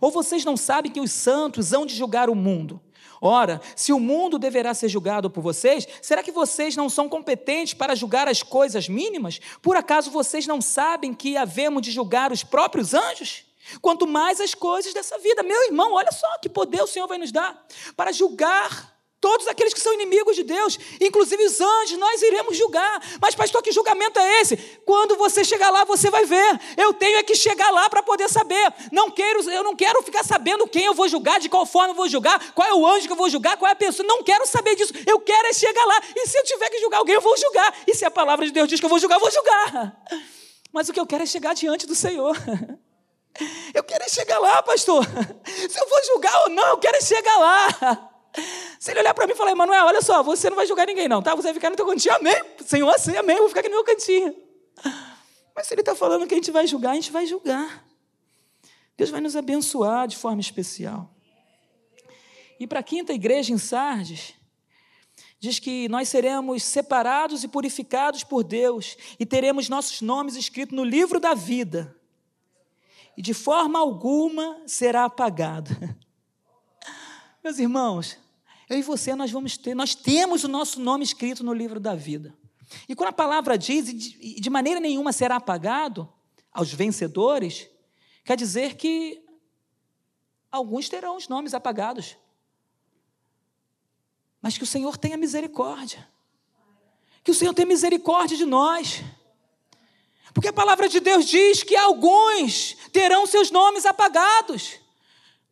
Ou 0.00 0.10
vocês 0.10 0.44
não 0.44 0.56
sabem 0.56 0.90
que 0.90 1.00
os 1.00 1.12
santos 1.12 1.72
hão 1.72 1.86
de 1.86 1.94
julgar 1.94 2.28
o 2.30 2.34
mundo? 2.34 2.80
Ora, 3.24 3.60
se 3.76 3.92
o 3.92 4.00
mundo 4.00 4.36
deverá 4.36 4.74
ser 4.74 4.88
julgado 4.88 5.30
por 5.30 5.42
vocês, 5.42 5.86
será 6.02 6.24
que 6.24 6.32
vocês 6.32 6.74
não 6.74 6.88
são 6.88 7.08
competentes 7.08 7.72
para 7.72 7.94
julgar 7.94 8.26
as 8.26 8.42
coisas 8.42 8.88
mínimas? 8.88 9.40
Por 9.62 9.76
acaso 9.76 10.10
vocês 10.10 10.44
não 10.44 10.60
sabem 10.60 11.14
que 11.14 11.36
havemos 11.36 11.82
de 11.82 11.92
julgar 11.92 12.32
os 12.32 12.42
próprios 12.42 12.94
anjos? 12.94 13.44
Quanto 13.80 14.08
mais 14.08 14.40
as 14.40 14.54
coisas 14.54 14.92
dessa 14.92 15.18
vida. 15.18 15.44
Meu 15.44 15.66
irmão, 15.66 15.92
olha 15.92 16.10
só 16.10 16.26
que 16.38 16.48
poder 16.48 16.82
o 16.82 16.86
Senhor 16.88 17.06
vai 17.06 17.16
nos 17.16 17.30
dar 17.30 17.64
para 17.96 18.10
julgar 18.10 18.91
todos 19.22 19.46
aqueles 19.46 19.72
que 19.72 19.80
são 19.80 19.94
inimigos 19.94 20.34
de 20.34 20.42
Deus, 20.42 20.76
inclusive 21.00 21.44
os 21.44 21.60
anjos, 21.60 21.96
nós 21.96 22.20
iremos 22.20 22.56
julgar. 22.56 23.00
Mas, 23.20 23.36
pastor, 23.36 23.62
que 23.62 23.70
julgamento 23.70 24.18
é 24.18 24.40
esse? 24.40 24.56
Quando 24.84 25.16
você 25.16 25.44
chegar 25.44 25.70
lá, 25.70 25.84
você 25.84 26.10
vai 26.10 26.26
ver. 26.26 26.60
Eu 26.76 26.92
tenho 26.92 27.16
é 27.16 27.22
que 27.22 27.36
chegar 27.36 27.70
lá 27.70 27.88
para 27.88 28.02
poder 28.02 28.28
saber. 28.28 28.74
Não 28.90 29.12
quero, 29.12 29.48
eu 29.48 29.62
não 29.62 29.76
quero 29.76 30.02
ficar 30.02 30.24
sabendo 30.24 30.66
quem 30.66 30.86
eu 30.86 30.92
vou 30.92 31.08
julgar, 31.08 31.38
de 31.38 31.48
qual 31.48 31.64
forma 31.64 31.92
eu 31.92 31.94
vou 31.94 32.08
julgar, 32.08 32.52
qual 32.52 32.68
é 32.68 32.74
o 32.74 32.84
anjo 32.84 33.06
que 33.06 33.12
eu 33.12 33.16
vou 33.16 33.30
julgar, 33.30 33.56
qual 33.56 33.68
é 33.68 33.72
a 33.72 33.76
pessoa. 33.76 34.04
Não 34.04 34.24
quero 34.24 34.44
saber 34.44 34.74
disso. 34.74 34.92
Eu 35.06 35.20
quero 35.20 35.46
é 35.46 35.52
chegar 35.52 35.84
lá. 35.84 36.02
E 36.16 36.26
se 36.26 36.36
eu 36.36 36.42
tiver 36.42 36.68
que 36.68 36.80
julgar 36.80 36.98
alguém, 36.98 37.14
eu 37.14 37.20
vou 37.20 37.36
julgar. 37.38 37.72
E 37.86 37.94
se 37.94 38.04
a 38.04 38.10
palavra 38.10 38.44
de 38.44 38.50
Deus 38.50 38.68
diz 38.68 38.80
que 38.80 38.86
eu 38.86 38.90
vou 38.90 38.98
julgar, 38.98 39.16
eu 39.16 39.20
vou 39.20 39.30
julgar. 39.30 40.02
Mas 40.72 40.88
o 40.88 40.92
que 40.92 40.98
eu 40.98 41.06
quero 41.06 41.22
é 41.22 41.26
chegar 41.26 41.54
diante 41.54 41.86
do 41.86 41.94
Senhor. 41.94 42.36
Eu 43.72 43.82
quero 43.82 44.04
é 44.04 44.08
chegar 44.10 44.38
lá, 44.38 44.62
pastor. 44.62 45.02
Se 45.46 45.80
eu 45.80 45.88
vou 45.88 46.04
julgar 46.04 46.42
ou 46.42 46.50
não, 46.50 46.68
eu 46.68 46.76
quero 46.76 46.98
é 46.98 47.00
chegar 47.00 47.38
lá. 47.38 48.11
Se 48.78 48.90
ele 48.90 49.00
olhar 49.00 49.14
para 49.14 49.26
mim 49.26 49.32
e 49.32 49.36
falar, 49.36 49.52
Emanuel, 49.52 49.86
olha 49.86 50.02
só, 50.02 50.22
você 50.22 50.48
não 50.48 50.56
vai 50.56 50.66
julgar 50.66 50.86
ninguém, 50.86 51.08
não, 51.08 51.22
tá? 51.22 51.34
Você 51.34 51.48
vai 51.48 51.54
ficar 51.54 51.70
no 51.70 51.76
teu 51.76 51.86
cantinho, 51.86 52.14
amém. 52.14 52.34
Senhor, 52.64 52.90
assim, 52.90 53.16
amém, 53.16 53.36
eu 53.36 53.42
vou 53.42 53.48
ficar 53.48 53.60
aqui 53.60 53.68
no 53.68 53.76
meu 53.76 53.84
cantinho. 53.84 54.34
Mas 55.54 55.66
se 55.66 55.74
ele 55.74 55.82
está 55.82 55.94
falando 55.94 56.26
que 56.26 56.34
a 56.34 56.36
gente 56.36 56.50
vai 56.50 56.66
julgar, 56.66 56.92
a 56.92 56.94
gente 56.94 57.12
vai 57.12 57.26
julgar. 57.26 57.84
Deus 58.96 59.10
vai 59.10 59.20
nos 59.20 59.36
abençoar 59.36 60.08
de 60.08 60.16
forma 60.16 60.40
especial. 60.40 61.10
E 62.58 62.66
para 62.66 62.80
a 62.80 62.82
quinta 62.82 63.12
igreja 63.12 63.52
em 63.52 63.58
Sardes, 63.58 64.34
diz 65.38 65.58
que 65.58 65.88
nós 65.88 66.08
seremos 66.08 66.62
separados 66.62 67.42
e 67.42 67.48
purificados 67.48 68.22
por 68.22 68.44
Deus 68.44 68.96
e 69.18 69.26
teremos 69.26 69.68
nossos 69.68 70.00
nomes 70.00 70.36
escritos 70.36 70.76
no 70.76 70.84
livro 70.84 71.18
da 71.18 71.34
vida. 71.34 71.96
E 73.16 73.20
de 73.20 73.34
forma 73.34 73.78
alguma 73.78 74.62
será 74.66 75.04
apagado. 75.04 75.70
Meus 77.42 77.58
irmãos, 77.58 78.16
eu 78.72 78.78
e 78.78 78.82
você 78.82 79.14
nós 79.14 79.30
vamos 79.30 79.56
ter, 79.56 79.74
nós 79.74 79.94
temos 79.94 80.44
o 80.44 80.48
nosso 80.48 80.80
nome 80.80 81.04
escrito 81.04 81.44
no 81.44 81.52
livro 81.52 81.78
da 81.78 81.94
vida. 81.94 82.34
E 82.88 82.94
quando 82.94 83.10
a 83.10 83.12
palavra 83.12 83.58
diz, 83.58 83.88
e 84.20 84.40
de 84.40 84.50
maneira 84.50 84.80
nenhuma 84.80 85.12
será 85.12 85.36
apagado 85.36 86.10
aos 86.52 86.72
vencedores, 86.72 87.68
quer 88.24 88.36
dizer 88.36 88.76
que 88.76 89.22
alguns 90.50 90.88
terão 90.88 91.16
os 91.16 91.28
nomes 91.28 91.54
apagados. 91.54 92.16
Mas 94.40 94.56
que 94.56 94.64
o 94.64 94.66
Senhor 94.66 94.96
tenha 94.96 95.16
misericórdia. 95.16 96.08
Que 97.22 97.30
o 97.30 97.34
Senhor 97.34 97.54
tenha 97.54 97.66
misericórdia 97.66 98.36
de 98.36 98.44
nós. 98.44 99.02
Porque 100.34 100.48
a 100.48 100.52
palavra 100.52 100.88
de 100.88 100.98
Deus 100.98 101.26
diz 101.26 101.62
que 101.62 101.76
alguns 101.76 102.74
terão 102.90 103.26
seus 103.26 103.50
nomes 103.50 103.86
apagados. 103.86 104.81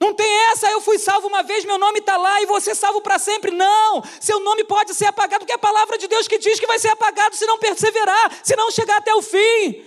Não 0.00 0.14
tem 0.14 0.34
essa, 0.50 0.70
eu 0.70 0.80
fui 0.80 0.98
salvo 0.98 1.28
uma 1.28 1.42
vez, 1.42 1.62
meu 1.66 1.76
nome 1.76 1.98
está 1.98 2.16
lá 2.16 2.40
e 2.40 2.46
você 2.46 2.74
salvo 2.74 3.02
para 3.02 3.18
sempre. 3.18 3.50
Não, 3.50 4.02
seu 4.18 4.40
nome 4.40 4.64
pode 4.64 4.94
ser 4.94 5.04
apagado, 5.04 5.40
porque 5.40 5.52
é 5.52 5.56
a 5.56 5.58
palavra 5.58 5.98
de 5.98 6.08
Deus 6.08 6.26
que 6.26 6.38
diz 6.38 6.58
que 6.58 6.66
vai 6.66 6.78
ser 6.78 6.88
apagado 6.88 7.36
se 7.36 7.44
não 7.46 7.58
perseverar, 7.58 8.32
se 8.42 8.56
não 8.56 8.70
chegar 8.70 8.96
até 8.96 9.14
o 9.14 9.20
fim. 9.20 9.84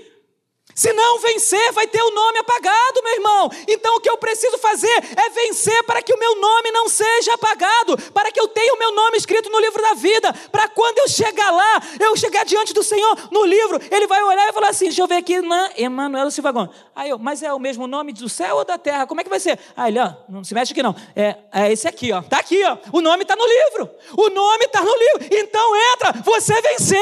Se 0.76 0.91
não 0.93 1.19
vencer, 1.19 1.71
vai 1.71 1.88
ter 1.88 2.01
o 2.01 2.11
nome 2.11 2.39
apagado, 2.39 3.03
meu 3.03 3.13
irmão. 3.13 3.51
Então 3.67 3.95
o 3.95 3.99
que 3.99 4.09
eu 4.09 4.17
preciso 4.17 4.57
fazer 4.57 5.03
é 5.15 5.30
vencer 5.30 5.84
para 5.84 6.01
que 6.01 6.13
o 6.13 6.19
meu 6.19 6.39
nome 6.39 6.71
não 6.71 6.89
seja 6.89 7.34
apagado, 7.34 7.97
para 8.11 8.32
que 8.32 8.39
eu 8.39 8.47
tenha 8.47 8.74
o 8.74 8.80
meu 8.80 8.91
nome 8.93 9.17
escrito 9.17 9.49
no 9.49 9.59
livro 9.59 9.82
da 9.82 9.93
vida, 9.93 10.34
para 10.51 10.67
quando 10.67 10.99
eu 10.99 11.07
chegar 11.07 11.51
lá, 11.51 11.82
eu 11.99 12.15
chegar 12.15 12.43
diante 12.45 12.74
do 12.74 12.84
Senhor 12.84 13.30
no 13.32 13.45
livro, 13.45 13.80
ele 13.91 14.07
vai 14.07 14.21
olhar 14.24 14.49
e 14.49 14.53
falar 14.53 14.69
assim: 14.69 14.86
deixa 14.86 15.01
eu 15.01 15.07
ver 15.07 15.15
aqui, 15.15 15.36
Emanuel 15.78 16.32
Silva 16.32 16.51
Gomes. 16.51 16.71
Aí 16.95 17.09
eu, 17.09 17.19
mas 17.19 17.41
é 17.43 17.53
o 17.53 17.59
mesmo 17.59 17.88
nome 17.88 18.13
do 18.13 18.30
céu 18.30 18.57
ou 18.57 18.65
da 18.65 18.78
terra? 18.78 19.07
Como 19.07 19.21
é 19.21 19.24
que 19.24 19.30
vai 19.30 19.39
ser? 19.39 19.59
Aí 19.76 19.91
ele, 19.91 19.99
ó, 19.99 20.13
não 20.30 20.43
se 20.43 20.53
mexe 20.53 20.74
aqui 20.74 20.84
não. 20.84 20.95
É, 21.15 21.36
é 21.51 21.71
esse 21.71 21.88
aqui, 21.88 22.11
ó. 22.11 22.21
Tá 22.21 22.38
aqui, 22.38 22.63
ó. 22.63 22.78
O 22.91 23.01
nome 23.01 23.24
está 23.24 23.36
no 23.36 23.45
livro. 23.45 23.89
O 24.17 24.30
nome 24.30 24.65
está 24.65 24.82
no 24.82 24.95
livro. 24.95 25.28
Então 25.32 25.76
entra, 25.93 26.13
você 26.24 26.53
venceu. 26.61 26.99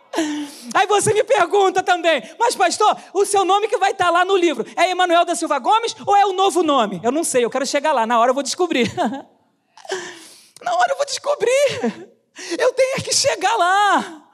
Aí 0.75 0.87
você 0.87 1.13
me 1.13 1.25
pergunta 1.25 1.83
também, 1.83 2.23
mas 2.39 2.55
pastor, 2.55 2.97
o 3.13 3.25
seu 3.25 3.45
nome 3.45 3.69
que 3.69 3.79
vai 3.79 3.93
estar 3.93 4.11
lá 4.11 4.25
no 4.25 4.37
livro 4.37 4.67
é 4.77 4.91
Emanuel 4.91 5.25
da 5.25 5.35
Silva 5.35 5.59
Gomes 5.59 5.95
ou 6.07 6.17
é 6.17 6.27
o 6.27 6.33
novo 6.33 6.63
nome? 6.63 7.01
Eu 7.03 7.13
não 7.13 7.25
sei, 7.25 7.45
eu 7.45 7.51
quero 7.51 7.67
chegar 7.67 7.93
lá, 7.93 8.07
na 8.07 8.19
hora 8.19 8.31
eu 8.31 8.35
vou 8.35 8.43
descobrir. 8.43 8.93
na 10.63 10.75
hora 10.75 10.93
eu 10.93 10.97
vou 10.97 11.07
descobrir. 11.07 12.11
Eu 12.59 12.73
tenho 12.73 13.03
que 13.03 13.15
chegar 13.15 13.57
lá. 13.57 14.27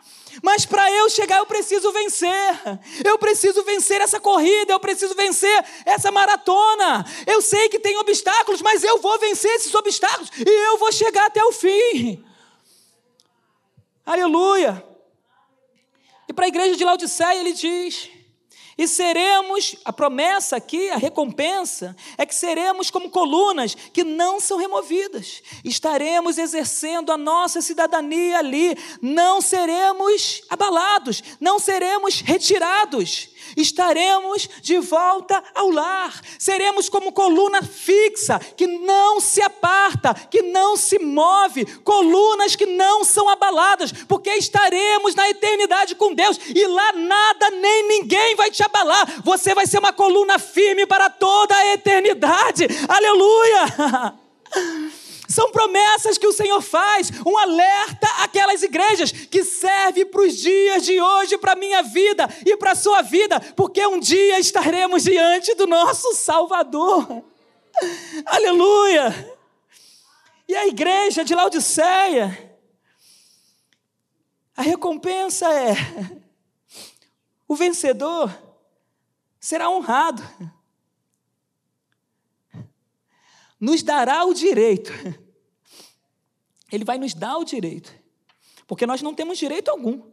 Mas 0.43 0.65
para 0.65 0.91
eu 0.91 1.11
chegar, 1.11 1.39
eu 1.39 1.47
preciso 1.47 1.93
vencer. 1.93 2.61
Eu 3.05 3.19
preciso 3.19 3.63
vencer 3.65 4.01
essa 4.01 4.19
corrida, 4.19 4.73
eu 4.73 4.81
preciso 4.81 5.15
vencer 5.15 5.65
essa 5.85 6.11
maratona. 6.11 7.05
Eu 7.27 7.43
sei 7.43 7.69
que 7.69 7.79
tem 7.79 7.97
obstáculos, 7.99 8.63
mas 8.63 8.83
eu 8.83 8.99
vou 8.99 9.19
vencer 9.19 9.51
esses 9.53 9.75
obstáculos 9.75 10.31
e 10.39 10.69
eu 10.69 10.79
vou 10.79 10.91
chegar 10.91 11.27
até 11.27 11.45
o 11.45 11.53
fim. 11.53 12.25
Aleluia. 14.07 14.92
E 16.33 16.35
para 16.35 16.47
a 16.47 16.49
igreja 16.49 16.79
de 16.79 16.83
Laodiceia 16.83 17.41
ele 17.41 17.53
diz: 17.53 18.09
e 18.79 18.89
seremos, 18.89 19.77
a 19.85 19.93
promessa 19.93 20.57
aqui, 20.57 20.89
a 20.89 20.97
recompensa, 20.97 21.95
é 22.17 22.25
que 22.25 22.35
seremos 22.35 22.91
como 22.91 23.11
colunas 23.11 23.75
que 23.75 24.03
não 24.03 24.41
são 24.41 24.57
removidas. 24.57 25.43
Estaremos 25.63 26.39
exercendo 26.39 27.13
a 27.13 27.19
nossa 27.19 27.61
cidadania 27.61 28.39
ali, 28.39 28.75
não 29.03 29.43
seremos 29.43 30.41
abalados, 30.49 31.23
não 31.39 31.59
seremos 31.59 32.23
retirados 32.23 33.29
estaremos 33.57 34.49
de 34.61 34.79
volta 34.79 35.43
ao 35.55 35.71
lar. 35.71 36.21
Seremos 36.39 36.89
como 36.89 37.13
coluna 37.13 37.63
fixa, 37.63 38.39
que 38.39 38.67
não 38.67 39.21
se 39.21 39.43
aparta, 39.43 40.15
que 40.15 40.43
não 40.43 40.77
se 40.77 40.99
move, 40.99 41.65
colunas 41.83 42.57
que 42.57 42.67
não 42.67 43.05
são 43.05 43.29
abaladas, 43.29 43.93
porque 44.07 44.31
estaremos 44.31 45.15
na 45.15 45.29
eternidade 45.29 45.95
com 45.95 46.15
Deus 46.15 46.39
e 46.55 46.67
lá 46.67 46.93
nada 46.93 47.51
nem 47.51 47.89
ninguém 47.89 48.35
vai 48.35 48.51
te 48.51 48.63
abalar. 48.63 49.23
Você 49.23 49.55
vai 49.55 49.67
ser 49.67 49.79
uma 49.79 49.93
coluna 49.93 50.39
firme 50.39 50.87
para 50.87 51.11
toda 51.11 51.57
a 51.57 51.73
eternidade. 51.73 52.67
Aleluia! 52.89 54.15
São 55.33 55.51
promessas 55.51 56.19
que 56.19 56.27
o 56.27 56.33
Senhor 56.33 56.61
faz, 56.61 57.11
um 57.25 57.39
alerta 57.39 58.07
àquelas 58.23 58.63
igrejas 58.63 59.11
que 59.11 59.43
serve 59.43 60.05
para 60.05 60.21
os 60.21 60.37
dias 60.37 60.85
de 60.85 61.01
hoje, 61.01 61.39
para 61.39 61.53
a 61.53 61.57
minha 61.57 61.83
vida 61.83 62.29
e 62.45 62.55
para 62.59 62.73
a 62.73 62.75
sua 62.75 63.01
vida, 63.01 63.41
porque 63.57 63.85
um 63.87 63.99
dia 63.99 64.39
estaremos 64.39 65.05
diante 65.05 65.55
do 65.55 65.67
nosso 65.67 66.15
Salvador. 66.15 67.25
Aleluia! 68.27 69.37
E 70.47 70.55
a 70.55 70.67
igreja 70.67 71.25
de 71.25 71.35
Laodiceia, 71.35 72.59
a 74.55 74.61
recompensa 74.61 75.51
é: 75.51 75.75
o 77.49 77.57
vencedor 77.57 78.31
será 79.41 79.71
honrado, 79.71 80.23
nos 83.59 83.83
dará 83.83 84.27
o 84.27 84.35
direito 84.35 84.93
ele 86.73 86.85
vai 86.85 86.97
nos 86.97 87.13
dar 87.13 87.37
o 87.37 87.45
direito, 87.45 87.95
porque 88.67 88.87
nós 88.87 89.03
não 89.03 89.15
temos 89.15 89.37
direito 89.37 89.71
algum. 89.71 90.11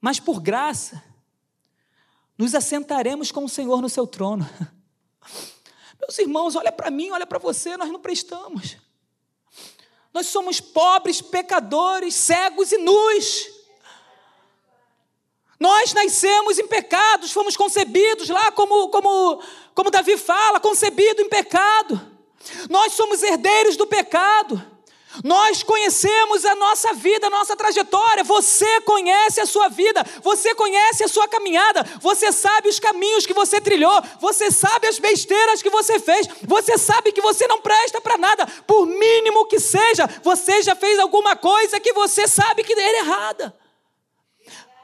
Mas 0.00 0.18
por 0.18 0.40
graça, 0.40 1.04
nos 2.38 2.54
assentaremos 2.54 3.30
com 3.30 3.44
o 3.44 3.48
Senhor 3.48 3.82
no 3.82 3.88
seu 3.90 4.06
trono. 4.06 4.48
Meus 6.00 6.18
irmãos, 6.18 6.56
olha 6.56 6.72
para 6.72 6.90
mim, 6.90 7.10
olha 7.10 7.26
para 7.26 7.38
você, 7.38 7.76
nós 7.76 7.90
não 7.90 8.00
prestamos. 8.00 8.78
Nós 10.12 10.26
somos 10.26 10.58
pobres, 10.58 11.20
pecadores, 11.20 12.14
cegos 12.14 12.72
e 12.72 12.78
nus. 12.78 13.50
Nós 15.60 15.92
nascemos 15.92 16.58
em 16.58 16.66
pecados, 16.66 17.30
fomos 17.32 17.54
concebidos 17.54 18.30
lá, 18.30 18.50
como, 18.50 18.88
como, 18.88 19.42
como 19.74 19.90
Davi 19.90 20.16
fala, 20.16 20.58
concebido 20.58 21.20
em 21.20 21.28
pecado. 21.28 22.09
Nós 22.68 22.94
somos 22.94 23.22
herdeiros 23.22 23.76
do 23.76 23.86
pecado. 23.86 24.70
Nós 25.24 25.62
conhecemos 25.64 26.44
a 26.44 26.54
nossa 26.54 26.94
vida, 26.94 27.26
a 27.26 27.30
nossa 27.30 27.56
trajetória. 27.56 28.22
Você 28.22 28.80
conhece 28.82 29.40
a 29.40 29.46
sua 29.46 29.68
vida, 29.68 30.04
você 30.22 30.54
conhece 30.54 31.02
a 31.02 31.08
sua 31.08 31.26
caminhada, 31.26 31.82
você 32.00 32.30
sabe 32.30 32.68
os 32.68 32.78
caminhos 32.78 33.26
que 33.26 33.34
você 33.34 33.60
trilhou, 33.60 34.02
você 34.20 34.50
sabe 34.52 34.86
as 34.86 35.00
besteiras 35.00 35.62
que 35.62 35.70
você 35.70 35.98
fez, 35.98 36.28
você 36.46 36.78
sabe 36.78 37.10
que 37.10 37.20
você 37.20 37.46
não 37.48 37.60
presta 37.60 38.00
para 38.00 38.16
nada, 38.16 38.46
por 38.66 38.86
mínimo 38.86 39.46
que 39.46 39.58
seja, 39.58 40.08
você 40.22 40.62
já 40.62 40.76
fez 40.76 40.98
alguma 41.00 41.34
coisa 41.34 41.80
que 41.80 41.92
você 41.92 42.28
sabe 42.28 42.62
que 42.62 42.72
era 42.72 42.98
errada. 42.98 43.58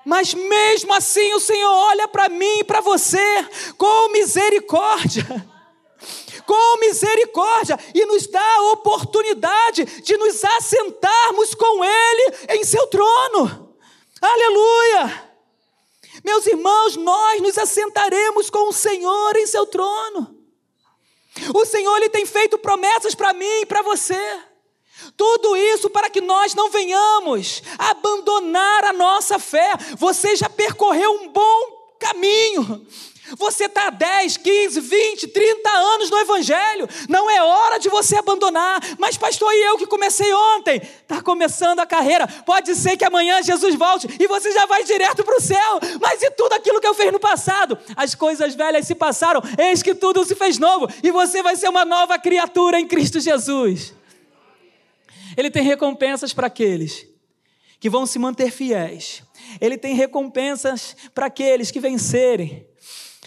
Mas 0.04 0.34
mesmo 0.34 0.92
assim 0.92 1.34
o 1.34 1.40
Senhor 1.40 1.70
olha 1.70 2.08
para 2.08 2.28
mim 2.28 2.58
e 2.58 2.64
para 2.64 2.80
você 2.80 3.46
com 3.76 4.12
misericórdia. 4.12 5.55
Com 6.46 6.78
misericórdia 6.78 7.78
e 7.94 8.06
nos 8.06 8.26
dá 8.26 8.54
a 8.56 8.72
oportunidade 8.72 9.84
de 10.02 10.16
nos 10.16 10.44
assentarmos 10.44 11.54
com 11.54 11.84
Ele 11.84 12.36
em 12.50 12.64
seu 12.64 12.86
trono. 12.86 13.74
Aleluia! 14.20 15.26
Meus 16.24 16.46
irmãos, 16.46 16.96
nós 16.96 17.42
nos 17.42 17.58
assentaremos 17.58 18.50
com 18.50 18.68
o 18.68 18.72
Senhor 18.72 19.36
em 19.36 19.46
seu 19.46 19.66
trono. 19.66 20.34
O 21.54 21.64
Senhor 21.64 21.96
ele 21.96 22.08
tem 22.08 22.24
feito 22.24 22.58
promessas 22.58 23.14
para 23.14 23.32
mim 23.32 23.60
e 23.60 23.66
para 23.66 23.82
você. 23.82 24.40
Tudo 25.16 25.56
isso 25.56 25.90
para 25.90 26.08
que 26.08 26.20
nós 26.20 26.54
não 26.54 26.70
venhamos 26.70 27.62
abandonar 27.78 28.84
a 28.84 28.92
nossa 28.92 29.38
fé. 29.38 29.72
Você 29.98 30.34
já 30.36 30.48
percorreu 30.48 31.12
um 31.12 31.28
bom 31.28 31.94
caminho. 31.98 32.86
Você 33.36 33.64
está 33.64 33.90
10, 33.90 34.36
15, 34.36 34.80
20, 34.80 35.28
30 35.28 35.68
anos 35.70 36.10
no 36.10 36.18
Evangelho. 36.18 36.88
Não 37.08 37.28
é 37.28 37.42
hora 37.42 37.78
de 37.78 37.88
você 37.88 38.16
abandonar. 38.16 38.80
Mas, 38.98 39.16
pastor, 39.16 39.52
e 39.52 39.62
eu 39.64 39.78
que 39.78 39.86
comecei 39.86 40.32
ontem? 40.32 40.76
Está 40.76 41.20
começando 41.20 41.80
a 41.80 41.86
carreira. 41.86 42.26
Pode 42.26 42.74
ser 42.74 42.96
que 42.96 43.04
amanhã 43.04 43.42
Jesus 43.42 43.74
volte 43.74 44.08
e 44.20 44.26
você 44.28 44.52
já 44.52 44.66
vai 44.66 44.84
direto 44.84 45.24
para 45.24 45.36
o 45.36 45.40
céu. 45.40 45.80
Mas 46.00 46.22
e 46.22 46.30
tudo 46.30 46.52
aquilo 46.52 46.80
que 46.80 46.86
eu 46.86 46.94
fiz 46.94 47.12
no 47.12 47.18
passado? 47.18 47.78
As 47.96 48.14
coisas 48.14 48.54
velhas 48.54 48.86
se 48.86 48.94
passaram, 48.94 49.42
eis 49.58 49.82
que 49.82 49.94
tudo 49.94 50.24
se 50.24 50.34
fez 50.34 50.58
novo. 50.58 50.88
E 51.02 51.10
você 51.10 51.42
vai 51.42 51.56
ser 51.56 51.68
uma 51.68 51.84
nova 51.84 52.18
criatura 52.18 52.78
em 52.78 52.86
Cristo 52.86 53.18
Jesus. 53.18 53.92
Ele 55.36 55.50
tem 55.50 55.62
recompensas 55.62 56.32
para 56.32 56.46
aqueles 56.46 57.06
que 57.78 57.90
vão 57.90 58.06
se 58.06 58.18
manter 58.18 58.50
fiéis. 58.50 59.22
Ele 59.60 59.76
tem 59.76 59.94
recompensas 59.94 60.96
para 61.14 61.26
aqueles 61.26 61.70
que 61.70 61.78
vencerem. 61.78 62.65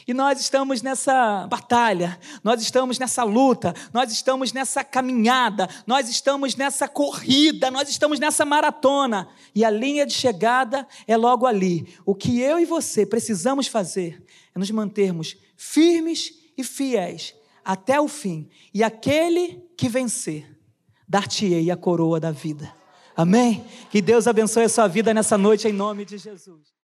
E 0.09 0.13
nós 0.13 0.39
estamos 0.41 0.81
nessa 0.81 1.45
batalha, 1.45 2.19
nós 2.43 2.63
estamos 2.63 2.97
nessa 2.97 3.23
luta, 3.23 3.75
nós 3.93 4.11
estamos 4.11 4.51
nessa 4.51 4.83
caminhada, 4.83 5.69
nós 5.85 6.09
estamos 6.09 6.55
nessa 6.55 6.87
corrida, 6.87 7.69
nós 7.69 7.87
estamos 7.87 8.19
nessa 8.19 8.43
maratona. 8.43 9.29
E 9.53 9.63
a 9.63 9.69
linha 9.69 10.07
de 10.07 10.13
chegada 10.13 10.87
é 11.05 11.15
logo 11.15 11.45
ali. 11.45 11.95
O 12.07 12.15
que 12.15 12.41
eu 12.41 12.57
e 12.57 12.65
você 12.65 13.05
precisamos 13.05 13.67
fazer 13.67 14.25
é 14.55 14.57
nos 14.57 14.71
mantermos 14.71 15.37
firmes 15.55 16.33
e 16.57 16.63
fiéis 16.63 17.35
até 17.63 18.01
o 18.01 18.07
fim. 18.07 18.49
E 18.73 18.83
aquele 18.83 19.63
que 19.77 19.87
vencer 19.87 20.57
dar-te-ei 21.07 21.69
a 21.69 21.77
coroa 21.77 22.19
da 22.19 22.31
vida. 22.31 22.73
Amém? 23.15 23.63
Que 23.91 24.01
Deus 24.01 24.25
abençoe 24.25 24.63
a 24.63 24.69
sua 24.69 24.87
vida 24.87 25.13
nessa 25.13 25.37
noite 25.37 25.67
em 25.67 25.71
nome 25.71 26.03
de 26.03 26.17
Jesus. 26.17 26.78